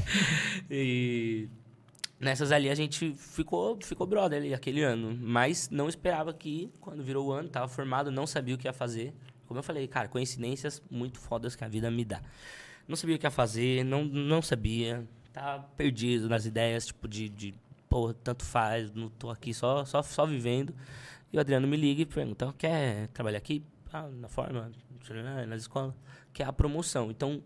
[0.70, 1.50] e
[2.18, 5.14] nessas ali a gente ficou, ficou brother ali, aquele ano.
[5.20, 8.72] Mas não esperava que, quando virou o ano, tava formado, não sabia o que ia
[8.72, 9.12] fazer.
[9.46, 12.22] Como eu falei, cara, coincidências muito fodas que a vida me dá.
[12.88, 15.06] Não sabia o que ia fazer, não, não sabia
[15.36, 17.54] tá perdido nas ideias, tipo, de, de
[17.90, 20.74] pô, tanto faz, não tô aqui só, só, só vivendo.
[21.30, 23.62] E o Adriano me liga e pergunta, quer trabalhar aqui?
[23.92, 24.72] Ah, na forma,
[25.46, 25.94] nas escolas.
[26.32, 27.10] Que é a promoção.
[27.10, 27.42] Então,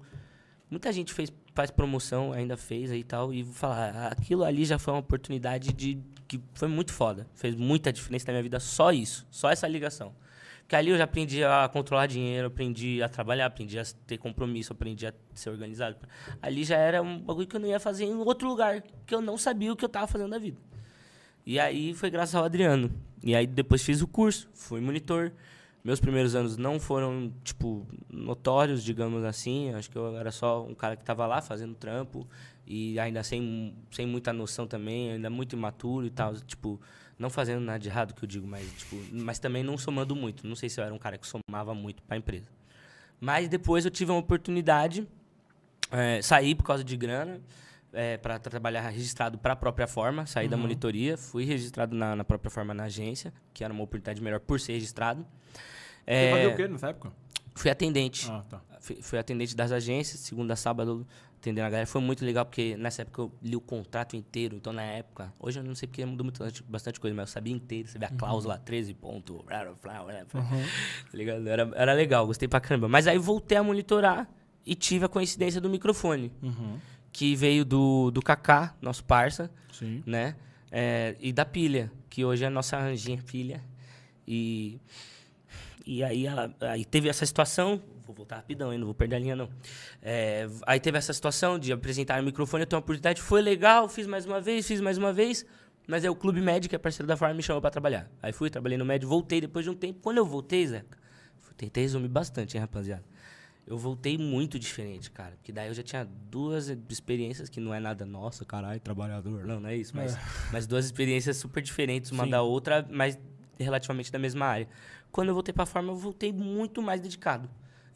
[0.71, 4.65] muita gente fez, faz promoção, ainda fez aí e tal, e vou falar, aquilo ali
[4.65, 7.27] já foi uma oportunidade de que foi muito foda.
[7.35, 10.15] Fez muita diferença na minha vida, só isso, só essa ligação.
[10.71, 14.73] Porque ali eu já aprendi a controlar dinheiro, aprendi a trabalhar, aprendi a ter compromisso,
[14.73, 15.97] aprendi a ser organizado.
[16.41, 19.21] Ali já era um bagulho que eu não ia fazer em outro lugar, que eu
[19.21, 20.57] não sabia o que eu estava fazendo na vida.
[21.45, 22.89] E aí foi graças ao Adriano.
[23.21, 25.33] E aí depois fiz o curso, fui monitor.
[25.83, 29.75] Meus primeiros anos não foram, tipo, notórios, digamos assim.
[29.75, 32.29] Acho que eu era só um cara que estava lá fazendo trampo
[32.65, 36.37] e ainda sem, sem muita noção também, ainda muito imaturo e tal.
[36.37, 36.81] Tipo,
[37.21, 40.47] não fazendo nada de errado, que eu digo, mas, tipo, mas também não somando muito.
[40.47, 42.49] Não sei se eu era um cara que somava muito para a empresa.
[43.21, 45.07] Mas depois eu tive uma oportunidade,
[45.93, 47.39] é, saí por causa de grana,
[47.93, 50.51] é, para trabalhar registrado para a própria forma, saí uhum.
[50.51, 54.41] da monitoria, fui registrado na, na, própria forma na agência, que era uma oportunidade melhor
[54.41, 55.27] por ser registrado.
[56.07, 57.13] É, Você fazia o quê nessa época?
[57.55, 58.31] Fui atendente.
[58.31, 58.63] Ah, tá.
[58.81, 61.07] fui, fui, atendente das agências, segunda a sábado,
[61.41, 61.87] atendendo a galera.
[61.87, 64.55] Foi muito legal, porque nessa época eu li o contrato inteiro.
[64.55, 67.53] Então, na época, hoje eu não sei porque mudou muito, bastante coisa, mas eu sabia
[67.53, 67.89] inteiro.
[67.99, 68.17] Vê a uhum.
[68.17, 69.45] cláusula 13 ponto.
[70.39, 70.63] Uhum.
[71.11, 71.49] Tá ligado?
[71.49, 72.89] Era, era legal, gostei pra caramba.
[72.89, 74.29] Mas aí voltei a monitorar
[74.65, 76.33] e tive a coincidência do microfone.
[76.43, 76.79] Uhum
[77.13, 80.03] que veio do, do Kaká, nosso parça, Sim.
[80.07, 80.37] né?
[80.71, 83.63] É, e da Pilha, que hoje é a nossa anjinha Pilha.
[84.27, 84.81] E,
[85.85, 88.79] e aí, ela, aí teve essa situação, vou voltar rapidão, hein?
[88.79, 89.49] não vou perder a linha não.
[90.03, 93.89] É, aí teve essa situação de apresentar o microfone, eu tenho uma oportunidade, foi legal,
[93.89, 95.45] fiz mais uma vez, fiz mais uma vez,
[95.87, 98.11] mas aí o Clube Médio, que é parceiro da Farm, me chamou para trabalhar.
[98.23, 100.01] Aí fui, trabalhei no Médio, voltei depois de um tempo.
[100.03, 100.99] Quando eu voltei, Zeca,
[101.57, 103.05] tentei resumir bastante, hein, rapaziada
[103.71, 105.37] eu voltei muito diferente, cara.
[105.37, 109.47] Porque daí eu já tinha duas experiências que não é nada, nossa, caralho, trabalhador.
[109.47, 109.95] Não, não é isso.
[109.95, 110.19] Mas, é.
[110.53, 112.31] mas duas experiências super diferentes, uma Sim.
[112.31, 113.17] da outra, mas
[113.57, 114.69] relativamente da mesma área.
[115.13, 117.49] Quando eu voltei pra forma, eu voltei muito mais dedicado.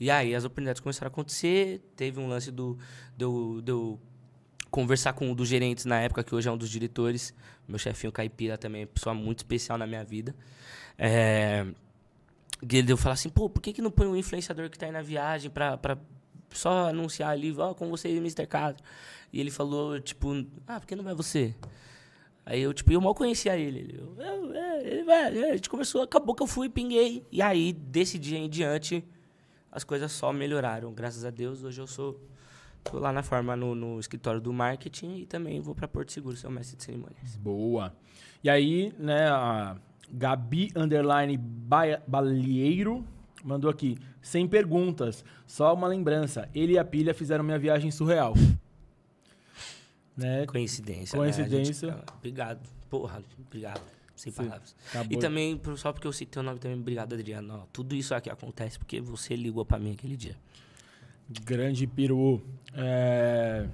[0.04, 1.80] E aí as oportunidades começaram a acontecer.
[1.96, 2.76] Teve um lance do,
[3.16, 3.98] do, do
[4.70, 7.32] conversar com um dos gerentes na época, que hoje é um dos diretores.
[7.66, 10.36] Meu chefinho Caipira também é pessoa muito especial na minha vida.
[10.98, 11.66] É,
[12.60, 14.92] ele deu falar assim, pô, por que, que não põe um influenciador que tá aí
[14.92, 15.96] na viagem pra, pra
[16.50, 18.46] só anunciar ali, ó, oh, com você e Mr.
[18.46, 18.84] Castro.
[19.32, 20.34] E ele falou, tipo,
[20.66, 21.54] ah, por que não vai você?
[22.44, 23.78] Aí eu, tipo, eu mal conhecia ele.
[23.78, 27.24] Ele, é, ele vai, é, a gente começou, acabou que eu fui, pinguei.
[27.32, 29.02] E aí, desse dia em diante,
[29.74, 30.94] as coisas só melhoraram.
[30.94, 32.20] Graças a Deus, hoje eu sou
[32.84, 36.36] tô lá na forma no, no escritório do marketing e também vou para Porto Seguro,
[36.36, 37.36] ser o mestre de cerimônias.
[37.36, 37.92] Boa.
[38.42, 39.76] E aí, né, a
[40.12, 41.36] Gabi Underline
[42.06, 43.04] Balieiro
[43.42, 43.98] mandou aqui.
[44.22, 46.48] Sem perguntas, só uma lembrança.
[46.54, 48.34] Ele e a pilha fizeram minha viagem surreal.
[50.16, 50.46] Né?
[50.46, 51.18] Coincidência.
[51.18, 51.24] Né?
[51.24, 51.88] Coincidência.
[51.88, 51.94] Né?
[51.96, 52.68] Gente, obrigado.
[52.88, 53.82] Porra, obrigado.
[54.16, 54.76] Sem Sim, palavras.
[54.90, 55.18] Acabou.
[55.18, 57.60] E também, só porque eu citei teu nome também, obrigado, Adriano.
[57.62, 60.36] Ó, tudo isso aqui acontece porque você ligou para mim aquele dia.
[61.44, 62.40] Grande peru.
[62.74, 63.66] É...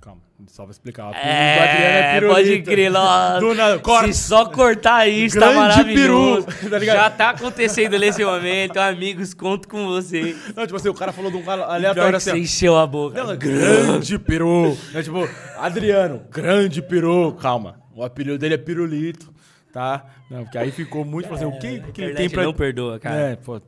[0.00, 1.14] Calma, só vou explicar.
[1.14, 2.92] É, é pode crer,
[3.82, 4.12] corta.
[4.12, 6.46] Se só cortar isso, tá Grande tá maravilhoso.
[6.46, 10.36] Peru, tá Já tá acontecendo nesse momento, amigos, conto com você.
[10.54, 12.32] Não, tipo assim, o cara falou de um cara aleatório assim.
[12.32, 13.24] Você encheu a boca.
[13.24, 14.76] Não, grande peru.
[14.92, 15.26] É, tipo,
[15.56, 17.32] Adriano, grande peru.
[17.40, 19.32] Calma, o apelido dele é Pirulito,
[19.74, 20.06] tá?
[20.30, 22.44] Não, porque aí ficou muito, assim, o que, que ele tem pra...
[22.44, 23.16] não perdoa, cara.
[23.16, 23.60] É, pô...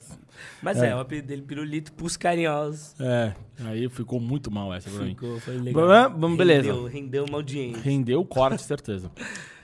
[0.63, 2.95] Mas é, é o apelido dele, Pirulito, pros carinhosos.
[3.01, 3.35] É,
[3.65, 5.11] aí ficou muito mal essa pra mim.
[5.11, 6.11] Ficou, foi legal.
[6.17, 6.69] Vamos, beleza.
[6.69, 7.83] Rendeu, rendeu uma audiência.
[7.83, 9.11] Rendeu corte, certeza.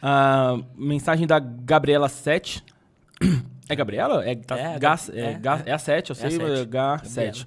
[0.03, 2.63] Uh, mensagem da Gabriela 7.
[3.69, 4.29] É Gabriela?
[4.29, 7.47] É, tá, é, G, é, é, é, a 7, eu é sei, é H7.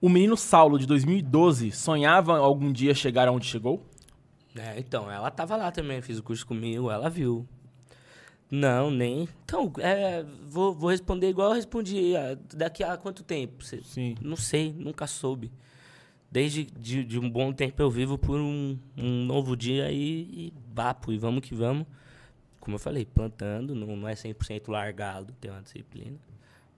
[0.00, 3.82] O menino Saulo, de 2012, sonhava algum dia chegar aonde chegou?
[4.54, 7.48] É, então, ela tava lá também, fiz o curso comigo, ela viu.
[8.54, 9.28] Não, nem.
[9.44, 12.14] Então, é, vou, vou responder igual eu respondi.
[12.16, 13.64] Ah, daqui a quanto tempo?
[13.64, 14.14] Sim.
[14.22, 15.50] Não sei, nunca soube.
[16.30, 20.52] Desde de, de um bom tempo eu vivo por um, um novo dia e, e
[20.72, 21.84] vapo, e vamos que vamos.
[22.60, 26.16] Como eu falei, plantando, não, não é 100% largado, tem uma disciplina.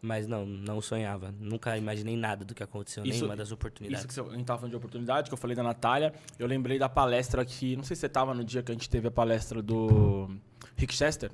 [0.00, 1.34] Mas não, não sonhava.
[1.38, 4.00] Nunca imaginei nada do que aconteceu, isso, nenhuma das oportunidades.
[4.00, 6.14] Isso que você, a gente tava falando de oportunidade, que eu falei da Natália.
[6.38, 7.76] Eu lembrei da palestra que.
[7.76, 10.30] Não sei se você tava no dia que a gente teve a palestra do
[10.74, 11.30] Rick Chester.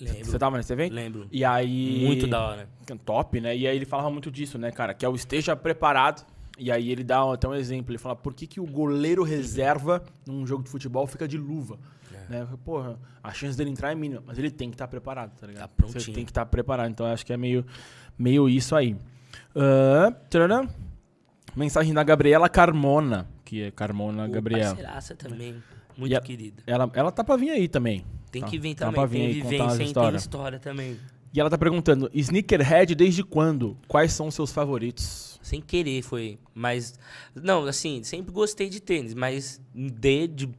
[0.00, 0.24] Lembro.
[0.24, 0.92] Você tava nesse evento?
[0.92, 1.28] Lembro.
[1.30, 2.04] E aí.
[2.04, 2.68] Muito da hora.
[3.04, 3.56] Top, né?
[3.56, 4.92] E aí ele falava muito disso, né, cara?
[4.94, 6.26] Que é o esteja preparado.
[6.58, 7.92] E aí ele dá até um exemplo.
[7.92, 11.78] Ele fala, por que, que o goleiro reserva num jogo de futebol fica de luva?
[12.12, 12.32] É.
[12.32, 12.48] Né?
[12.64, 15.46] Porra, a chance dele entrar é mínima, mas ele tem que estar tá preparado, tá
[15.46, 15.70] ligado?
[15.70, 16.90] Tá Você tem que estar tá preparado.
[16.90, 17.64] Então acho que é meio,
[18.18, 18.96] meio isso aí.
[19.54, 20.14] Uh,
[21.56, 24.74] Mensagem da Gabriela Carmona, que é Carmona Pô, Gabriela.
[25.14, 25.62] também,
[25.96, 26.62] muito querida.
[26.66, 28.04] Ela, ela tá pra vir aí também.
[28.34, 30.98] Tem tá, que vir também, tá tem vivência, tem história também.
[31.32, 33.78] E ela tá perguntando, Sneakerhead desde quando?
[33.86, 35.38] Quais são os seus favoritos?
[35.40, 36.98] Sem querer foi, mas...
[37.32, 40.50] Não, assim, sempre gostei de tênis, mas de, de,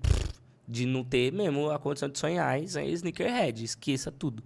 [0.66, 4.42] de não ter mesmo a condição de sonhar, isso é Sneakerhead, esqueça tudo.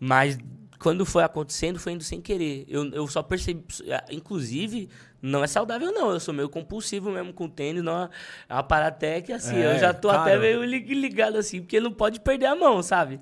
[0.00, 0.36] Mas
[0.78, 2.64] quando foi acontecendo, foi indo sem querer.
[2.68, 3.64] Eu, eu só percebi.
[4.10, 4.88] Inclusive,
[5.20, 6.10] não é saudável, não.
[6.10, 7.82] Eu sou meio compulsivo mesmo com tênis.
[7.82, 8.04] Não,
[8.48, 10.22] é uma parada que, assim, é, eu já tô cara.
[10.22, 13.20] até meio ligado assim, porque não pode perder a mão, sabe?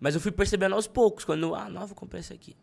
[0.00, 2.56] Mas eu fui percebendo aos poucos, quando, ah, não, vou comprar aqui.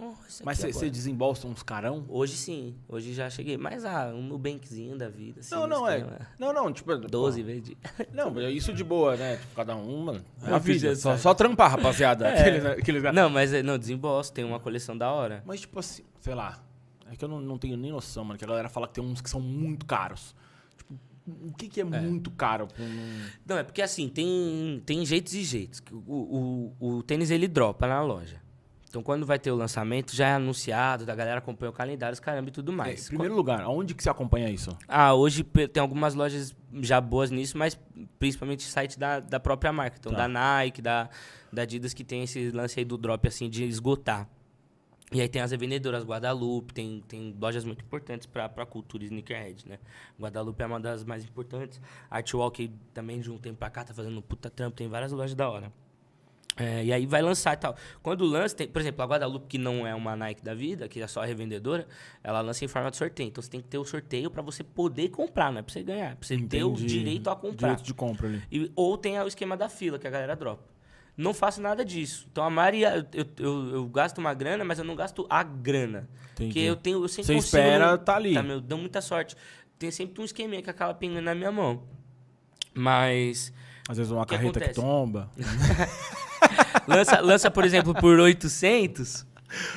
[0.00, 0.12] Oh,
[0.44, 2.04] Mas você desembolsa uns carão?
[2.08, 3.56] Hoje sim, hoje já cheguei.
[3.56, 5.40] Mas ah, um Nubankzinho da vida.
[5.40, 6.06] Assim, não, não, é.
[6.38, 6.96] Não, não, tipo.
[6.96, 7.76] 12 vezes.
[8.14, 9.36] Não, isso de boa, né?
[9.36, 10.24] Tipo, cada um, mano.
[10.46, 10.94] É a vida.
[10.94, 12.28] Só, só trampar, rapaziada.
[12.38, 12.40] É.
[12.40, 13.02] Aqueles, aqueles...
[13.14, 15.42] Não, mas é, não, desembolso, tem uma coleção da hora.
[15.44, 16.62] Mas, tipo assim, sei lá.
[17.10, 18.38] É que eu não, não tenho nem noção, mano.
[18.38, 20.34] Que a galera fala que tem uns que são muito caros.
[20.76, 20.94] Tipo,
[21.26, 22.68] o que, que é, é, muito caro?
[23.44, 25.82] Não, é porque assim, tem, tem jeitos e jeitos.
[26.06, 28.40] O, o, o tênis ele dropa na loja.
[28.88, 32.20] Então, quando vai ter o lançamento, já é anunciado, da galera acompanha o calendário, os
[32.20, 33.02] caramba e tudo mais.
[33.02, 34.76] É, em primeiro lugar, aonde que você acompanha isso?
[34.88, 37.78] Ah, hoje tem algumas lojas já boas nisso, mas
[38.18, 39.98] principalmente site da, da própria marca.
[39.98, 40.26] Então, tá.
[40.26, 41.10] da Nike, da,
[41.52, 44.26] da Adidas, que tem esse lance aí do drop, assim, de esgotar.
[45.10, 49.66] E aí tem as revendedoras, Guadalupe, tem, tem lojas muito importantes para a cultura sneakerhead,
[49.66, 49.78] né?
[50.20, 51.80] Guadalupe é uma das mais importantes.
[52.10, 55.34] Artwalk também, de um tempo para cá, tá fazendo um puta trampo, tem várias lojas
[55.34, 55.72] da hora.
[56.58, 57.76] É, e aí vai lançar e tal.
[58.02, 61.00] Quando lança, tem, por exemplo, a Guadalupe, que não é uma Nike da vida, que
[61.00, 61.86] é só revendedora,
[62.22, 63.28] ela lança em forma de sorteio.
[63.28, 65.82] Então você tem que ter o sorteio para você poder comprar, não é para você
[65.82, 66.16] ganhar.
[66.16, 66.48] Pra você Entendi.
[66.48, 67.68] ter o direito a comprar.
[67.68, 68.42] Direito de compra ali.
[68.50, 70.64] E, ou tem o esquema da fila, que a galera dropa.
[71.16, 72.28] Não faço nada disso.
[72.30, 76.08] Então a Maria, eu, eu, eu, gasto uma grana, mas eu não gasto a grana.
[76.32, 76.52] Entendi.
[76.52, 77.02] Porque eu tenho.
[77.02, 78.34] Eu sempre você consigo, espera, tá ali.
[78.34, 79.36] Tá, meu, dão muita sorte.
[79.78, 81.82] Tem sempre um esqueminha que acaba pingando na minha mão.
[82.72, 83.52] Mas.
[83.88, 84.74] Às vezes uma carreta acontece?
[84.74, 85.28] que tomba.
[86.86, 89.26] lança, lança, por exemplo, por 800.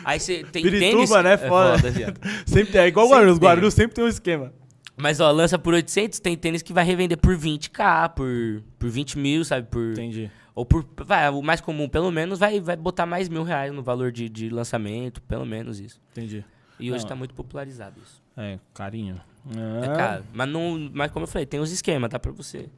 [0.03, 1.23] Aí você tem Pirituba, tênis...
[1.23, 1.33] né?
[1.33, 1.77] É foda.
[1.79, 2.13] foda
[2.45, 2.81] sempre tem.
[2.81, 3.37] É igual o Guarulhos.
[3.37, 4.53] Guarulhos sempre tem um esquema.
[4.97, 9.17] Mas, ó, lança por 800, tem tênis que vai revender por 20k, por, por 20
[9.17, 9.67] mil, sabe?
[9.67, 10.29] Por, Entendi.
[10.53, 10.85] Ou por.
[11.03, 14.29] Vai, o mais comum, pelo menos, vai, vai botar mais mil reais no valor de,
[14.29, 15.99] de lançamento, pelo menos isso.
[16.11, 16.43] Entendi.
[16.79, 18.21] E hoje tá muito popularizado isso.
[18.35, 19.21] É, carinho.
[19.55, 20.23] É, é caro.
[20.33, 22.69] Mas, não, mas como eu falei, tem os esquemas, tá pra você.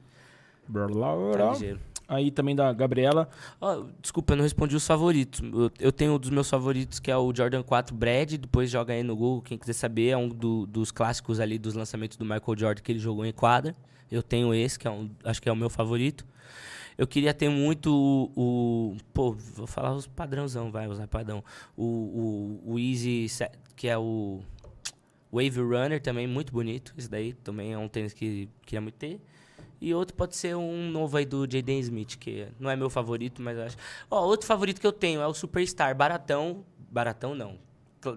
[0.68, 1.32] Blá, blá, blá.
[1.34, 3.30] Tá ligeiro aí também da Gabriela.
[4.02, 5.42] Desculpa, eu não respondi os favoritos.
[5.42, 8.94] Eu, eu, tenho um dos meus favoritos que é o Jordan 4 Brad, depois joga
[8.94, 12.26] aí no Google, quem quiser saber, é um do, dos clássicos ali dos lançamentos do
[12.26, 13.76] Michael Jordan que ele jogou em quadra.
[14.12, 16.26] Eu tenho esse, que é um, acho que é o meu favorito.
[16.98, 17.92] Eu queria ter muito
[18.36, 21.44] o, o pô, vou falar os padrãozão, vai, usar padrão.
[21.76, 23.26] O, o, o Easy,
[23.76, 24.42] que é o
[25.32, 26.94] Wave Runner também, muito bonito.
[26.96, 29.20] Esse daí também é um tênis que queria muito ter.
[29.84, 33.42] E outro pode ser um novo aí do Jaden Smith, que não é meu favorito,
[33.42, 33.76] mas eu acho.
[34.10, 36.64] Ó, outro favorito que eu tenho é o Superstar, baratão.
[36.90, 37.60] Baratão não.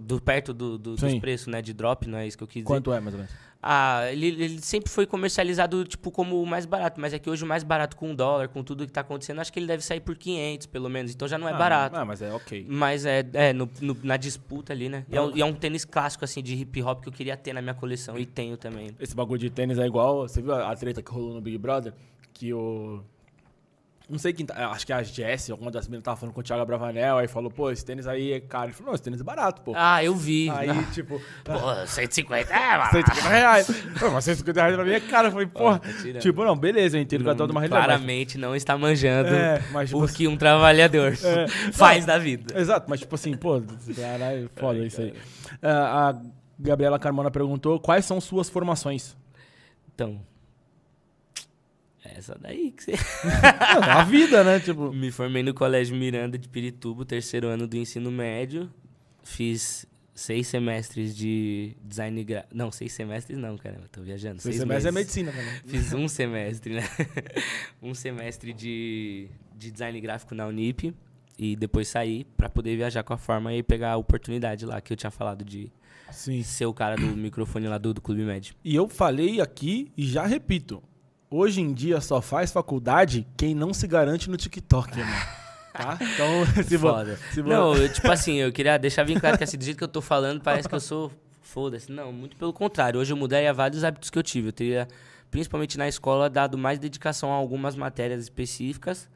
[0.00, 1.60] Do, perto do, do dos preços, né?
[1.60, 2.66] De drop, não é isso que eu quis dizer.
[2.66, 3.34] Quanto é, mais ou menos?
[3.68, 7.00] Ah, ele, ele, sempre foi comercializado, tipo, como o mais barato.
[7.00, 9.40] Mas é que hoje o mais barato com o dólar, com tudo que tá acontecendo,
[9.40, 11.12] acho que ele deve sair por 500, pelo menos.
[11.12, 11.96] Então já não é ah, barato.
[11.96, 12.64] Ah, mas é ok.
[12.68, 15.04] Mas é, é no, no, na disputa ali, né?
[15.10, 17.36] E é, um, e é, um, tênis clássico, assim, de hip hop que eu queria
[17.36, 18.16] ter na minha coleção.
[18.16, 18.94] E tenho também.
[19.00, 20.28] Esse bagulho de tênis é igual...
[20.28, 21.92] Você viu a treta que rolou no Big Brother?
[22.32, 23.02] Que o...
[24.08, 26.42] Não sei quem tá, Acho que a Jess, alguma das meninas, tava falando com o
[26.42, 28.66] Thiago Bravanel, aí falou, pô, esse tênis aí é caro.
[28.66, 29.72] Ele falou, não, esse tênis é barato, pô.
[29.74, 30.48] Ah, eu vi.
[30.48, 30.84] Aí, não.
[30.92, 31.20] tipo.
[31.42, 32.90] Pô, 150 é, mano.
[32.92, 33.66] 150 reais.
[33.98, 35.26] pô, mas 150 reais pra mim é caro.
[35.26, 35.80] Eu falei, porra.
[35.80, 37.84] Tá tipo, não, beleza, eu entendo que é toda uma realidade.
[37.84, 42.18] Claramente não está manjando é, mas, tipo, o que um trabalhador é, faz não, da
[42.18, 42.58] vida.
[42.58, 43.60] Exato, mas tipo assim, pô,
[43.96, 45.10] caralho, foda Ai, isso aí.
[45.10, 46.22] Uh, a
[46.56, 49.16] Gabriela Carmona perguntou quais são suas formações.
[49.92, 50.20] Então,
[52.16, 52.94] essa daí que você.
[53.82, 54.60] a vida, né?
[54.60, 54.92] Tipo...
[54.94, 58.70] Me formei no Colégio Miranda de Pirituba, terceiro ano do ensino médio.
[59.22, 62.56] Fiz seis semestres de design gráfico.
[62.56, 63.78] Não, seis semestres não, cara.
[63.82, 64.40] Eu tô viajando.
[64.40, 65.60] Seis, seis semestres é medicina também.
[65.66, 66.82] Fiz um semestre, né?
[67.82, 70.94] um semestre de, de design gráfico na Unip.
[71.38, 74.94] E depois saí para poder viajar com a forma e pegar a oportunidade lá que
[74.94, 75.70] eu tinha falado de
[76.10, 76.42] Sim.
[76.42, 78.56] ser o cara do microfone lá do, do Clube Med.
[78.64, 80.82] E eu falei aqui e já repito
[81.36, 85.10] hoje em dia só faz faculdade quem não se garante no TikTok, mano.
[85.76, 85.98] Tá?
[86.00, 87.18] Então, se Foda.
[87.34, 89.84] Se não, eu, tipo assim, eu queria deixar bem claro que assim, do jeito que
[89.84, 91.92] eu tô falando, parece que eu sou foda-se.
[91.92, 92.98] Não, muito pelo contrário.
[92.98, 94.48] Hoje eu mudei a vários hábitos que eu tive.
[94.48, 94.88] Eu teria,
[95.30, 99.06] principalmente na escola, dado mais dedicação a algumas matérias específicas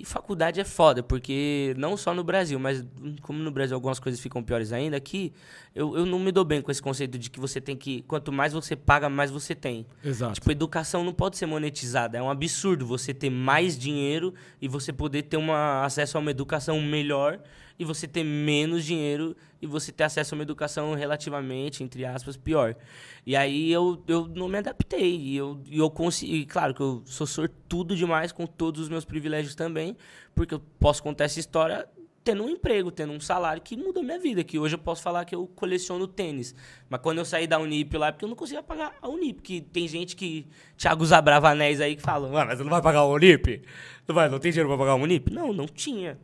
[0.00, 2.82] e faculdade é foda, porque não só no Brasil, mas
[3.20, 5.30] como no Brasil algumas coisas ficam piores ainda, aqui
[5.74, 8.00] eu, eu não me dou bem com esse conceito de que você tem que.
[8.02, 9.86] Quanto mais você paga, mais você tem.
[10.02, 10.34] Exato.
[10.34, 12.16] Tipo, educação não pode ser monetizada.
[12.16, 16.30] É um absurdo você ter mais dinheiro e você poder ter uma, acesso a uma
[16.30, 17.38] educação melhor
[17.80, 22.36] e você ter menos dinheiro e você ter acesso a uma educação relativamente, entre aspas,
[22.36, 22.76] pior.
[23.24, 25.16] E aí eu, eu não me adaptei.
[25.16, 26.44] E eu, e eu consegui.
[26.44, 29.96] Claro que eu sou sortudo demais com todos os meus privilégios também,
[30.34, 31.88] porque eu posso contar essa história
[32.22, 34.44] tendo um emprego, tendo um salário que mudou minha vida.
[34.44, 36.54] Que hoje eu posso falar que eu coleciono tênis.
[36.86, 39.36] Mas quando eu saí da Unip lá, é porque eu não conseguia pagar a Unip.
[39.36, 40.46] Porque tem gente que.
[40.76, 43.62] Thiago Zabravanéis aí que fala, ah, mas você não vai pagar a Unip?
[44.06, 45.32] Não, vai, não tem dinheiro pra pagar a Unip?
[45.32, 46.18] Não, não tinha.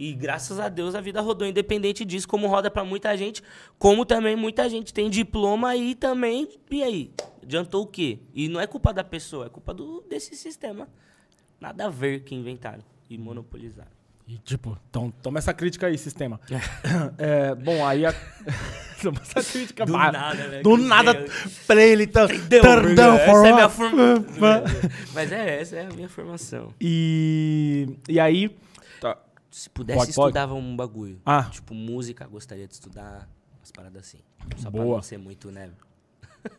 [0.00, 3.42] E graças a Deus a vida rodou independente disso, como roda para muita gente,
[3.78, 7.12] como também muita gente tem diploma e também, e aí?
[7.42, 8.18] Adiantou o quê?
[8.32, 10.88] E não é culpa da pessoa, é culpa do, desse sistema.
[11.60, 13.90] Nada a ver que inventaram e monopolizaram.
[14.26, 16.40] E, tipo, então, toma essa crítica aí, sistema.
[17.18, 18.14] é, bom, aí a...
[19.02, 19.84] toma essa crítica.
[19.84, 20.62] Do nada, né?
[20.62, 21.26] Do nada,
[21.66, 22.26] pra ele, tá...
[22.26, 24.24] Perdão, essa é minha formação.
[25.12, 26.72] Mas é, essa é a minha formação.
[26.80, 27.98] E...
[28.08, 28.50] E aí...
[29.50, 30.28] Se pudesse, Pode, pode.
[30.28, 31.20] estudava um bagulho.
[31.26, 31.44] Ah.
[31.50, 33.28] Tipo, música, gostaria de estudar
[33.58, 34.18] umas paradas assim.
[34.56, 34.96] Só pra Boa.
[34.96, 35.70] não ser muito, né?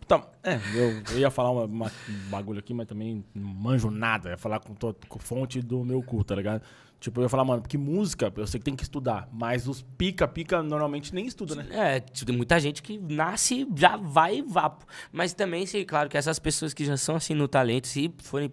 [0.08, 3.90] Tá, é, eu, eu ia falar uma, uma- um bagulho aqui, mas também não manjo
[3.90, 4.30] nada.
[4.30, 6.62] Eu ia falar com, to- com fonte do meu cu, tá ligado?
[7.00, 9.82] Tipo, eu ia falar, mano, porque música, eu sei que tem que estudar, mas os
[9.82, 11.66] pica-pica normalmente nem estuda, né?
[11.72, 14.86] É, tipo, tem muita gente que nasce, já vai e vapo.
[15.12, 18.52] Mas também, se, claro, que essas pessoas que já são assim no talento, se forem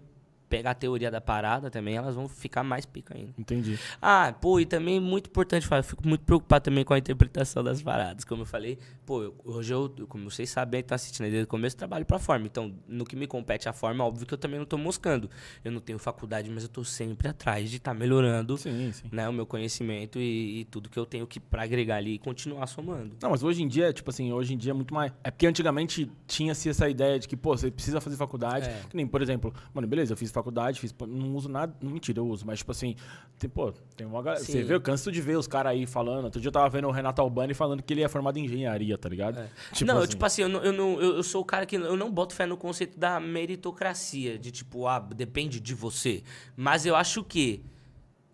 [0.49, 3.33] pegar a teoria da parada também, elas vão ficar mais pica ainda.
[3.37, 3.77] Entendi.
[4.01, 7.63] Ah, pô, e também muito importante falar, eu fico muito preocupado também com a interpretação
[7.63, 8.23] das paradas.
[8.25, 11.47] Como eu falei, pô, eu- hoje eu, como vocês sabem, tá assistindo aí desde o
[11.47, 12.45] começo, trabalho pra forma.
[12.47, 15.29] Então, no que me compete a forma, óbvio que eu também não tô moscando.
[15.63, 19.07] Eu não tenho faculdade, mas eu tô sempre atrás de estar melhorando Sim, sim.
[19.11, 22.19] né, o meu conhecimento e, e tudo que eu tenho que pra agregar ali e
[22.19, 23.15] continuar somando.
[23.21, 25.11] Não, mas hoje em dia, tipo assim, hoje em dia é muito mais.
[25.23, 28.67] É porque antigamente tinha-se essa ideia de que, pô, você precisa fazer faculdade.
[28.67, 28.81] É.
[28.89, 30.38] Que nem, por exemplo, mano, beleza, eu fiz faculdade,
[30.79, 31.75] fiz, não uso nada.
[31.81, 32.95] Não, mentira, eu uso, mas, tipo assim,
[33.37, 34.43] tem, pô, tem uma galera.
[34.43, 36.25] Você vê, eu canso de ver os caras aí falando.
[36.25, 38.97] Outro dia eu tava vendo o Renato Albani falando que ele é formado em engenharia,
[38.97, 39.39] tá ligado?
[39.85, 42.11] não, eu, tipo assim, eu, não, eu, não, eu sou o cara que eu não
[42.11, 46.23] boto fé no conceito da meritocracia, de tipo, ah, depende de você.
[46.55, 47.63] Mas eu acho que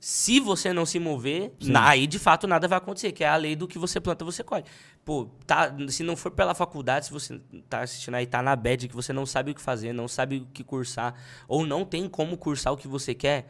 [0.07, 3.35] se você não se mover, na- aí de fato nada vai acontecer, que é a
[3.35, 4.63] lei do que você planta, você colhe.
[5.03, 8.87] Pô, tá, se não for pela faculdade, se você tá assistindo aí, tá na bad,
[8.87, 11.15] que você não sabe o que fazer, não sabe o que cursar,
[11.47, 13.47] ou não tem como cursar o que você quer,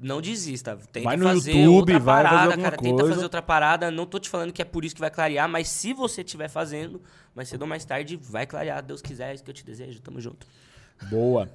[0.00, 0.78] não desista.
[0.90, 2.76] Tenta Vai no fazer YouTube, outra vai fazer parada, alguma cara.
[2.82, 3.12] Tenta coisa.
[3.12, 3.90] fazer outra parada.
[3.90, 6.48] Não tô te falando que é por isso que vai clarear, mas se você estiver
[6.48, 7.02] fazendo,
[7.34, 8.82] mais cedo ou mais tarde, vai clarear.
[8.82, 10.00] Deus quiser, é isso que eu te desejo.
[10.00, 10.46] Tamo junto.
[11.10, 11.48] Boa.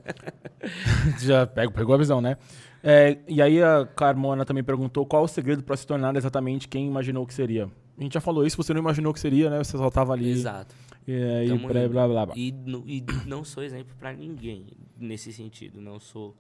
[1.20, 2.38] Já pegou, pegou a visão, né?
[2.84, 6.88] É, e aí a Carmona também perguntou qual o segredo pra se tornar exatamente quem
[6.88, 7.70] imaginou que seria.
[7.98, 9.58] A gente já falou isso, você não imaginou que seria, né?
[9.60, 10.30] Você só tava ali.
[10.32, 10.74] Exato.
[11.08, 12.36] E, aí, Tamo blá, blá, blá.
[12.38, 14.66] E, no- e não sou exemplo pra ninguém
[14.98, 15.82] nesse sentido.
[15.82, 16.36] Não sou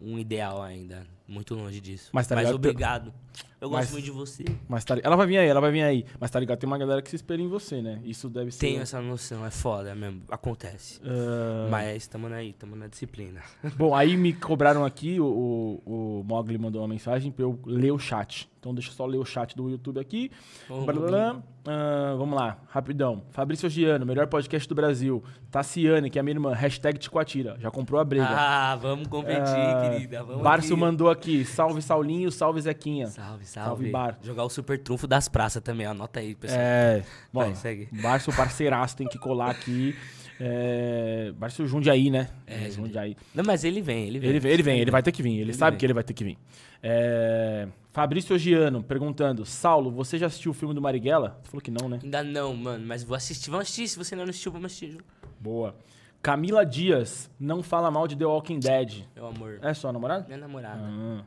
[0.00, 1.06] um ideal ainda.
[1.32, 2.10] Muito longe disso.
[2.12, 2.54] Mas tá ligado?
[2.56, 3.12] obrigado.
[3.58, 4.44] Eu gosto Mas- muito de você.
[4.68, 6.04] Mas tá, ela vai vir aí, ela vai vir aí.
[6.20, 8.00] Mas tá ligado, tem uma galera que se espelha em você, né?
[8.04, 8.58] Isso deve ser.
[8.58, 10.22] Tenho essa noção, é foda mesmo.
[10.28, 11.00] Acontece.
[11.04, 13.40] Ah, Mas tamo aí, tamo na disciplina.
[13.78, 17.92] Bom, aí me cobraram aqui, o, o, o Mogli mandou uma mensagem pra eu ler
[17.92, 18.50] o chat.
[18.58, 20.30] Então deixa eu só ler o chat do YouTube aqui.
[20.68, 21.42] Ô, Blá, blá, blá.
[21.66, 23.22] Ah, vamos lá, rapidão.
[23.30, 25.22] Fabrício Giano, melhor podcast do Brasil.
[25.50, 27.56] Tassiane, que é a minha irmã, hashtag Ticoatira.
[27.60, 28.26] Já comprou a briga.
[28.28, 30.22] Ah, vamos competir, Ah, querida.
[30.24, 30.80] Vamos Bárcio aqui.
[30.80, 33.06] mandou aqui, salve Saulinho, salve Zequinha.
[33.06, 33.68] Salve, salve.
[33.68, 34.18] Salve, Bar.
[34.22, 36.60] Jogar o super trunfo das praças também, anota aí, pessoal.
[36.60, 37.88] É, bom, Vai, segue.
[37.92, 39.96] Bárcio parceiraço, tem que colar aqui.
[40.40, 42.28] É, Bárcio Jundiaí, né?
[42.46, 43.16] É, Jundiaí.
[43.34, 44.30] Não, mas ele vem, ele vem.
[44.30, 45.32] Ele vem, ele vem, ele vai ter que vir.
[45.32, 45.78] Ele, Ele sabe vem.
[45.78, 46.36] que ele vai ter que vir.
[46.82, 51.38] É, Fabrício Giano perguntando: Saulo, você já assistiu o filme do Marighella?
[51.42, 52.00] Você falou que não, né?
[52.02, 53.50] Ainda não, mano, mas vou assistir.
[53.50, 54.98] Vamos assistir, se você não assistiu, vamos assistir.
[55.38, 55.76] Boa.
[56.22, 59.04] Camila Dias, não fala mal de The Walking Dead.
[59.14, 59.58] Meu amor.
[59.60, 60.24] É sua namorada?
[60.26, 60.80] Minha namorada.
[60.80, 61.24] Ah.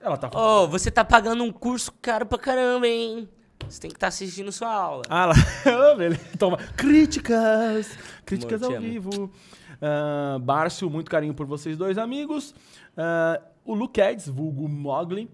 [0.00, 3.28] Ela tá Ô, você tá pagando um curso caro pra caramba, hein?
[3.68, 5.02] Você tem que estar assistindo sua aula.
[5.10, 5.34] Ah lá.
[5.98, 6.22] Beleza.
[6.38, 6.56] Toma.
[6.76, 7.98] Críticas.
[8.24, 8.90] Críticas Amor, ao amo.
[8.90, 9.30] vivo.
[9.82, 12.54] Ah, Bárcio, muito carinho por vocês dois amigos.
[12.96, 15.28] Ah, o Luquedes, vulgo Mogli,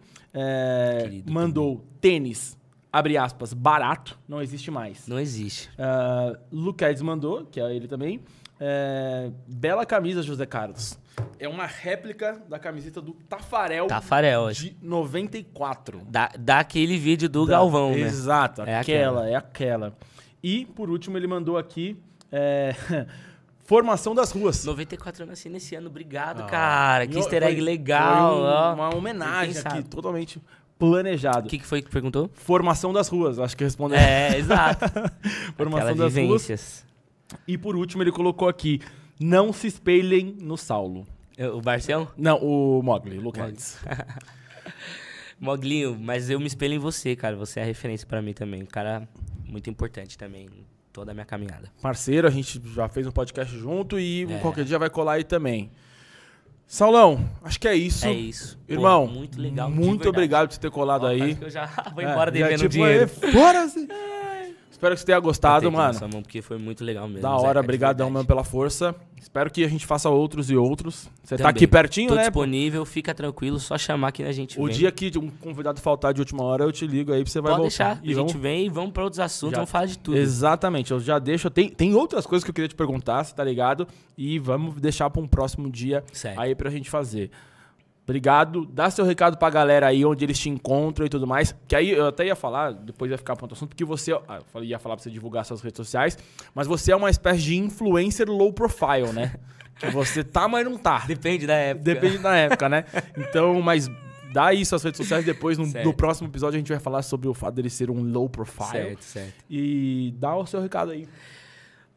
[1.00, 2.58] Querido mandou tênis,
[2.92, 5.06] abre aspas, barato, não existe mais.
[5.06, 5.70] Não existe.
[5.78, 8.20] Uh, Luquedes mandou, que é ele também.
[8.60, 10.98] É, bela camisa, José Carlos.
[11.38, 16.00] É uma réplica da camiseta do Tafarel Tafarel, de 94.
[16.08, 18.00] Da, daquele vídeo do Da- Galvão, né?
[18.00, 19.28] Exato, É aquela, aquela.
[19.30, 19.96] é aquela.
[20.42, 21.96] E, por último, ele mandou aqui
[22.30, 22.74] é,
[23.64, 24.64] Formação das Ruas.
[24.64, 25.88] 94 eu nasci nesse ano.
[25.88, 27.06] Obrigado, Ah, cara.
[27.06, 28.34] Que easter foi- egg legal.
[28.36, 29.82] foi um- uma homenagem aqui, sabe?
[29.84, 30.40] totalmente
[30.78, 31.46] planejado.
[31.46, 32.28] O que, que foi que perguntou?
[32.34, 33.98] Formação das Ruas, acho que respondeu.
[33.98, 34.84] É, exato.
[35.56, 36.84] Formação Aquelas das Ruas.
[37.46, 38.80] E por último, ele colocou aqui:
[39.20, 41.06] não se espelhem no Saulo.
[41.36, 42.08] Eu- O Barcel?
[42.16, 43.78] Não, o Mogli, Lucas.
[45.40, 47.36] Moglinho, mas eu me espelho em você, cara.
[47.36, 48.62] Você é a referência pra mim também.
[48.62, 49.06] Um cara
[49.44, 50.48] muito importante também
[50.92, 51.70] toda a minha caminhada.
[51.82, 54.38] Parceiro, a gente já fez um podcast junto e É.
[54.38, 55.70] qualquer dia vai colar aí também.
[56.66, 58.06] Saulão, acho que é isso.
[58.06, 58.56] É isso.
[58.66, 59.68] Pô, Irmão, muito legal.
[59.70, 61.18] Muito obrigado por você ter colado Ó, aí.
[61.18, 63.04] quase que eu já vou embora É, já, devendo tipo, dinheiro.
[63.04, 63.80] "Ê, Fora-se!
[63.80, 64.23] Espero
[64.84, 65.98] Espero que você tenha gostado, mano.
[66.12, 67.22] Mão porque foi muito legal mesmo.
[67.22, 68.94] Da hora, obrigadão mesmo pela força.
[69.20, 71.08] Espero que a gente faça outros e outros.
[71.22, 72.22] Você tá aqui pertinho, Tô né?
[72.22, 74.74] disponível, fica tranquilo, só chamar que a gente O vem.
[74.74, 77.52] dia que um convidado faltar de última hora, eu te ligo aí pra você vai
[77.52, 77.94] Pode voltar.
[77.94, 79.56] deixar, e a gente vem e vamos pra outros assuntos, já...
[79.56, 80.18] vamos falar de tudo.
[80.18, 81.48] Exatamente, eu já deixo.
[81.48, 83.88] Tem, tem outras coisas que eu queria te perguntar, você tá ligado?
[84.18, 86.38] E vamos deixar pra um próximo dia certo.
[86.38, 87.30] aí pra gente fazer.
[88.04, 88.66] Obrigado.
[88.66, 91.54] Dá seu recado pra galera aí, onde eles te encontram e tudo mais.
[91.66, 94.12] Que aí eu até ia falar, depois ia ficar ponto assunto, porque você.
[94.28, 96.18] Ah, eu ia falar pra você divulgar suas redes sociais,
[96.54, 99.34] mas você é uma espécie de influencer low profile, né?
[99.80, 101.04] que você tá, mas não tá.
[101.06, 101.84] Depende da época.
[101.84, 102.84] Depende da época, né?
[103.16, 103.90] Então, mas
[104.32, 105.56] dá aí suas redes sociais depois.
[105.56, 108.28] No, no, próximo episódio a gente vai falar sobre o fato dele ser um low
[108.28, 108.70] profile.
[108.70, 109.44] Certo, certo.
[109.48, 111.08] E dá o seu recado aí.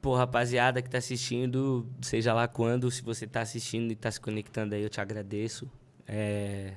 [0.01, 4.21] Pô, rapaziada que tá assistindo, seja lá quando, se você tá assistindo e tá se
[4.21, 5.69] conectando aí, eu te agradeço.
[6.07, 6.73] É,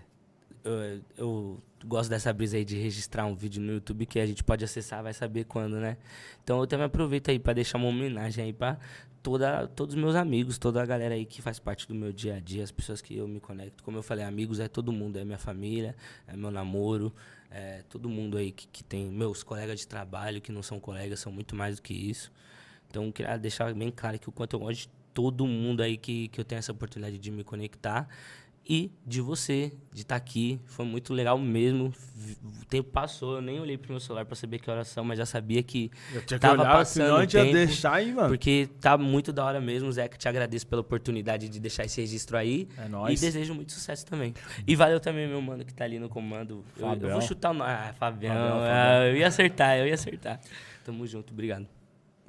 [0.65, 4.45] eu, eu, gosto dessa brisa aí de registrar um vídeo no YouTube que a gente
[4.45, 5.97] pode acessar, vai saber quando, né?
[6.43, 8.79] Então eu também aproveito aí para deixar uma homenagem aí para
[9.23, 12.37] toda todos os meus amigos, toda a galera aí que faz parte do meu dia
[12.37, 13.83] a dia, as pessoas que eu me conecto.
[13.83, 15.95] Como eu falei, amigos é todo mundo, é minha família,
[16.27, 17.15] é meu namoro,
[17.51, 21.21] é todo mundo aí que, que tem meus colegas de trabalho, que não são colegas,
[21.21, 22.31] são muito mais do que isso.
[22.89, 26.29] Então queria deixar bem claro que o quanto eu gosto de todo mundo aí que,
[26.29, 28.09] que eu tenho essa oportunidade de me conectar
[28.71, 30.61] e de você, de estar tá aqui.
[30.65, 31.93] Foi muito legal mesmo.
[32.63, 35.19] O tempo passou, eu nem olhei pro meu celular para saber que horas são, mas
[35.19, 38.29] já sabia que eu tinha tava que olhar, passando senão tempo, ia deixar aí, mano.
[38.29, 40.17] Porque tá muito da hora mesmo, Zeca.
[40.17, 42.69] Te agradeço pela oportunidade de deixar esse registro aí.
[42.79, 43.21] É nóis.
[43.21, 44.33] E desejo muito sucesso também.
[44.65, 46.65] E valeu também, meu mano, que tá ali no comando.
[46.79, 47.69] Eu, eu vou chutar o nome.
[47.69, 48.33] Ah, Fabião.
[48.33, 48.73] Fabião, Fabião.
[48.73, 50.41] Ah, eu ia acertar, eu ia acertar.
[50.85, 51.67] Tamo junto, obrigado.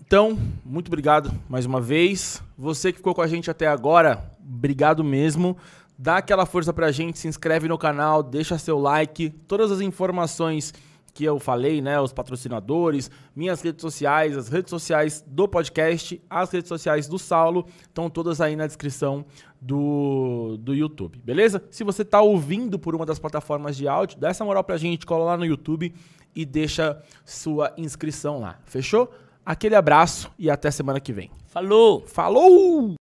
[0.03, 2.43] Então, muito obrigado mais uma vez.
[2.57, 5.55] Você que ficou com a gente até agora, obrigado mesmo.
[6.03, 9.29] Dá aquela força pra gente, se inscreve no canal, deixa seu like.
[9.29, 10.73] Todas as informações
[11.13, 16.49] que eu falei, né, os patrocinadores, minhas redes sociais, as redes sociais do podcast, as
[16.49, 19.23] redes sociais do Saulo, estão todas aí na descrição
[19.61, 21.63] do, do YouTube, beleza?
[21.69, 25.05] Se você está ouvindo por uma das plataformas de áudio, dá essa moral pra gente,
[25.05, 25.93] cola lá no YouTube
[26.35, 29.13] e deixa sua inscrição lá, fechou?
[29.45, 31.29] Aquele abraço e até semana que vem.
[31.45, 32.01] Falou!
[32.07, 32.95] Falou!